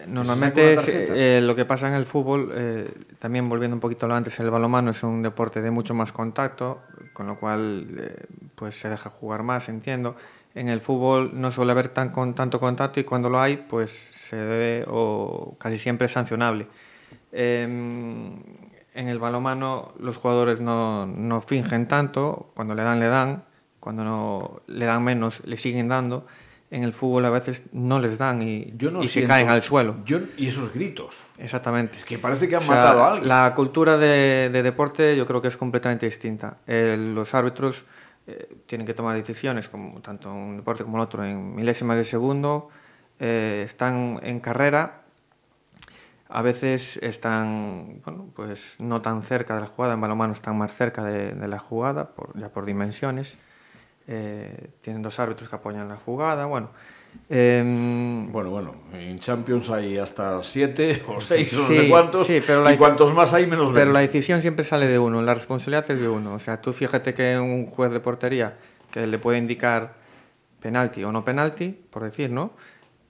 Normalmente 0.06 0.72
es, 0.72 0.84
tarjeta. 0.84 1.12
eh, 1.14 1.40
lo 1.40 1.54
que 1.54 1.64
pasa 1.64 1.88
en 1.88 1.94
el 1.94 2.06
fútbol, 2.06 2.52
eh, 2.54 2.90
también 3.18 3.44
volviendo 3.44 3.76
un 3.76 3.80
poquito 3.80 4.06
a 4.06 4.08
lo 4.08 4.14
antes, 4.14 4.38
el 4.40 4.50
balonmano 4.50 4.90
es 4.90 5.02
un 5.02 5.22
deporte 5.22 5.60
de 5.60 5.70
mucho 5.70 5.94
más 5.94 6.12
contacto, 6.12 6.82
con 7.12 7.26
lo 7.26 7.38
cual 7.38 7.86
eh, 7.98 8.26
pues 8.54 8.78
se 8.78 8.88
deja 8.88 9.10
jugar 9.10 9.42
más, 9.42 9.68
entiendo. 9.68 10.16
En 10.54 10.68
el 10.68 10.80
fútbol 10.80 11.30
no 11.34 11.52
suele 11.52 11.72
haber 11.72 11.88
tan 11.88 12.10
con, 12.10 12.34
tanto 12.34 12.58
contacto 12.58 12.98
y 12.98 13.04
cuando 13.04 13.30
lo 13.30 13.40
hay, 13.40 13.56
pues 13.56 13.90
se 13.90 14.36
debe 14.36 14.84
o 14.88 15.56
casi 15.58 15.78
siempre 15.78 16.06
es 16.06 16.12
sancionable. 16.12 16.66
Em, 17.32 18.34
en 18.94 19.08
el 19.08 19.18
balonmano 19.18 19.92
los 19.98 20.16
jugadores 20.16 20.60
no, 20.60 21.06
no 21.06 21.40
fingen 21.40 21.86
tanto, 21.86 22.50
cuando 22.54 22.74
le 22.74 22.82
dan, 22.82 22.98
le 22.98 23.06
dan, 23.06 23.44
cuando 23.78 24.02
no 24.02 24.62
le 24.66 24.86
dan 24.86 25.04
menos, 25.04 25.40
le 25.44 25.56
siguen 25.56 25.88
dando. 25.88 26.26
En 26.70 26.84
el 26.84 26.92
fútbol 26.92 27.24
a 27.24 27.30
veces 27.30 27.64
no 27.72 27.98
les 27.98 28.16
dan 28.18 28.42
y, 28.42 28.72
Yo 28.76 28.90
no 28.90 29.02
y 29.02 29.06
se 29.08 29.14
siento- 29.14 29.28
caen 29.34 29.48
al 29.48 29.62
suelo. 29.62 29.96
Yo, 30.04 30.18
y 30.36 30.46
esos 30.48 30.72
gritos. 30.72 31.16
Exactamente. 31.38 31.98
Es 31.98 32.04
que 32.04 32.18
parece 32.18 32.48
que 32.48 32.56
han 32.56 32.62
O 32.62 32.66
sea, 32.66 32.74
matado 32.76 33.02
a 33.02 33.08
alguien. 33.12 33.28
La 33.28 33.52
cultura 33.54 33.98
de, 33.98 34.50
de 34.52 34.62
deporte 34.62 35.16
yo 35.16 35.26
creo 35.26 35.42
que 35.42 35.48
es 35.48 35.56
completamente 35.56 36.06
distinta. 36.06 36.58
El- 36.66 37.14
los 37.14 37.34
árbitros 37.34 37.84
eh, 38.26 38.48
tienen 38.66 38.86
que 38.86 38.94
tomar 38.94 39.16
decisiones, 39.16 39.68
como 39.68 40.00
tanto 40.00 40.32
un 40.32 40.58
deporte 40.58 40.84
como 40.84 40.98
el 40.98 41.02
otro, 41.02 41.24
en 41.24 41.54
milésimas 41.56 41.96
de 41.96 42.04
segundo. 42.04 42.68
eh, 43.18 43.62
están 43.64 44.20
en 44.22 44.40
carrera, 44.40 45.02
a 46.28 46.42
veces 46.42 46.96
están, 47.02 48.00
bueno, 48.04 48.28
pues 48.34 48.60
no 48.78 49.02
tan 49.02 49.22
cerca 49.22 49.56
de 49.56 49.62
la 49.62 49.66
jugada, 49.66 49.94
en 49.94 50.00
balonmano 50.00 50.32
están 50.32 50.56
más 50.56 50.72
cerca 50.72 51.02
de, 51.02 51.32
de 51.34 51.48
la 51.48 51.58
jugada, 51.58 52.10
por, 52.10 52.38
ya 52.38 52.48
por 52.50 52.64
dimensiones. 52.64 53.36
Eh, 54.06 54.70
tienen 54.80 55.02
dos 55.02 55.18
árbitros 55.20 55.48
que 55.48 55.56
apoyan 55.56 55.88
la 55.88 55.96
jugada, 55.96 56.46
bueno. 56.46 56.70
em, 57.28 58.30
Bueno, 58.32 58.50
bueno, 58.50 58.74
en 58.92 59.18
Champions 59.20 59.70
hay 59.70 59.98
hasta 59.98 60.42
siete 60.42 61.02
o 61.08 61.20
seis 61.20 61.52
o 61.54 61.58
no 61.62 61.66
Sí, 61.68 61.76
sé 61.76 61.88
cuántos. 61.88 62.26
sí, 62.26 62.42
pero 62.46 62.62
la 62.62 62.72
y 62.72 62.76
cuantos 62.76 63.12
más 63.14 63.32
hay, 63.32 63.46
menos 63.46 63.72
Pero 63.72 63.86
ven. 63.86 63.92
la 63.94 64.00
decisión 64.00 64.40
siempre 64.42 64.64
sale 64.64 64.86
de 64.86 64.98
uno, 64.98 65.22
la 65.22 65.34
responsabilidad 65.34 65.88
es 65.90 66.00
de 66.00 66.08
uno. 66.08 66.34
O 66.34 66.38
sea, 66.38 66.60
tú 66.60 66.72
fíjate 66.72 67.14
que 67.14 67.38
un 67.38 67.66
juez 67.66 67.90
de 67.92 68.00
portería 68.00 68.54
que 68.90 69.06
le 69.06 69.18
puede 69.18 69.38
indicar 69.38 69.94
penalti 70.60 71.04
o 71.04 71.12
no 71.12 71.24
penalti, 71.24 71.68
por 71.90 72.02
decir, 72.02 72.30
¿no? 72.30 72.50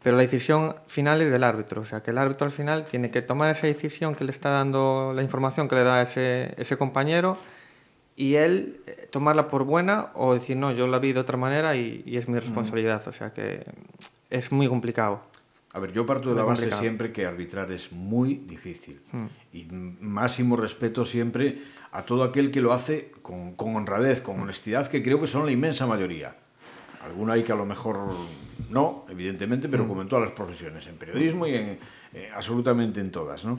Pero 0.02 0.16
la 0.16 0.22
decisión 0.22 0.76
final 0.86 1.20
es 1.22 1.30
del 1.30 1.44
árbitro. 1.44 1.82
O 1.82 1.84
sea, 1.84 2.02
que 2.02 2.10
el 2.10 2.18
árbitro 2.18 2.46
al 2.46 2.52
final 2.52 2.86
tiene 2.86 3.10
que 3.10 3.20
tomar 3.22 3.50
esa 3.50 3.66
decisión 3.66 4.14
que 4.14 4.24
le 4.24 4.30
está 4.30 4.48
dando 4.50 5.12
la 5.14 5.22
información 5.22 5.68
que 5.68 5.74
le 5.76 5.84
da 5.84 6.00
ese, 6.02 6.54
ese 6.56 6.76
compañero 6.78 7.36
y 8.20 8.36
él 8.36 8.82
eh, 8.86 9.08
tomarla 9.10 9.48
por 9.48 9.64
buena 9.64 10.10
o 10.14 10.34
decir, 10.34 10.54
no, 10.54 10.72
yo 10.72 10.86
la 10.86 10.98
vi 10.98 11.14
de 11.14 11.20
otra 11.20 11.38
manera 11.38 11.74
y, 11.74 12.02
y 12.04 12.18
es 12.18 12.28
mi 12.28 12.38
responsabilidad. 12.38 13.02
O 13.08 13.12
sea, 13.12 13.32
que 13.32 13.64
es 14.28 14.52
muy 14.52 14.68
complicado. 14.68 15.22
A 15.72 15.78
ver, 15.78 15.92
yo 15.92 16.04
parto 16.04 16.28
de 16.28 16.34
Muy 16.34 16.38
la 16.40 16.44
base 16.44 16.62
complicado. 16.62 16.82
siempre 16.82 17.12
que 17.12 17.24
arbitrar 17.24 17.72
es 17.72 17.92
muy 17.92 18.34
difícil. 18.34 19.00
Mm. 19.12 19.26
Y 19.54 19.64
máximo 20.00 20.56
respeto 20.56 21.06
siempre 21.06 21.62
a 21.92 22.02
todo 22.02 22.22
aquel 22.22 22.50
que 22.50 22.60
lo 22.60 22.74
hace 22.74 23.10
con, 23.22 23.54
con 23.54 23.74
honradez, 23.74 24.20
con 24.20 24.38
honestidad, 24.38 24.88
que 24.88 25.02
creo 25.02 25.18
que 25.18 25.26
son 25.26 25.46
la 25.46 25.52
inmensa 25.52 25.86
mayoría. 25.86 26.36
Alguno 27.02 27.32
hay 27.32 27.42
que 27.42 27.52
a 27.52 27.56
lo 27.56 27.64
mejor 27.64 27.96
no, 28.68 29.06
evidentemente, 29.08 29.66
pero 29.70 29.88
como 29.88 30.02
en 30.02 30.08
todas 30.08 30.26
las 30.26 30.34
profesiones, 30.34 30.86
en 30.86 30.96
periodismo 30.96 31.46
y 31.46 31.54
en, 31.54 31.78
eh, 32.12 32.28
absolutamente 32.34 33.00
en 33.00 33.10
todas, 33.10 33.46
¿no? 33.46 33.58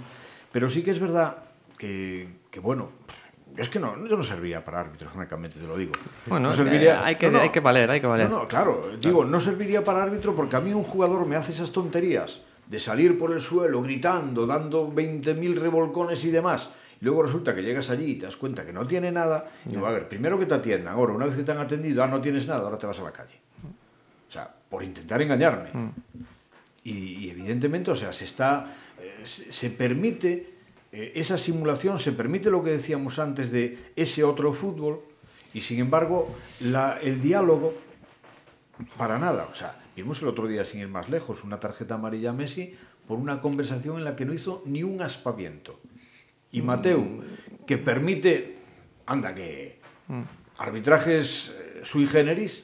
Pero 0.51 0.69
sí 0.69 0.83
que 0.83 0.91
es 0.91 0.99
verdad 0.99 1.37
que, 1.79 2.27
que, 2.51 2.59
bueno, 2.59 2.89
es 3.57 3.69
que 3.69 3.79
no, 3.79 4.07
yo 4.07 4.15
no 4.17 4.23
serviría 4.23 4.63
para 4.63 4.79
árbitro, 4.81 5.09
francamente, 5.09 5.59
te 5.59 5.67
lo 5.67 5.75
digo. 5.77 5.91
Bueno, 6.27 6.49
No 6.49 6.55
serviría- 6.55 6.95
eh, 6.95 7.01
hay, 7.03 7.15
que, 7.15 7.27
no, 7.27 7.37
no. 7.37 7.43
hay 7.43 7.49
que 7.49 7.59
valer, 7.59 7.89
hay 7.91 7.99
que 8.01 8.07
valer. 8.07 8.29
No, 8.29 8.39
no, 8.39 8.47
claro. 8.47 8.89
Digo, 8.99 9.25
no 9.25 9.39
serviría 9.39 9.83
para 9.83 10.03
árbitro 10.03 10.35
porque 10.35 10.55
a 10.55 10.59
mí 10.61 10.73
un 10.73 10.83
jugador 10.83 11.25
me 11.25 11.35
hace 11.35 11.51
esas 11.51 11.71
tonterías 11.71 12.39
de 12.67 12.79
salir 12.79 13.17
por 13.19 13.31
el 13.33 13.41
suelo 13.41 13.81
gritando, 13.81 14.45
dando 14.47 14.89
20.000 14.91 15.55
revolcones 15.55 16.23
y 16.23 16.31
demás. 16.31 16.69
Y 17.01 17.05
luego 17.05 17.23
resulta 17.23 17.53
que 17.55 17.63
llegas 17.63 17.89
allí 17.89 18.11
y 18.11 18.15
te 18.15 18.25
das 18.27 18.37
cuenta 18.37 18.65
que 18.65 18.71
no 18.71 18.85
tiene 18.87 19.11
nada. 19.11 19.49
Y 19.65 19.71
digo, 19.71 19.85
a 19.87 19.91
ver, 19.91 20.07
primero 20.07 20.37
que 20.39 20.45
te 20.45 20.53
atiendan. 20.53 20.93
Ahora, 20.93 21.13
una 21.13 21.25
vez 21.25 21.35
que 21.35 21.43
te 21.43 21.51
han 21.51 21.57
atendido, 21.59 22.03
ah, 22.03 22.07
no 22.07 22.21
tienes 22.21 22.47
nada, 22.47 22.61
ahora 22.61 22.77
te 22.77 22.85
vas 22.87 22.99
a 22.99 23.03
la 23.03 23.11
calle. 23.11 23.35
O 24.29 24.31
sea, 24.31 24.49
por 24.69 24.83
intentar 24.83 25.21
engañarme. 25.21 25.69
Y, 26.83 26.91
y 27.25 27.29
evidentemente, 27.31 27.91
o 27.91 27.95
sea, 27.95 28.13
se 28.13 28.25
está. 28.25 28.67
eh, 28.99 29.21
se, 29.25 29.51
se 29.51 29.69
permite 29.71 30.50
eh, 30.91 31.13
esa 31.15 31.37
simulación, 31.37 31.99
se 31.99 32.11
permite 32.11 32.49
lo 32.49 32.63
que 32.63 32.71
decíamos 32.71 33.19
antes 33.19 33.51
de 33.51 33.77
ese 33.95 34.23
otro 34.23 34.53
fútbol, 34.53 35.01
y 35.53 35.61
sin 35.61 35.79
embargo, 35.79 36.33
la- 36.59 36.99
el 37.01 37.19
diálogo, 37.21 37.73
para 38.97 39.19
nada. 39.19 39.47
O 39.51 39.55
sea, 39.55 39.79
vimos 39.95 40.21
el 40.21 40.27
otro 40.29 40.47
día, 40.47 40.65
sin 40.65 40.79
ir 40.81 40.87
más 40.87 41.09
lejos, 41.09 41.43
una 41.43 41.59
tarjeta 41.59 41.95
amarilla 41.95 42.31
a 42.31 42.33
Messi 42.33 42.75
por 43.07 43.19
una 43.19 43.41
conversación 43.41 43.97
en 43.97 44.03
la 44.05 44.15
que 44.15 44.25
no 44.25 44.33
hizo 44.33 44.63
ni 44.65 44.83
un 44.83 45.01
aspaviento. 45.01 45.79
Y 46.51 46.61
Mateu, 46.61 47.21
que 47.65 47.77
permite, 47.77 48.57
anda, 49.05 49.33
que 49.35 49.79
arbitrajes 50.57 51.55
eh, 51.57 51.81
sui 51.83 52.07
generis, 52.07 52.63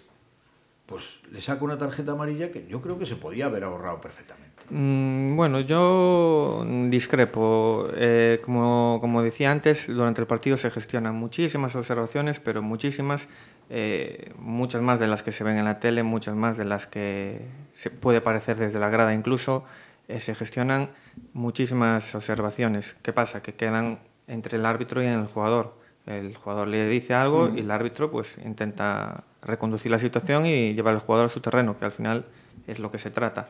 pues 0.86 1.20
le 1.32 1.42
saca 1.42 1.64
una 1.66 1.78
tarjeta 1.78 2.14
amarilla 2.14 2.52
que 2.52 2.66
yo 2.68 2.82
creo 2.82 2.98
que 3.00 3.06
se 3.06 3.16
podía 3.16 3.46
haber 3.48 3.64
ahorrado 3.64 4.00
perfectamente. 4.02 4.47
Mm, 4.70 5.36
Bueno, 5.38 5.60
yo 5.62 6.66
discrepo. 6.90 7.88
Eh, 7.96 8.42
como, 8.44 8.98
como 9.02 9.22
decía 9.22 9.52
antes, 9.52 9.88
durante 9.88 10.22
el 10.22 10.28
partido 10.28 10.58
se 10.58 10.72
gestionan 10.72 11.16
muchísimas 11.16 11.76
observaciones, 11.76 12.40
pero 12.40 12.62
muchísimas, 12.62 13.28
eh, 13.70 14.32
muchas 14.40 14.82
más 14.82 15.00
de 15.00 15.08
las 15.08 15.24
que 15.24 15.32
se 15.32 15.44
ven 15.44 15.58
en 15.58 15.66
la 15.66 15.80
tele, 15.80 16.04
muchas 16.04 16.36
más 16.36 16.58
de 16.58 16.66
las 16.66 16.88
que 16.88 17.42
se 17.72 17.90
puede 17.92 18.20
parecer 18.22 18.58
desde 18.58 18.80
la 18.80 18.90
grada 18.90 19.14
incluso. 19.14 19.64
eh, 20.10 20.20
se 20.22 20.34
gestionan 20.36 20.90
muchísimas 21.34 22.16
observaciones. 22.16 22.96
¿Qué 23.02 23.12
pasa? 23.14 23.42
Que 23.42 23.54
quedan 23.56 24.00
entre 24.28 24.58
el 24.58 24.66
árbitro 24.66 25.04
y 25.04 25.06
el 25.06 25.28
jugador. 25.28 25.76
El 26.06 26.34
jugador 26.36 26.70
le 26.70 26.88
dice 26.88 27.14
algo 27.14 27.50
y 27.54 27.60
el 27.60 27.72
árbitro 27.72 28.10
pues 28.10 28.38
intenta 28.46 29.26
reconducir 29.42 29.92
la 29.92 30.00
situación 30.00 30.46
y 30.46 30.74
llevar 30.74 30.94
al 30.94 31.02
jugador 31.02 31.26
a 31.26 31.30
su 31.30 31.42
terreno, 31.42 31.78
que 31.78 31.84
al 31.86 31.92
final 31.92 32.26
es 32.68 32.80
lo 32.80 32.90
que 32.90 33.00
se 33.00 33.12
trata. 33.12 33.46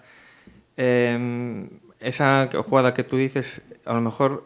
Eh, 0.78 1.68
esa 2.00 2.50
jugada 2.64 2.94
que 2.94 3.04
tú 3.04 3.18
dices, 3.18 3.62
a 3.86 3.94
lo 3.94 4.02
mejor 4.02 4.46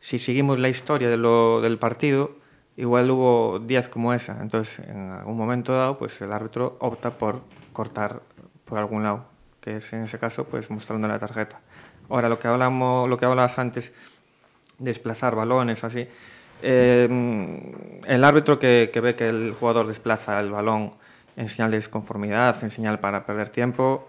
si 0.00 0.18
seguimos 0.18 0.58
la 0.58 0.68
historia 0.68 1.08
de 1.08 1.16
lo, 1.16 1.60
del 1.60 1.78
partido, 1.78 2.36
igual 2.76 3.10
hubo 3.10 3.58
10 3.60 3.88
como 3.88 4.12
esa. 4.14 4.38
Entonces, 4.40 4.80
en 4.86 5.10
algún 5.10 5.36
momento 5.36 5.72
dado, 5.72 5.98
pues 5.98 6.20
el 6.20 6.32
árbitro 6.32 6.76
opta 6.80 7.10
por 7.10 7.42
cortar 7.72 8.22
por 8.64 8.78
algún 8.78 9.02
lado, 9.02 9.26
que 9.60 9.76
es 9.76 9.92
en 9.92 10.02
ese 10.02 10.18
caso, 10.18 10.44
pues 10.44 10.70
mostrando 10.70 11.08
la 11.08 11.18
tarjeta. 11.18 11.60
Ahora, 12.08 12.28
lo 12.28 12.38
que 12.38 12.48
hablamos, 12.48 13.08
lo 13.08 13.16
que 13.16 13.26
hablabas 13.26 13.58
antes, 13.58 13.92
desplazar 14.78 15.34
balones 15.34 15.84
así, 15.84 16.06
eh, 16.62 17.08
el 18.06 18.24
árbitro 18.24 18.58
que, 18.58 18.90
que 18.92 19.00
ve 19.00 19.14
que 19.14 19.28
el 19.28 19.52
jugador 19.52 19.86
desplaza 19.86 20.38
el 20.40 20.50
balón 20.50 20.92
en 21.36 21.48
señal 21.48 21.70
de 21.70 21.78
desconformidad, 21.78 22.62
en 22.62 22.70
señal 22.70 22.98
para 22.98 23.24
perder 23.24 23.50
tiempo, 23.50 24.08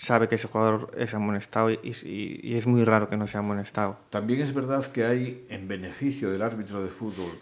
sabe 0.00 0.28
que 0.28 0.36
ese 0.36 0.46
jugador 0.46 0.92
es 0.96 1.12
amonestado 1.12 1.70
y, 1.72 1.78
y- 1.82 2.40
y 2.42 2.54
es 2.54 2.66
muy 2.68 2.84
raro 2.84 3.08
que 3.08 3.16
no 3.16 3.26
sea 3.26 3.40
amonestado. 3.40 3.96
También 4.10 4.40
es 4.40 4.54
verdad 4.54 4.86
que 4.92 5.04
hay 5.04 5.44
en 5.48 5.66
beneficio 5.66 6.30
del 6.30 6.42
árbitro 6.42 6.82
de 6.84 6.88
fútbol 6.88 7.32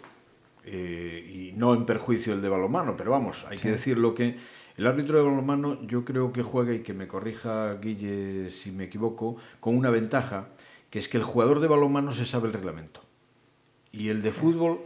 eh, 0.65 1.51
y 1.53 1.57
no 1.57 1.75
en 1.75 1.85
perjuicio 1.85 2.33
del 2.33 2.41
de 2.41 2.49
balonmano, 2.49 2.97
pero 2.97 3.11
vamos, 3.11 3.45
hay 3.47 3.57
que 3.57 3.69
decirlo 3.71 4.15
que 4.15 4.37
el 4.75 4.87
árbitro 4.87 5.17
de 5.17 5.23
balonmano 5.23 5.81
yo 5.83 6.03
creo 6.03 6.33
que 6.33 6.41
juega, 6.41 6.73
y 6.73 6.79
que 6.79 6.93
me 6.93 7.07
corrija 7.07 7.75
Guille 7.75 8.49
si 8.49 8.71
me 8.71 8.85
equivoco, 8.85 9.37
con 9.59 9.77
una 9.77 9.89
ventaja, 9.91 10.47
que 10.89 10.97
es 10.99 11.07
que 11.07 11.17
el 11.17 11.23
jugador 11.23 11.59
de 11.59 11.67
balonmano 11.67 12.11
se 12.11 12.25
sabe 12.25 12.47
el 12.47 12.53
reglamento. 12.53 13.01
Y 13.91 14.09
el 14.09 14.21
de 14.23 14.31
fútbol, 14.31 14.79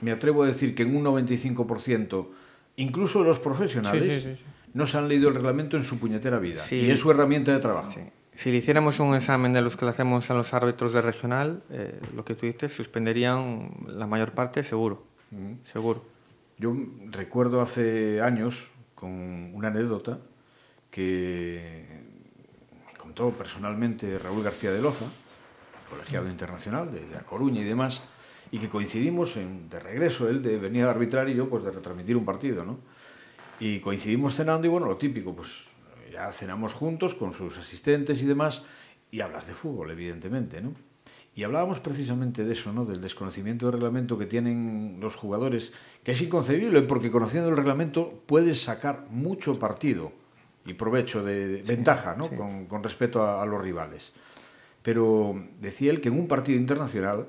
me 0.00 0.12
atrevo 0.12 0.44
a 0.44 0.46
decir 0.46 0.74
que 0.76 0.84
en 0.84 0.96
un 0.96 1.02
95%, 1.04 2.28
incluso 2.76 3.22
los 3.24 3.38
profesionales, 3.38 4.22
sí. 4.38 4.44
No 4.74 4.86
se 4.86 4.98
han 4.98 5.08
leído 5.08 5.28
el 5.28 5.34
reglamento 5.34 5.76
en 5.76 5.82
su 5.84 5.98
puñetera 5.98 6.38
vida. 6.38 6.62
Sí. 6.62 6.76
Y 6.76 6.90
es 6.90 7.00
su 7.00 7.10
herramienta 7.10 7.52
de 7.52 7.58
trabajo. 7.60 7.90
Sí. 7.92 8.00
Si 8.34 8.50
le 8.52 8.58
hiciéramos 8.58 9.00
un 9.00 9.14
examen 9.16 9.52
de 9.52 9.60
los 9.62 9.76
que 9.76 9.84
le 9.84 9.90
hacemos 9.90 10.30
a 10.30 10.34
los 10.34 10.54
árbitros 10.54 10.92
de 10.92 11.02
regional, 11.02 11.62
eh, 11.70 11.98
lo 12.14 12.24
que 12.24 12.34
tú 12.36 12.46
dices, 12.46 12.72
suspenderían 12.72 13.70
la 13.88 14.06
mayor 14.06 14.32
parte 14.32 14.62
seguro. 14.62 15.04
Seguro. 15.72 16.04
Yo 16.58 16.74
recuerdo 17.10 17.60
hace 17.60 18.20
años, 18.20 18.68
con 18.94 19.10
una 19.54 19.68
anécdota, 19.68 20.18
que 20.90 21.84
me 22.86 22.98
contó 22.98 23.30
personalmente 23.32 24.18
Raúl 24.18 24.42
García 24.42 24.72
de 24.72 24.80
Loza, 24.82 25.06
colegiado 25.90 26.28
internacional 26.28 26.92
de, 26.92 27.00
de 27.06 27.16
A 27.16 27.20
Coruña 27.20 27.60
y 27.60 27.64
demás, 27.64 28.02
y 28.50 28.58
que 28.58 28.68
coincidimos 28.68 29.36
en- 29.36 29.68
de 29.68 29.80
regreso, 29.80 30.28
él 30.28 30.42
de 30.42 30.58
venir 30.58 30.84
a 30.84 30.90
arbitrar 30.90 31.28
y 31.28 31.34
yo 31.34 31.48
pues 31.48 31.64
de 31.64 31.70
retransmitir 31.70 32.16
un 32.16 32.24
partido, 32.24 32.64
¿no? 32.64 32.78
Y 33.60 33.80
coincidimos 33.80 34.34
cenando 34.34 34.66
y 34.66 34.70
bueno, 34.70 34.86
lo 34.86 34.96
típico, 34.96 35.34
pues 35.34 35.64
ya 36.12 36.32
cenamos 36.32 36.72
juntos 36.74 37.14
con 37.14 37.32
sus 37.32 37.58
asistentes 37.58 38.22
y 38.22 38.26
demás, 38.26 38.64
y 39.10 39.20
hablas 39.20 39.46
de 39.46 39.54
fútbol, 39.54 39.90
evidentemente, 39.90 40.60
¿no? 40.60 40.74
Y 41.34 41.44
hablábamos 41.44 41.78
precisamente 41.78 42.44
de 42.44 42.52
eso, 42.52 42.72
¿no? 42.72 42.84
Del 42.84 43.00
desconocimiento 43.00 43.66
del 43.66 43.74
reglamento 43.74 44.18
que 44.18 44.26
tienen 44.26 44.98
los 45.00 45.14
jugadores, 45.14 45.72
que 46.02 46.12
es 46.12 46.20
inconcebible 46.20 46.82
porque 46.82 47.10
conociendo 47.10 47.48
el 47.48 47.56
reglamento 47.56 48.22
puedes 48.26 48.60
sacar 48.60 49.06
mucho 49.10 49.58
partido 49.58 50.12
y 50.66 50.74
provecho 50.74 51.22
de, 51.22 51.62
ventaja, 51.62 52.16
¿no? 52.16 52.28
sí. 52.28 52.34
Con, 52.36 52.66
con 52.66 52.82
respecto 52.82 53.22
a, 53.22 53.40
a 53.40 53.46
los 53.46 53.62
rivales. 53.62 54.12
Pero 54.82 55.40
decía 55.60 55.90
él 55.90 56.00
que 56.00 56.08
en 56.08 56.18
un 56.18 56.26
partido 56.26 56.58
internacional, 56.58 57.28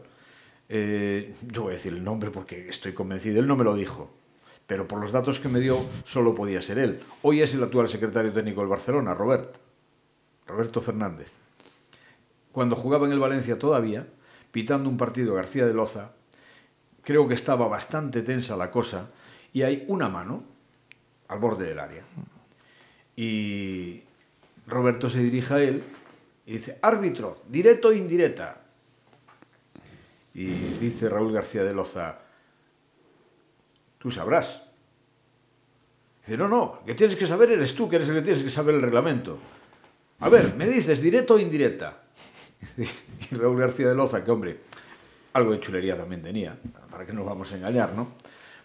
eh, 0.70 1.36
yo 1.48 1.64
voy 1.64 1.74
a 1.74 1.76
decir 1.78 1.94
el 1.94 2.04
nombre 2.04 2.32
porque 2.32 2.70
estoy 2.70 2.94
convencido, 2.94 3.40
él 3.40 3.48
no 3.48 3.56
me 3.56 3.64
lo 3.64 3.76
dijo, 3.76 4.12
pero 4.70 4.88
por 4.88 5.02
los 5.02 5.12
datos 5.12 5.40
que 5.40 5.50
me 5.50 5.60
dio 5.60 5.84
solo 6.06 6.36
podía 6.36 6.62
ser 6.62 6.78
él. 6.78 7.02
Hoy 7.24 7.42
es 7.42 7.56
el 7.56 7.64
actual 7.64 7.90
secretario 7.90 8.32
técnico 8.32 8.62
del 8.62 8.70
Barcelona, 8.70 9.16
Robert, 9.16 9.56
Roberto 10.46 10.80
Fernández. 10.80 11.32
Cuando 12.52 12.76
jugaba 12.76 13.08
en 13.08 13.14
el 13.14 13.20
Valencia 13.20 13.58
todavía, 13.58 14.06
pitando 14.52 14.88
un 14.88 14.96
partido 14.96 15.34
García 15.34 15.66
de 15.66 15.74
Loza, 15.74 16.12
creo 17.02 17.28
que 17.28 17.34
estaba 17.34 17.68
bastante 17.68 18.22
tensa 18.22 18.56
la 18.56 18.70
cosa 18.70 19.10
y 19.54 19.64
hay 19.64 19.86
una 19.88 20.08
mano 20.08 20.44
al 21.30 21.40
borde 21.40 21.66
del 21.66 21.80
área. 21.80 22.04
Y 23.16 24.04
Roberto 24.68 25.10
se 25.10 25.24
dirige 25.24 25.54
a 25.56 25.64
él 25.64 25.84
y 26.46 26.58
dice, 26.58 26.78
árbitro, 26.84 27.42
directo 27.50 27.88
o 27.88 27.94
indirecta. 27.94 28.62
Y 30.36 30.46
dice 30.46 31.10
Raúl 31.10 31.34
García 31.34 31.64
de 31.64 31.74
Loza, 31.74 32.29
tú 34.00 34.10
sabrás. 34.10 34.64
Dice, 36.26 36.38
no, 36.38 36.48
no, 36.48 36.80
que 36.86 36.96
tienes 36.96 37.16
que 37.16 37.28
saber 37.28 37.52
eres 37.52 37.76
tú, 37.76 37.88
que 37.88 37.98
eres 37.98 38.10
el 38.10 38.16
que 38.16 38.22
tienes 38.22 38.44
que 38.44 38.50
saber 38.50 38.76
el 38.76 38.82
reglamento. 38.82 39.38
A 40.20 40.30
ver, 40.30 40.56
me 40.56 40.68
dices, 40.68 41.02
directo 41.02 41.36
o 41.36 41.40
indirecta. 41.40 42.02
Y 43.32 43.36
Raúl 43.36 43.60
García 43.60 43.90
de 43.90 43.96
Loza, 43.96 44.24
que 44.24 44.32
hombre, 44.32 44.58
algo 45.34 45.52
de 45.52 45.60
chulería 45.60 45.96
también 45.96 46.22
tenía, 46.22 46.58
para 46.90 47.06
que 47.06 47.14
nos 47.14 47.26
vamos 47.26 47.52
a 47.52 47.58
engañar, 47.58 47.94
¿no? 47.94 48.14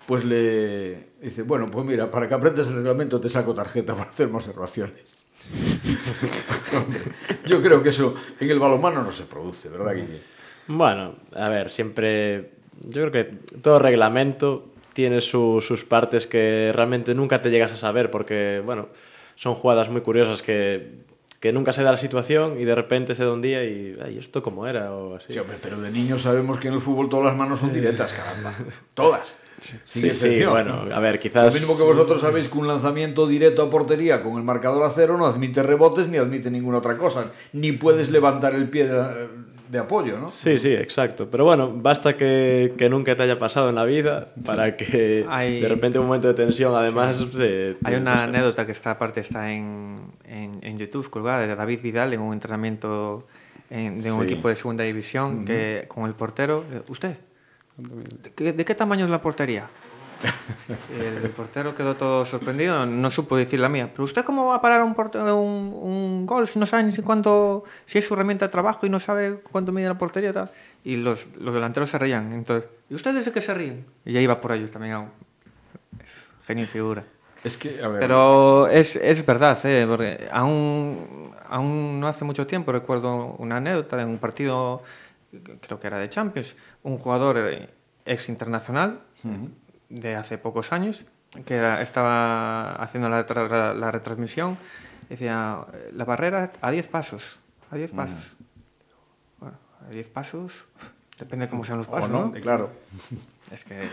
Pues 0.06 0.24
le 0.24 1.10
dice, 1.20 1.42
bueno, 1.42 1.70
pues 1.70 1.84
mira, 1.84 2.10
para 2.10 2.28
que 2.28 2.34
aprendas 2.34 2.66
el 2.66 2.76
reglamento 2.76 3.20
te 3.20 3.28
saco 3.28 3.54
tarjeta 3.54 3.94
para 3.94 4.10
hacer 4.10 4.28
observaciones. 4.32 5.02
hombre, 6.76 7.00
yo 7.46 7.62
creo 7.62 7.82
que 7.82 7.90
eso 7.90 8.14
en 8.40 8.50
el 8.50 8.58
balonmano 8.58 9.02
no 9.02 9.12
se 9.12 9.24
produce, 9.24 9.68
¿verdad, 9.68 9.94
Guille? 9.94 10.20
Bueno, 10.68 11.14
a 11.34 11.48
ver, 11.48 11.70
siempre. 11.70 12.52
Yo 12.80 13.08
creo 13.08 13.10
que 13.10 13.24
todo 13.60 13.78
reglamento 13.78 14.73
tiene 14.94 15.20
su- 15.20 15.60
sus 15.60 15.84
partes 15.84 16.26
que 16.26 16.70
realmente 16.74 17.14
nunca 17.14 17.42
te 17.42 17.50
llegas 17.50 17.72
a 17.72 17.76
saber, 17.76 18.10
porque, 18.10 18.62
bueno, 18.64 18.88
son 19.36 19.54
jugadas 19.54 19.90
muy 19.90 20.00
curiosas 20.00 20.40
que, 20.42 20.92
que 21.40 21.52
nunca 21.52 21.72
se 21.74 21.82
da 21.82 21.90
la 21.92 21.98
situación 21.98 22.58
y 22.58 22.64
de 22.64 22.74
repente 22.74 23.14
se 23.14 23.24
da 23.24 23.32
un 23.32 23.42
día 23.42 23.64
y, 23.64 23.98
ay, 24.02 24.16
¿esto 24.18 24.42
cómo 24.42 24.66
era? 24.66 24.92
O 24.92 25.16
así. 25.16 25.32
Sí, 25.34 25.38
hombre, 25.38 25.56
pero 25.60 25.80
de 25.80 25.90
niños 25.90 26.22
sabemos 26.22 26.58
que 26.58 26.68
en 26.68 26.74
el 26.74 26.80
fútbol 26.80 27.08
todas 27.10 27.26
las 27.26 27.36
manos 27.36 27.58
son 27.60 27.72
directas, 27.72 28.12
caramba. 28.12 28.54
Todas. 28.94 29.28
Sin 29.60 29.80
Sí, 29.84 30.00
sí, 30.00 30.06
excepción. 30.08 30.50
bueno, 30.52 30.86
a 30.92 31.00
ver, 31.00 31.14
Lo 31.14 31.20
quizás. 31.20 31.54
mismo 31.54 31.76
que 31.76 31.84
vosotros 31.84 32.20
sabéis 32.20 32.48
que 32.48 32.58
un 32.58 32.66
lanzamiento 32.66 33.26
directo 33.26 33.62
a 33.62 33.70
portería 33.70 34.22
con 34.22 34.36
el 34.36 34.42
marcador 34.42 34.82
a 34.84 34.90
cero 34.90 35.16
no 35.16 35.26
admite 35.26 35.62
rebotes 35.62 36.08
ni 36.08 36.18
admite 36.18 36.50
ninguna 36.50 36.78
otra 36.78 36.96
cosa. 36.98 37.32
Ni 37.52 37.72
puedes 37.72 38.10
levantar 38.10 38.54
el 38.54 38.68
pie 38.68 38.86
de, 38.88 39.28
de 39.74 39.80
apoyo, 39.80 40.16
¿no? 40.18 40.30
Sí, 40.30 40.56
sí, 40.58 40.72
exacto. 40.72 41.28
Pero 41.28 41.44
bueno, 41.44 41.72
basta 41.74 42.16
que, 42.16 42.72
que 42.78 42.88
nunca 42.88 43.16
te 43.16 43.24
haya 43.24 43.38
pasado 43.40 43.68
en 43.70 43.74
la 43.74 43.84
vida 43.84 44.28
para 44.46 44.76
que 44.76 45.26
Hay- 45.28 45.60
de 45.60 45.68
repente 45.68 45.98
un 45.98 46.06
momento 46.06 46.28
de 46.28 46.34
tensión, 46.34 46.74
además. 46.76 47.22
te- 47.36 47.76
Hay 47.82 47.96
una 47.96 48.22
anécdota 48.22 48.64
que 48.66 48.72
está 48.72 48.92
aparte 48.92 49.18
está 49.20 49.50
en, 49.50 49.96
en, 50.26 50.60
en 50.62 50.78
YouTube 50.78 51.10
colgada 51.10 51.40
de 51.46 51.54
David 51.56 51.80
Vidal 51.82 52.12
en 52.12 52.20
un 52.20 52.32
entrenamiento 52.32 53.26
en- 53.68 54.00
de 54.00 54.12
un 54.12 54.20
Sí. 54.20 54.32
equipo 54.32 54.48
de 54.48 54.54
segunda 54.56 54.84
división 54.84 55.44
que 55.44 55.86
con 55.88 56.06
el 56.06 56.14
portero 56.14 56.64
eh, 56.72 56.82
usted 56.88 57.16
¿de 57.76 58.30
qué, 58.32 58.52
de 58.52 58.64
qué 58.64 58.74
tamaño 58.76 59.04
es 59.06 59.10
la 59.10 59.20
portería? 59.20 59.68
El 60.98 61.30
portero 61.30 61.74
quedó 61.74 61.96
todo 61.96 62.24
sorprendido, 62.24 62.86
no 62.86 63.10
supo 63.10 63.36
decir 63.36 63.60
la 63.60 63.68
mía. 63.68 63.90
Pero 63.92 64.04
usted 64.04 64.24
cómo 64.24 64.46
va 64.46 64.56
a 64.56 64.60
parar 64.60 64.82
un, 64.82 64.94
un, 64.96 65.74
un 65.82 66.26
gol 66.26 66.48
si 66.48 66.58
no 66.58 66.66
sabe 66.66 66.84
ni 66.84 66.92
si 66.92 67.02
cuánto, 67.02 67.64
si 67.86 67.98
es 67.98 68.06
su 68.06 68.14
herramienta 68.14 68.46
de 68.46 68.52
trabajo 68.52 68.86
y 68.86 68.90
no 68.90 69.00
sabe 69.00 69.40
cuánto 69.50 69.72
mide 69.72 69.88
la 69.88 69.98
portería 69.98 70.32
tal? 70.32 70.48
Y 70.84 70.96
los, 70.96 71.26
los 71.38 71.52
delanteros 71.52 71.90
se 71.90 71.98
reían. 71.98 72.32
Entonces, 72.32 72.70
¿y 72.88 72.94
ustedes 72.94 73.24
de 73.24 73.32
qué 73.32 73.40
se 73.40 73.54
ríen? 73.54 73.84
Y 74.04 74.12
ya 74.12 74.20
iba 74.20 74.40
por 74.40 74.52
ellos 74.52 74.70
también. 74.70 75.08
genio 76.46 76.64
y 76.64 76.66
figura. 76.66 77.04
Es 77.42 77.58
que, 77.58 77.82
a 77.82 77.88
ver, 77.88 78.00
Pero 78.00 78.68
es, 78.68 78.96
es 78.96 79.24
verdad, 79.26 79.58
¿eh? 79.66 79.84
porque 79.86 80.28
aún, 80.32 81.30
aún 81.48 82.00
no 82.00 82.08
hace 82.08 82.24
mucho 82.24 82.46
tiempo 82.46 82.72
recuerdo 82.72 83.34
una 83.38 83.58
anécdota 83.58 83.98
de 83.98 84.06
un 84.06 84.16
partido, 84.16 84.82
creo 85.60 85.78
que 85.78 85.86
era 85.86 85.98
de 85.98 86.08
Champions, 86.08 86.54
un 86.82 86.96
jugador 86.96 87.36
eh, 87.38 87.68
ex 88.06 88.30
internacional 88.30 89.00
de 89.88 90.14
hace 90.16 90.38
pocos 90.38 90.72
años 90.72 91.04
que 91.46 91.54
era- 91.56 91.82
estaba 91.82 92.74
haciendo 92.76 93.08
la, 93.08 93.26
tra- 93.26 93.74
la 93.74 93.90
retransmisión, 93.90 94.56
decía, 95.08 95.58
eh, 95.72 95.90
la 95.92 96.04
barrera 96.04 96.52
a 96.60 96.70
10 96.70 96.88
pasos, 96.88 97.36
a 97.70 97.76
10 97.76 97.92
pasos. 97.92 98.36
Bueno, 99.40 99.56
a 99.86 99.90
10 99.90 100.08
pasos, 100.10 100.52
depende 101.18 101.48
cómo 101.48 101.64
sean 101.64 101.78
los 101.78 101.88
pasos, 101.88 102.08
no, 102.10 102.26
¿no? 102.26 102.30
claro. 102.32 102.70
Es 103.50 103.64
que... 103.64 103.88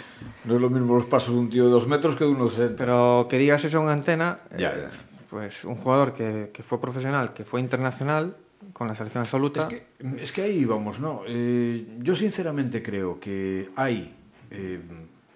No 0.46 0.56
es 0.56 0.62
lo 0.62 0.70
mismo 0.70 0.96
los 0.96 1.06
pasos 1.08 1.34
de 1.34 1.40
un 1.40 1.50
tío 1.50 1.66
de 1.66 1.72
dos 1.72 1.88
metros 1.88 2.16
que 2.16 2.24
de 2.26 2.30
unos 2.30 2.52
60. 2.54 2.76
Pero 2.78 3.28
que 3.30 3.38
digas 3.38 3.64
eso 3.66 3.82
en 3.82 3.90
antena, 3.90 4.38
Ya, 4.58 4.70
eh, 4.74 4.84
ya. 4.84 4.90
pues 5.30 5.66
un 5.66 5.76
jugador 5.76 6.14
que, 6.14 6.52
que 6.54 6.62
fue 6.64 6.80
profesional, 6.80 7.34
que 7.34 7.44
fue 7.44 7.60
internacional, 7.60 8.38
con 8.74 8.88
la 8.88 8.94
selección 8.96 9.22
absoluta. 9.24 9.62
Es 9.64 9.68
que, 9.68 9.86
es 10.24 10.32
que 10.32 10.42
ahí 10.44 10.64
vamos, 10.64 11.00
¿no? 11.00 11.24
Eh, 11.28 11.98
yo 12.00 12.14
sinceramente 12.16 12.82
creo 12.84 13.20
que 13.20 13.70
hay 13.76 14.16
eh, 14.52 14.80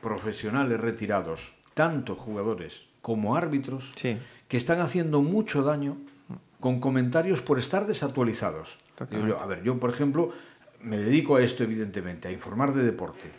profesionales 0.09 0.79
retirados, 0.79 1.53
tanto 1.73 2.13
jugadores 2.15 2.81
como 3.01 3.35
árbitros, 3.35 3.91
Sí. 3.95 4.17
que 4.47 4.55
están 4.57 4.79
haciendo 4.79 5.21
mucho 5.23 5.63
daño 5.63 5.97
con 6.59 6.79
comentarios 6.79 7.41
por 7.41 7.57
estar 7.57 7.87
desactualizados. 7.87 8.75
Yo, 9.27 9.39
a 9.39 9.45
ver, 9.47 9.63
yo 9.63 9.79
por 9.79 9.89
ejemplo 9.89 10.29
me 10.79 10.97
dedico 10.99 11.37
a 11.37 11.41
esto 11.41 11.63
evidentemente, 11.63 12.27
a 12.27 12.31
informar 12.31 12.73
de 12.75 12.83
deporte. 12.83 13.31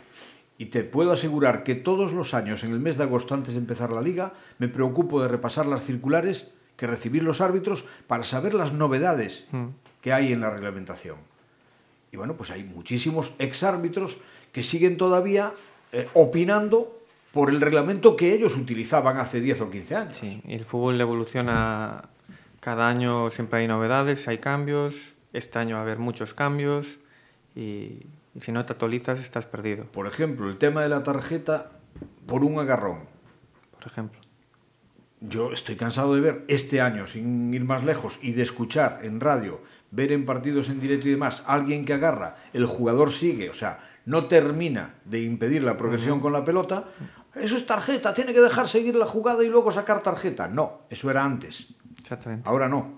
Y 0.57 0.65
te 0.65 0.83
puedo 0.83 1.13
asegurar 1.13 1.63
que 1.63 1.75
todos 1.75 2.11
los 2.11 2.33
años, 2.33 2.63
en 2.65 2.71
el 2.73 2.79
mes 2.81 2.97
de 2.97 3.03
agosto, 3.03 3.33
antes 3.33 3.53
de 3.53 3.59
empezar 3.61 3.91
la 3.91 4.01
liga, 4.01 4.33
me 4.59 4.67
preocupo 4.67 5.21
de 5.21 5.29
repasar 5.29 5.67
las 5.67 5.85
circulares 5.85 6.49
que 6.75 6.85
recibir 6.87 7.23
los 7.23 7.39
árbitros 7.39 7.85
para 8.07 8.23
saber 8.23 8.53
las 8.53 8.73
novedades 8.73 9.45
Mm. 9.51 9.67
que 10.01 10.11
hay 10.11 10.33
en 10.33 10.41
la 10.41 10.49
reglamentación. 10.49 11.15
Y 12.11 12.17
bueno, 12.17 12.33
pues 12.35 12.51
hay 12.51 12.63
muchísimos 12.63 13.31
exárbitros 13.39 14.17
que 14.51 14.63
siguen 14.63 14.97
todavía 14.97 15.53
eh, 15.91 16.07
opinando 16.13 16.99
por 17.31 17.49
el 17.49 17.61
reglamento 17.61 18.15
que 18.15 18.33
ellos 18.33 18.55
utilizaban 18.55 19.17
hace 19.17 19.41
10 19.41 19.61
o 19.61 19.69
15 19.69 19.95
años. 19.95 20.15
Sí, 20.15 20.41
y 20.45 20.53
el 20.53 20.65
fútbol 20.65 20.99
evoluciona 20.99 22.05
cada 22.59 22.87
año, 22.87 23.29
siempre 23.29 23.59
hay 23.59 23.67
novedades, 23.67 24.27
hay 24.27 24.39
cambios. 24.39 24.95
Este 25.33 25.59
año 25.59 25.75
va 25.75 25.81
a 25.81 25.83
haber 25.83 25.99
muchos 25.99 26.33
cambios 26.33 26.99
y, 27.55 28.05
y 28.33 28.41
si 28.41 28.51
no 28.51 28.65
te 28.65 28.73
actualizas 28.73 29.19
estás 29.19 29.45
perdido, 29.45 29.85
Por 29.85 30.07
ejemplo, 30.07 30.49
el 30.49 30.57
tema 30.57 30.83
de 30.83 30.89
la 30.89 31.03
tarjeta 31.03 31.71
por 32.27 32.43
un 32.43 32.59
agarrón. 32.59 32.99
por 33.71 33.87
ejemplo. 33.87 34.19
Yo 35.19 35.51
estoy 35.51 35.75
cansado 35.75 36.13
de 36.13 36.21
ver 36.21 36.45
este 36.47 36.79
año, 36.79 37.07
sin 37.07 37.51
ir 37.51 37.63
más 37.63 37.83
lejos, 37.83 38.19
y 38.21 38.33
de 38.33 38.43
escuchar 38.43 38.99
en 39.01 39.19
radio, 39.19 39.61
ver 39.89 40.11
en 40.11 40.25
partidos 40.25 40.69
en 40.69 40.79
directo 40.79 41.07
y 41.07 41.11
demás, 41.11 41.43
alguien 41.47 41.85
que 41.85 41.93
agarra, 41.93 42.35
el 42.53 42.67
jugador 42.67 43.11
sigue, 43.11 43.49
o 43.49 43.55
sea, 43.55 43.86
no 44.07 44.25
termina 44.25 44.95
de 45.05 45.21
impedir 45.21 45.63
la 45.63 45.77
progresión 45.77 46.19
con 46.19 46.33
la 46.33 46.43
pelota. 46.43 46.85
Eso 47.35 47.55
es 47.55 47.65
tarjeta, 47.67 48.13
tiene 48.13 48.33
que 48.33 48.41
dejar 48.41 48.67
seguir 48.67 48.95
la 48.95 49.05
jugada 49.05 49.43
y 49.43 49.49
luego 49.49 49.71
sacar 49.71 50.01
tarjeta. 50.01 50.47
No, 50.47 50.79
eso 50.89 51.11
era 51.11 51.23
antes. 51.23 51.67
Exactamente. 51.99 52.47
Ahora 52.49 52.67
no. 52.67 52.97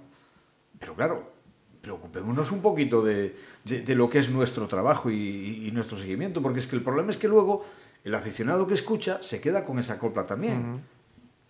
Pero 0.79 0.95
claro, 0.95 1.33
preocupémonos 1.81 2.51
un 2.51 2.61
poquito 2.61 3.03
de, 3.03 3.35
de- 3.65 3.81
de 3.81 3.95
lo 3.95 4.09
que 4.09 4.19
es 4.19 4.29
nuestro 4.29 4.67
trabajo 4.67 5.09
y, 5.09 5.67
y 5.67 5.71
nuestro 5.71 5.97
seguimiento, 5.97 6.41
porque 6.41 6.59
es 6.59 6.67
que 6.67 6.75
el 6.75 6.83
problema 6.83 7.09
es 7.11 7.17
que 7.17 7.27
luego 7.27 7.65
el 8.03 8.15
aficionado 8.15 8.65
que 8.67 8.75
escucha 8.75 9.21
se 9.21 9.41
queda 9.41 9.65
con 9.65 9.79
esa 9.79 9.97
copla 9.99 10.25
también. 10.25 10.81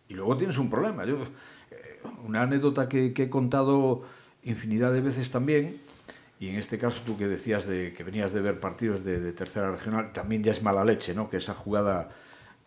Y 0.07 0.13
luego 0.15 0.35
tienes 0.37 0.57
un 0.57 0.69
problema. 0.69 1.05
Yo, 1.05 1.17
eh, 1.69 1.99
una 2.25 2.41
anécdota 2.43 2.89
que, 2.89 3.13
que 3.13 3.23
he 3.23 3.29
contado 3.29 4.03
infinidad 4.43 4.93
de 4.93 5.01
veces 5.01 5.29
también, 5.29 5.79
y 6.39 6.49
en 6.49 6.55
este 6.55 6.77
caso 6.77 7.01
tú 7.05 7.17
que 7.17 7.27
decías 7.27 7.67
de, 7.67 7.93
que 7.93 8.03
venías 8.03 8.33
de 8.33 8.41
ver 8.41 8.59
partidos 8.59 9.03
de, 9.03 9.31
tercera 9.33 9.71
regional, 9.71 10.13
también 10.13 10.43
ya 10.43 10.51
es 10.51 10.61
mala 10.61 10.85
leche, 10.85 11.13
¿no? 11.13 11.29
Que 11.29 11.37
esa 11.37 11.53
jugada 11.53 12.09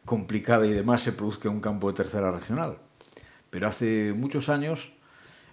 complicada 0.05 0.67
y 0.67 0.73
demás 0.73 1.03
se 1.03 1.13
produzca 1.13 1.49
en 1.49 1.55
un 1.55 1.61
campo 1.61 1.91
de 1.91 1.97
tercera 1.97 2.31
regional. 2.31 2.79
Pero 3.51 3.67
hace 3.67 4.13
muchos 4.15 4.49
años, 4.49 4.93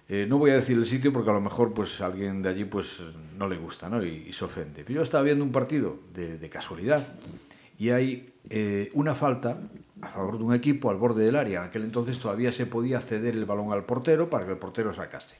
eh, 0.08 0.26
no 0.28 0.38
voy 0.38 0.50
a 0.50 0.54
decir 0.54 0.76
el 0.76 0.86
sitio 0.86 1.12
porque 1.12 1.30
a 1.30 1.34
lo 1.34 1.40
mejor 1.40 1.72
pues 1.72 2.00
alguien 2.00 2.42
de 2.42 2.50
allí 2.50 2.64
pues 2.64 3.02
no 3.38 3.48
le 3.48 3.56
gusta, 3.56 3.88
¿no? 3.88 4.04
Y, 4.04 4.32
se 4.32 4.44
ofende. 4.44 4.84
Pero 4.84 4.98
yo 4.98 5.02
estaba 5.02 5.22
viendo 5.22 5.44
un 5.44 5.52
partido 5.52 5.98
de, 6.12 6.36
de 6.36 6.50
casualidad 6.50 7.06
y 7.78 7.88
hay 7.88 8.34
eh, 8.50 8.90
una 8.94 9.14
falta 9.14 9.58
a 10.02 10.08
favor 10.08 10.38
de 10.38 10.44
un 10.44 10.54
equipo 10.54 10.90
al 10.90 10.96
borde 10.96 11.24
del 11.24 11.36
área. 11.36 11.60
En 11.60 11.68
aquel 11.68 11.84
entonces 11.84 12.18
todavía 12.18 12.52
se 12.52 12.66
podía 12.66 13.00
ceder 13.00 13.34
el 13.34 13.46
balón 13.46 13.72
al 13.72 13.84
portero 13.84 14.28
para 14.28 14.44
que 14.44 14.52
el 14.52 14.58
portero 14.58 14.92
sacase. 14.92 15.36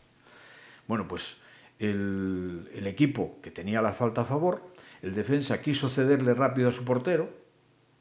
Bueno, 0.88 1.06
pues 1.06 1.36
el, 1.80 2.70
el 2.74 2.86
equipo 2.86 3.38
que 3.42 3.50
tenía 3.50 3.82
la 3.82 3.92
falta 3.92 4.20
a 4.20 4.24
favor, 4.24 4.62
el 5.02 5.14
defensa 5.14 5.60
quiso 5.60 5.88
cederle 5.88 6.34
rápido 6.34 6.68
a 6.68 6.72
su 6.72 6.84
portero, 6.84 7.28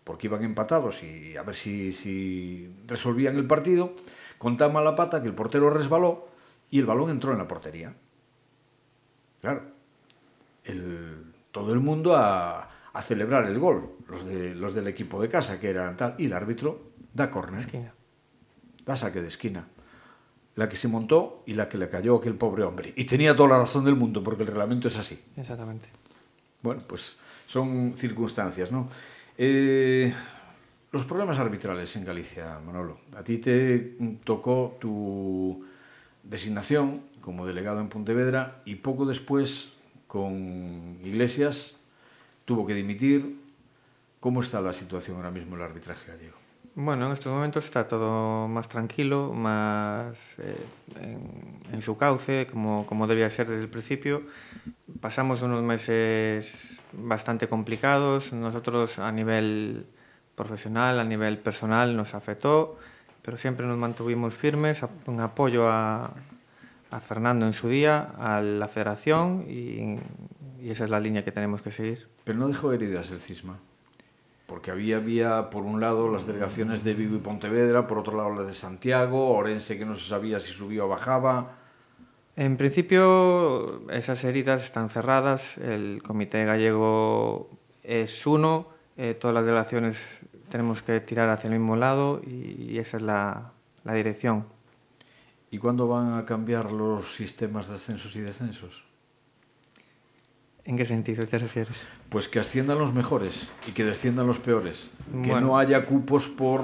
porque 0.03 0.27
iban 0.27 0.43
empatados 0.43 1.01
y 1.01 1.35
a 1.37 1.43
ver 1.43 1.55
si, 1.55 1.93
si 1.93 2.69
resolvían 2.87 3.35
el 3.37 3.47
partido, 3.47 3.95
con 4.37 4.57
tan 4.57 4.73
mala 4.73 4.95
pata 4.95 5.21
que 5.21 5.27
el 5.27 5.33
portero 5.33 5.69
resbaló 5.69 6.27
y 6.69 6.79
el 6.79 6.85
balón 6.85 7.09
entró 7.09 7.31
en 7.31 7.37
la 7.39 7.47
portería. 7.47 7.93
Claro, 9.41 9.63
el- 10.65 11.33
todo 11.51 11.73
el 11.73 11.79
mundo 11.79 12.15
a, 12.15 12.69
a 12.93 13.01
celebrar 13.01 13.45
el 13.45 13.57
gol, 13.59 13.91
los, 14.07 14.25
de, 14.25 14.53
los 14.55 14.73
del 14.75 14.87
equipo 14.87 15.21
de 15.21 15.29
casa, 15.29 15.59
que 15.59 15.69
eran 15.69 15.97
tal, 15.97 16.15
y 16.17 16.25
el 16.25 16.33
árbitro 16.33 16.91
da 17.13 17.31
córner, 17.31 17.65
da 18.85 18.95
saque 18.95 19.21
de 19.21 19.27
esquina. 19.29 19.67
La 20.59 20.67
que 20.67 20.75
se 20.75 20.89
montó 20.89 21.41
y 21.45 21.53
la 21.53 21.69
que 21.69 21.77
le 21.77 21.87
cayó 21.87 22.15
a 22.15 22.19
aquel 22.19 22.35
pobre 22.35 22.65
hombre. 22.65 22.91
Y 22.97 23.05
tenía 23.05 23.33
toda 23.33 23.47
la 23.47 23.59
razón 23.59 23.85
del 23.85 23.95
mundo, 23.95 24.21
porque 24.21 24.43
el 24.43 24.47
reglamento 24.49 24.89
es 24.89 24.97
así. 24.97 25.17
Exactamente. 25.37 25.87
Bueno, 26.61 26.81
pues 26.85 27.15
son 27.47 27.93
circunstancias, 27.95 28.69
¿no? 28.69 28.89
Eh, 29.37 30.13
los 30.91 31.05
problemas 31.05 31.39
arbitrales 31.39 31.95
en 31.95 32.03
Galicia, 32.03 32.59
Manolo. 32.65 32.99
A 33.15 33.23
ti 33.23 33.37
te 33.37 33.95
tocó 34.25 34.75
tu 34.81 35.65
designación 36.23 37.03
como 37.21 37.47
delegado 37.47 37.79
en 37.79 37.87
Pontevedra 37.87 38.61
y 38.65 38.75
poco 38.75 39.05
después 39.05 39.69
con 40.07 40.97
Iglesias 41.05 41.71
tuvo 42.43 42.67
que 42.67 42.73
dimitir. 42.73 43.39
¿Cómo 44.19 44.41
está 44.41 44.59
la 44.59 44.73
situación 44.73 45.15
ahora 45.15 45.31
mismo 45.31 45.55
en 45.55 45.61
el 45.61 45.67
arbitraje 45.67 46.11
gallego? 46.11 46.35
Bueno, 46.81 47.07
en 47.07 47.11
estos 47.11 47.33
momentos 47.33 47.65
está 47.65 47.89
todo 47.89 48.47
más 48.47 48.69
tranquilo, 48.69 49.33
más 49.33 50.15
eh, 50.37 50.55
en, 51.01 51.73
en, 51.73 51.81
su 51.81 51.97
cauce, 51.97 52.47
como, 52.49 52.85
como 52.85 53.05
debía 53.05 53.29
ser 53.29 53.49
desde 53.49 53.63
el 53.63 53.69
principio. 53.69 54.23
Pasamos 55.01 55.41
unos 55.41 55.61
meses 55.61 56.79
bastante 56.93 57.49
complicados. 57.49 58.31
Nosotros 58.31 58.97
a 58.97 59.11
nivel 59.11 59.87
profesional, 60.35 61.01
a 61.01 61.03
nivel 61.03 61.39
personal 61.39 61.97
nos 61.97 62.15
afectó, 62.15 62.79
pero 63.23 63.35
siempre 63.35 63.67
nos 63.67 63.77
mantuvimos 63.77 64.33
firmes 64.35 64.81
en 65.05 65.19
apoyo 65.19 65.67
a, 65.67 66.13
a 66.91 66.99
Fernando 67.01 67.45
en 67.45 67.51
su 67.51 67.67
día, 67.67 68.13
a 68.17 68.39
la 68.41 68.69
federación 68.69 69.43
y, 69.49 69.99
y 70.63 70.69
esa 70.69 70.85
es 70.85 70.89
la 70.89 71.01
línea 71.01 71.25
que 71.25 71.33
tenemos 71.33 71.61
que 71.61 71.73
seguir. 71.73 72.07
Pero 72.23 72.39
no 72.39 72.47
dejó 72.47 72.71
heridas 72.71 73.11
el 73.11 73.19
cisma 73.19 73.59
porque 74.49 74.71
había, 74.71 74.97
había 74.97 75.49
por 75.51 75.63
un 75.63 75.79
lado 75.79 76.11
las 76.11 76.25
delegaciones 76.25 76.83
de 76.83 76.95
Vigo 76.95 77.15
y 77.15 77.19
Pontevedra, 77.19 77.85
por 77.85 77.99
otro 77.99 78.17
lado 78.17 78.33
las 78.33 78.47
de 78.47 78.53
Santiago, 78.53 79.29
Orense 79.29 79.77
que 79.77 79.85
no 79.85 79.95
se 79.95 80.09
sabía 80.09 80.39
si 80.39 80.51
subía 80.51 80.83
o 80.83 80.87
bajaba. 80.87 81.55
En 82.35 82.57
principio 82.57 83.89
esas 83.91 84.23
heridas 84.23 84.63
están 84.63 84.89
cerradas, 84.89 85.57
el 85.59 86.01
comité 86.03 86.43
gallego 86.45 87.51
es 87.83 88.25
uno, 88.25 88.67
eh, 88.97 89.13
todas 89.13 89.35
las 89.35 89.45
delegaciones 89.45 89.97
tenemos 90.49 90.81
que 90.81 90.99
tirar 90.99 91.29
hacia 91.29 91.47
el 91.47 91.53
mismo 91.53 91.75
lado 91.75 92.19
y, 92.25 92.71
y 92.73 92.79
esa 92.79 92.97
es 92.97 93.03
la, 93.03 93.51
la 93.83 93.93
dirección. 93.93 94.47
¿Y 95.51 95.59
cuándo 95.59 95.87
van 95.87 96.13
a 96.13 96.25
cambiar 96.25 96.71
los 96.71 97.13
sistemas 97.15 97.67
de 97.67 97.75
ascensos 97.75 98.15
y 98.15 98.21
descensos? 98.21 98.88
¿En 100.69 100.77
qué 100.77 100.85
sentido 100.85 101.25
te 101.25 101.39
refieres? 101.39 101.75
Pues 102.09 102.27
que 102.27 102.37
asciendan 102.37 102.77
los 102.77 102.93
mejores 102.93 103.49
y 103.67 103.71
que 103.71 103.83
desciendan 103.83 104.27
los 104.27 104.37
peores. 104.37 104.91
Bueno. 105.11 105.33
Que 105.33 105.41
no 105.41 105.57
haya 105.57 105.83
cupos 105.83 106.27
por 106.27 106.61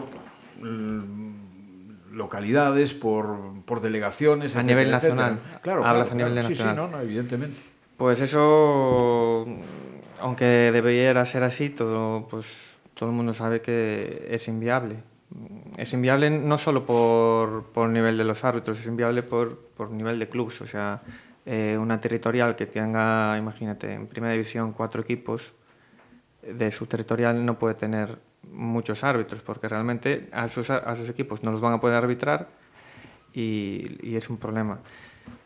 mm, 0.61 2.11
localidades, 2.11 2.93
por, 2.93 3.63
por 3.65 3.81
delegaciones. 3.81 4.55
A 4.55 4.59
etcétera, 4.59 4.67
nivel 4.67 4.91
nacional. 4.91 5.31
Etcétera. 5.33 5.61
Claro, 5.61 5.85
Hablas 5.85 6.09
claro, 6.09 6.13
a 6.13 6.29
nivel 6.29 6.33
claro. 6.33 6.49
nacional. 6.49 6.75
Sí, 6.75 6.81
sí, 6.81 6.91
no, 6.91 6.97
no, 6.97 7.03
evidentemente. 7.03 7.57
Pues 7.97 8.19
eso, 8.21 9.47
aunque 10.19 10.45
debiera 10.45 11.25
ser 11.25 11.41
así, 11.41 11.71
todo, 11.71 12.27
pues, 12.27 12.45
todo 12.93 13.09
el 13.09 13.15
mundo 13.15 13.33
sabe 13.33 13.61
que 13.61 14.27
es 14.29 14.47
inviable. 14.47 14.97
Es 15.77 15.93
inviable 15.93 16.29
no 16.29 16.59
solo 16.59 16.85
por, 16.85 17.63
por 17.73 17.89
nivel 17.89 18.19
de 18.19 18.23
los 18.23 18.43
árbitros, 18.43 18.79
es 18.79 18.85
inviable 18.85 19.23
por, 19.23 19.57
por 19.75 19.89
nivel 19.89 20.19
de 20.19 20.29
clubes. 20.29 20.61
O 20.61 20.67
sea, 20.67 21.01
eh, 21.45 21.77
una 21.79 21.99
territorial 21.99 22.55
que 22.55 22.65
tenga, 22.65 23.37
imagínate, 23.37 23.93
en 23.93 24.07
primera 24.07 24.33
división 24.33 24.73
cuatro 24.73 25.01
equipos, 25.01 25.53
de 26.41 26.69
su 26.71 26.85
territorial 26.85 27.45
no 27.45 27.57
puede 27.57 27.75
tener 27.75 28.19
muchos 28.51 29.03
árbitros, 29.03 29.41
porque 29.41 29.67
realmente 29.67 30.29
a 30.31 30.47
sus, 30.47 30.69
a 30.69 30.95
sus 30.95 31.09
equipos 31.09 31.43
no 31.43 31.51
los 31.51 31.61
van 31.61 31.73
a 31.73 31.79
poder 31.79 31.95
arbitrar 31.95 32.49
y, 33.33 33.97
y 34.01 34.15
es 34.15 34.29
un 34.29 34.37
problema. 34.37 34.79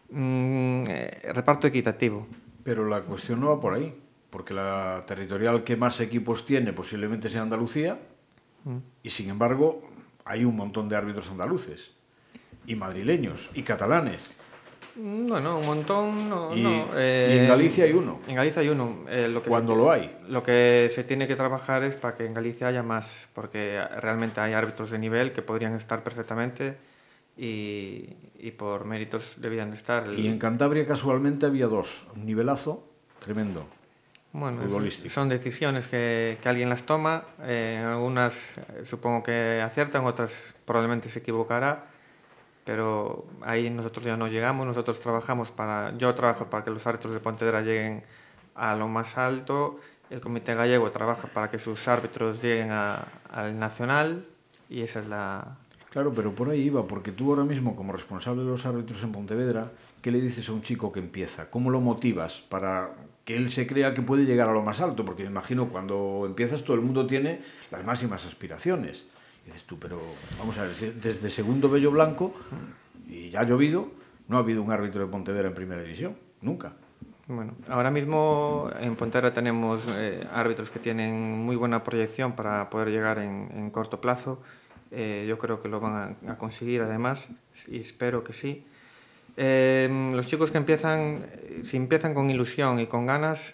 Mm, 0.10 0.84
eh, 0.88 1.32
reparto 1.34 1.68
equitativo. 1.68 2.28
Pero 2.64 2.86
la 2.88 3.02
cuestión 3.02 3.40
no 3.40 3.48
va 3.48 3.62
por 3.62 3.74
ahí, 3.74 3.94
porque 4.30 4.54
la 4.54 5.04
territorial 5.08 5.64
que 5.64 5.78
más 5.78 6.00
equipos 6.02 6.46
tiene 6.46 6.74
posiblemente 6.74 7.30
sea 7.30 7.42
Andalucía, 7.42 7.98
Mm. 8.64 8.78
y 9.04 9.10
sin 9.10 9.30
embargo 9.30 9.82
hay 10.26 10.46
un 10.46 10.56
montón 10.56 10.90
de 10.90 10.96
árbitros 10.96 11.30
andaluces, 11.32 11.92
y 12.66 12.76
madrileños, 12.76 13.50
y 13.54 13.64
catalanes. 13.64 14.30
Mm, 15.02 15.28
Bueno, 15.28 15.60
un 15.60 15.66
montón, 15.66 16.30
no. 16.30 16.56
Y, 16.56 16.62
no, 16.62 16.88
y 16.96 17.38
en 17.38 17.48
Galicia 17.48 17.86
hay 17.86 17.94
uno. 17.94 18.20
En 18.28 18.36
Galicia 18.36 18.62
hay 18.62 18.70
uno. 18.70 19.06
Eh, 19.10 19.28
lo 19.30 19.42
que 19.42 19.50
Cuando 19.50 19.74
se, 19.74 19.78
lo 19.78 19.92
hay. 19.92 20.16
Lo 20.28 20.44
que 20.44 20.90
se 20.94 21.04
tiene 21.04 21.28
que 21.28 21.36
trabajar 21.36 21.84
es 21.84 21.96
para 21.96 22.16
que 22.16 22.26
en 22.26 22.34
Galicia 22.34 22.68
haya 22.68 22.84
más, 22.84 23.28
porque 23.34 23.82
realmente 24.02 24.42
hay 24.42 24.54
árbitros 24.54 24.90
de 24.92 25.00
nivel 25.00 25.32
que 25.32 25.42
podrían 25.42 25.74
estar 25.76 26.04
perfectamente 26.04 26.78
y, 27.38 28.10
y 28.40 28.52
por 28.52 28.86
méritos 28.86 29.24
debían 29.38 29.70
de 29.72 29.78
estar. 29.78 30.06
El- 30.06 30.20
Y 30.20 30.28
en 30.28 30.38
Cantabria 30.40 30.86
casualmente 30.86 31.46
había 31.46 31.68
dos, 31.68 32.06
un 32.16 32.26
nivelazo 32.26 32.84
tremendo. 33.24 33.66
Bueno, 34.32 34.62
son 35.08 35.28
decisiones 35.30 35.88
que, 35.88 36.38
que 36.42 36.50
alguien 36.50 36.70
las 36.70 36.84
toma. 36.84 37.24
eh, 37.42 37.84
algunas 37.84 38.36
eh, 38.58 38.86
supongo 38.86 39.24
que 39.24 39.60
aciertan, 39.64 40.06
otras 40.06 40.54
probablemente 40.66 41.10
se 41.10 41.20
equivocará. 41.20 41.86
Pero 42.66 43.26
ahí 43.42 43.70
nosotros 43.70 44.06
ya 44.06 44.18
no 44.18 44.28
llegamos. 44.28 44.66
Nosotros 44.68 45.00
trabajamos 45.00 45.50
para. 45.52 45.98
Yo 45.98 46.14
trabajo 46.16 46.46
para 46.46 46.64
que 46.64 46.70
los 46.72 46.86
árbitros 46.86 47.14
de 47.14 47.20
Pontevedra 47.20 47.62
lleguen 47.62 48.04
a 48.56 48.76
lo 48.76 48.88
más 48.88 49.18
alto. 49.18 49.80
El 50.10 50.22
Comité 50.22 50.56
Gallego 50.56 50.90
trabaja 50.92 51.28
para 51.28 51.50
que 51.50 51.60
sus 51.60 51.88
árbitros 51.88 52.42
lleguen 52.42 52.72
a- 52.72 53.06
al 53.32 53.58
nacional. 53.58 54.26
Y 54.70 54.82
esa 54.82 55.00
es 55.00 55.08
la. 55.08 55.58
Claro, 55.90 56.14
pero 56.14 56.36
por 56.36 56.50
ahí 56.50 56.62
iba, 56.62 56.86
porque 56.86 57.12
tú 57.12 57.32
ahora 57.32 57.44
mismo, 57.44 57.76
como 57.76 57.92
responsable 57.94 58.44
de 58.44 58.50
los 58.50 58.66
árbitros 58.68 59.02
en 59.02 59.12
Pontevedra, 59.12 59.72
¿qué 60.04 60.12
le 60.12 60.22
dices 60.22 60.48
a 60.50 60.52
un 60.54 60.62
chico 60.62 60.92
que 60.92 61.00
empieza? 61.00 61.50
¿Cómo 61.50 61.72
lo 61.72 61.82
motivas 61.82 62.44
para 62.48 62.92
que 63.26 63.36
él 63.36 63.50
se 63.50 63.66
crea 63.66 63.96
que 63.96 64.04
puede 64.04 64.26
llegar 64.26 64.50
a 64.50 64.54
lo 64.54 64.62
más 64.62 64.82
alto? 64.82 65.04
Porque 65.04 65.24
me 65.24 65.30
imagino 65.30 65.70
cuando 65.70 66.24
empiezas 66.28 66.64
todo 66.64 66.76
el 66.76 66.82
mundo 66.84 67.08
tiene 67.08 67.42
las 67.72 67.84
máximas 67.84 68.24
aspiraciones. 68.28 69.06
Pero 69.80 70.02
vamos 70.38 70.58
a 70.58 70.64
ver, 70.64 70.76
desde 70.96 71.30
segundo 71.30 71.70
Bello 71.70 71.92
Blanco, 71.92 72.34
y 73.08 73.30
ya 73.30 73.42
ha 73.42 73.44
llovido, 73.44 73.92
no 74.28 74.38
ha 74.38 74.40
habido 74.40 74.62
un 74.62 74.72
árbitro 74.72 75.06
de 75.06 75.12
Pontevedra 75.12 75.48
en 75.48 75.56
primera 75.56 75.82
división, 75.82 76.16
nunca. 76.42 76.74
Bueno, 77.28 77.54
ahora 77.68 77.92
mismo 77.92 78.70
en 78.80 78.96
Pontevedra 78.96 79.34
tenemos 79.34 79.82
eh, 79.90 80.28
árbitros 80.32 80.72
que 80.72 80.80
tienen 80.80 81.46
muy 81.46 81.56
buena 81.56 81.84
proyección 81.84 82.34
para 82.34 82.70
poder 82.70 82.90
llegar 82.90 83.20
en, 83.20 83.70
corto 83.70 84.02
plazo. 84.02 84.42
Eh, 84.92 85.26
yo 85.30 85.38
creo 85.38 85.62
que 85.62 85.70
lo 85.70 85.80
van 85.80 86.18
a, 86.28 86.38
conseguir 86.38 86.82
además 86.82 87.30
y 87.68 87.80
espero 87.80 88.24
que 88.24 88.34
sí. 88.34 88.66
Eh, 89.38 90.12
los 90.16 90.26
chicos 90.26 90.50
que 90.50 90.58
empiezan, 90.58 91.28
si 91.62 91.78
empiezan 91.78 92.16
con 92.16 92.32
ilusión 92.32 92.80
y 92.80 92.88
con 92.88 93.06
ganas, 93.06 93.54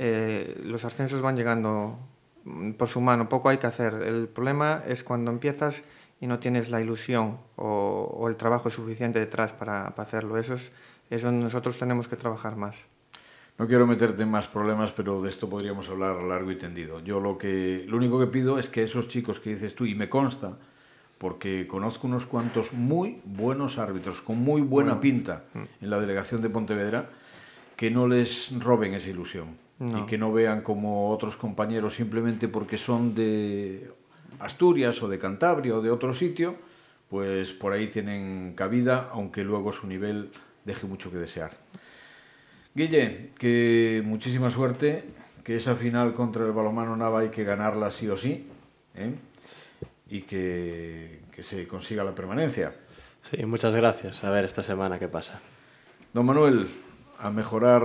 eh, 0.00 0.60
los 0.64 0.84
ascensos 0.84 1.20
van 1.22 1.36
llegando 1.36 1.98
por 2.76 2.88
su 2.88 3.00
mano, 3.00 3.28
poco 3.28 3.48
hay 3.48 3.58
que 3.58 3.66
hacer. 3.66 3.94
El 3.94 4.28
problema 4.28 4.82
es 4.86 5.04
cuando 5.04 5.30
empiezas 5.30 5.82
y 6.20 6.26
no 6.26 6.38
tienes 6.38 6.70
la 6.70 6.80
ilusión 6.80 7.38
o, 7.56 8.16
o 8.18 8.28
el 8.28 8.36
trabajo 8.36 8.70
suficiente 8.70 9.18
detrás 9.18 9.52
para, 9.52 9.90
para 9.90 10.02
hacerlo. 10.02 10.38
Eso 10.38 10.54
es, 10.54 10.72
es 11.10 11.22
donde 11.22 11.42
nosotros 11.42 11.78
tenemos 11.78 12.08
que 12.08 12.16
trabajar 12.16 12.56
más. 12.56 12.86
No 13.58 13.66
quiero 13.66 13.86
meterte 13.86 14.22
en 14.22 14.30
más 14.30 14.46
problemas, 14.46 14.92
pero 14.92 15.20
de 15.20 15.30
esto 15.30 15.48
podríamos 15.48 15.88
hablar 15.88 16.22
largo 16.22 16.50
y 16.52 16.56
tendido. 16.56 17.00
Yo 17.00 17.18
lo 17.18 17.36
que 17.36 17.84
lo 17.88 17.96
único 17.96 18.20
que 18.20 18.28
pido 18.28 18.58
es 18.58 18.68
que 18.68 18.84
esos 18.84 19.08
chicos 19.08 19.40
que 19.40 19.50
dices 19.50 19.74
tú 19.74 19.84
y 19.84 19.94
me 19.94 20.08
consta 20.08 20.56
porque 21.18 21.66
conozco 21.66 22.06
unos 22.06 22.26
cuantos 22.26 22.72
muy 22.72 23.20
buenos 23.24 23.78
árbitros 23.78 24.20
con 24.22 24.38
muy 24.38 24.60
buena 24.60 25.00
pinta 25.00 25.44
en 25.54 25.90
la 25.90 25.98
delegación 25.98 26.40
de 26.40 26.48
Pontevedra 26.48 27.10
que 27.74 27.90
no 27.90 28.06
les 28.06 28.56
roben 28.60 28.94
esa 28.94 29.08
ilusión 29.08 29.67
No. 29.78 30.00
y 30.00 30.06
que 30.06 30.18
no 30.18 30.32
vean 30.32 30.62
como 30.62 31.10
otros 31.10 31.36
compañeros 31.36 31.94
simplemente 31.94 32.48
porque 32.48 32.78
son 32.78 33.14
de 33.14 33.88
Asturias 34.40 35.00
o 35.02 35.08
de 35.08 35.20
Cantabria 35.20 35.76
o 35.76 35.82
de 35.82 35.90
otro 35.90 36.12
sitio, 36.14 36.56
pues 37.08 37.52
por 37.52 37.72
ahí 37.72 37.86
tienen 37.86 38.54
cabida, 38.56 39.08
aunque 39.12 39.44
luego 39.44 39.72
su 39.72 39.86
nivel 39.86 40.30
deje 40.64 40.86
mucho 40.86 41.10
que 41.10 41.18
desear. 41.18 41.52
Guille, 42.74 43.30
que 43.38 44.02
muchísima 44.04 44.50
suerte, 44.50 45.04
que 45.44 45.56
esa 45.56 45.74
final 45.74 46.12
contra 46.12 46.44
el 46.44 46.52
balomano 46.52 46.96
Nava 46.96 47.20
hay 47.20 47.30
que 47.30 47.44
ganarla 47.44 47.90
sí 47.90 48.08
o 48.08 48.16
sí, 48.16 48.46
¿eh? 48.94 49.14
y 50.10 50.22
que, 50.22 51.20
que 51.32 51.42
se 51.42 51.66
consiga 51.66 52.04
la 52.04 52.14
permanencia. 52.14 52.74
Sí, 53.30 53.44
muchas 53.46 53.74
gracias. 53.74 54.24
A 54.24 54.30
ver 54.30 54.44
esta 54.44 54.62
semana 54.62 54.98
qué 54.98 55.08
pasa. 55.08 55.40
Don 56.12 56.24
Manuel, 56.26 56.68
a 57.18 57.30
mejorar 57.30 57.82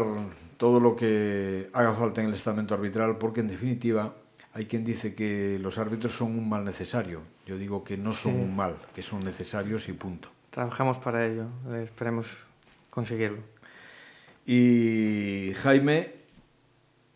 todo 0.64 0.80
lo 0.80 0.96
que 0.96 1.70
haga 1.74 1.94
falta 1.94 2.22
en 2.22 2.28
el 2.30 2.36
estamento 2.36 2.74
arbitral, 2.74 3.18
porque 3.18 3.42
en 3.42 3.50
definitiva 3.50 4.16
hay 4.54 4.66
quien 4.66 4.86
dice 4.86 5.14
que 5.14 5.60
los 5.60 5.78
árbitros 5.78 6.14
son 6.16 6.40
un 6.40 6.48
mal 6.48 6.64
necesario. 6.64 7.20
Yo 7.46 7.58
digo 7.58 7.84
que 7.84 7.98
no 7.98 8.14
son 8.14 8.32
Sí. 8.32 8.38
un 8.40 8.56
mal, 8.56 8.78
que 8.96 9.02
son 9.02 9.26
necesarios 9.26 9.90
y 9.90 9.92
punto. 9.92 10.30
Trabajamos 10.52 11.00
para 11.00 11.26
ello, 11.26 11.48
eh, 11.70 11.82
esperemos 11.84 12.28
conseguirlo. 12.92 13.40
Y 14.46 15.52
Jaime, 15.58 16.14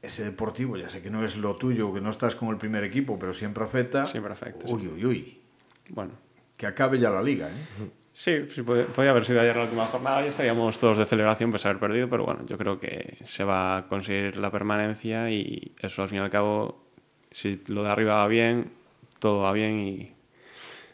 ese 0.01 0.25
deportivo, 0.25 0.75
ya 0.75 0.89
sé 0.89 1.01
que 1.01 1.09
no 1.09 1.23
es 1.23 1.37
lo 1.37 1.55
tuyo, 1.55 1.93
que 1.93 2.01
no 2.01 2.09
estás 2.09 2.35
con 2.35 2.49
el 2.49 2.57
primer 2.57 2.83
equipo, 2.83 3.17
pero 3.17 3.33
siempre 3.33 3.63
afecta. 3.63 4.07
Siempre 4.07 4.33
afecta, 4.33 4.67
sí. 4.67 4.73
Uy, 4.73 4.87
uy, 4.89 5.05
uy. 5.05 5.39
Bueno, 5.91 6.11
Que 6.57 6.65
acabe 6.67 6.99
ya 6.99 7.11
la 7.11 7.21
liga, 7.23 7.47
¿eh? 7.47 7.89
Sí, 8.17 8.47
sí 8.49 8.63
podía, 8.63 9.11
haber 9.11 9.25
sido 9.25 9.39
ayer 9.41 9.55
la 9.55 9.63
última 9.63 9.85
jornada 9.85 10.25
y 10.25 10.29
estaríamos 10.29 10.79
todos 10.79 10.97
de 10.97 11.05
celebración 11.05 11.51
pese 11.51 11.67
a 11.67 11.71
haber 11.71 11.79
perdido, 11.79 12.09
pero 12.09 12.25
bueno, 12.25 12.41
yo 12.47 12.57
creo 12.57 12.79
que 12.79 13.17
se 13.25 13.43
va 13.43 13.77
a 13.77 13.87
conseguir 13.87 14.37
la 14.37 14.49
permanencia 14.49 15.29
y 15.29 15.75
eso 15.79 16.01
al 16.01 16.09
fin 16.09 16.17
y 16.17 16.21
al 16.21 16.31
cabo, 16.31 16.83
si 17.29 17.61
lo 17.67 17.83
de 17.83 17.89
arriba 17.91 18.15
va 18.15 18.27
bien, 18.27 18.71
todo 19.19 19.43
va 19.43 19.53
bien 19.53 19.79
y 19.79 20.11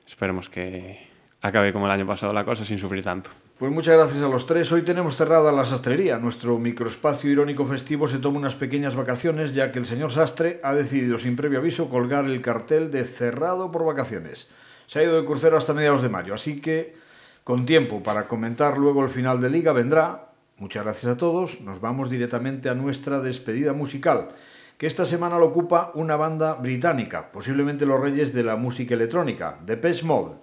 esperemos 0.05 0.49
que 0.49 1.07
acabe 1.41 1.71
como 1.71 1.86
el 1.86 1.93
año 1.93 2.05
pasado 2.05 2.34
la 2.34 2.43
cosa 2.43 2.65
sin 2.65 2.78
sufrir 2.78 3.03
tanto. 3.05 3.30
Pues 3.57 3.71
muchas 3.71 3.95
gracias 3.95 4.21
a 4.21 4.28
los 4.28 4.45
tres. 4.45 4.69
Hoy 4.74 4.82
tenemos 4.82 5.15
cerrada 5.15 5.51
la 5.53 5.63
sastrería. 5.63 6.17
Nuestro 6.17 6.57
microespacio 6.57 7.32
irónico 7.32 7.65
festivo 7.65 8.09
se 8.09 8.17
toma 8.17 8.39
unas 8.39 8.55
pequeñas 8.55 8.95
vacaciones 8.95 9.53
ya 9.53 9.71
que 9.71 9.80
el 9.80 9.86
señor 9.86 10.11
Sastre 10.11 10.59
ha 10.63 10.74
decidido 10.74 11.17
sin 11.17 11.38
previo 11.38 11.59
aviso 11.59 11.89
colgar 11.89 12.26
el 12.26 12.41
cartel 12.41 12.91
de 12.91 13.05
cerrado 13.05 13.71
por 13.71 13.86
vacaciones. 13.86 14.49
Se 14.88 14.99
ha 14.99 15.03
ido 15.03 15.21
de 15.21 15.26
crucero 15.26 15.55
hasta 15.55 15.74
mediados 15.74 16.01
de 16.01 16.09
mayo, 16.09 16.34
así 16.34 16.59
que 16.59 17.01
con 17.43 17.65
tiempo 17.65 18.01
para 18.01 18.27
comentar 18.27 18.77
luego 18.77 19.03
el 19.03 19.09
final 19.09 19.41
de 19.41 19.49
liga 19.49 19.73
vendrá. 19.73 20.29
Muchas 20.57 20.83
gracias 20.83 21.11
a 21.11 21.17
todos. 21.17 21.61
Nos 21.61 21.81
vamos 21.81 22.09
directamente 22.09 22.69
a 22.69 22.75
nuestra 22.75 23.19
despedida 23.19 23.73
musical, 23.73 24.29
que 24.77 24.87
esta 24.87 25.05
semana 25.05 25.37
lo 25.37 25.47
ocupa 25.47 25.91
una 25.95 26.15
banda 26.15 26.53
británica, 26.53 27.31
posiblemente 27.31 27.85
los 27.85 27.99
reyes 27.99 28.33
de 28.33 28.43
la 28.43 28.55
música 28.55 28.93
electrónica, 28.93 29.59
Depeche 29.65 30.05
Mode. 30.05 30.35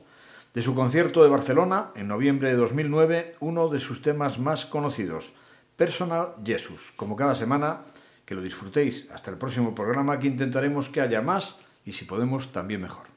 De 0.53 0.63
su 0.63 0.75
concierto 0.75 1.23
de 1.23 1.29
Barcelona, 1.29 1.93
en 1.95 2.09
noviembre 2.09 2.51
de 2.51 2.57
2009, 2.57 3.37
uno 3.41 3.69
de 3.69 3.79
sus 3.79 4.03
temas 4.03 4.39
más 4.39 4.67
conocidos, 4.67 5.33
Personal 5.77 6.35
Jesus. 6.45 6.93
Como 6.97 7.17
cada 7.17 7.35
semana, 7.35 7.87
que 8.27 8.35
lo 8.35 8.43
disfrutéis. 8.43 9.09
Hasta 9.13 9.31
el 9.31 9.39
próximo 9.39 9.75
programa 9.75 10.21
que 10.21 10.29
intentaremos 10.29 10.89
que 10.89 11.01
haya 11.01 11.23
más 11.23 11.59
y 11.85 11.93
si 11.93 12.05
podemos 12.05 12.53
también 12.53 12.83
mejor. 12.83 13.10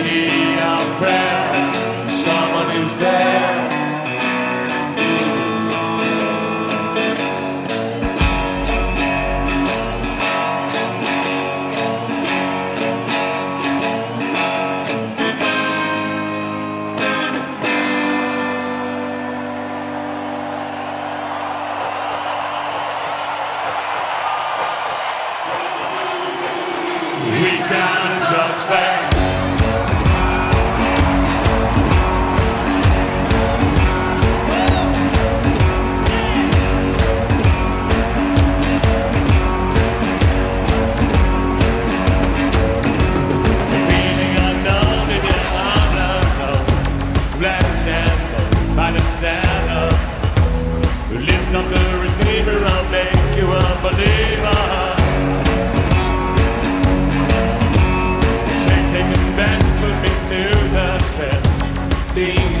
need 0.00 0.58
our 0.58 0.86
prayers. 0.98 1.76
Someone 2.12 2.70
is 2.76 2.96
there. 2.96 3.41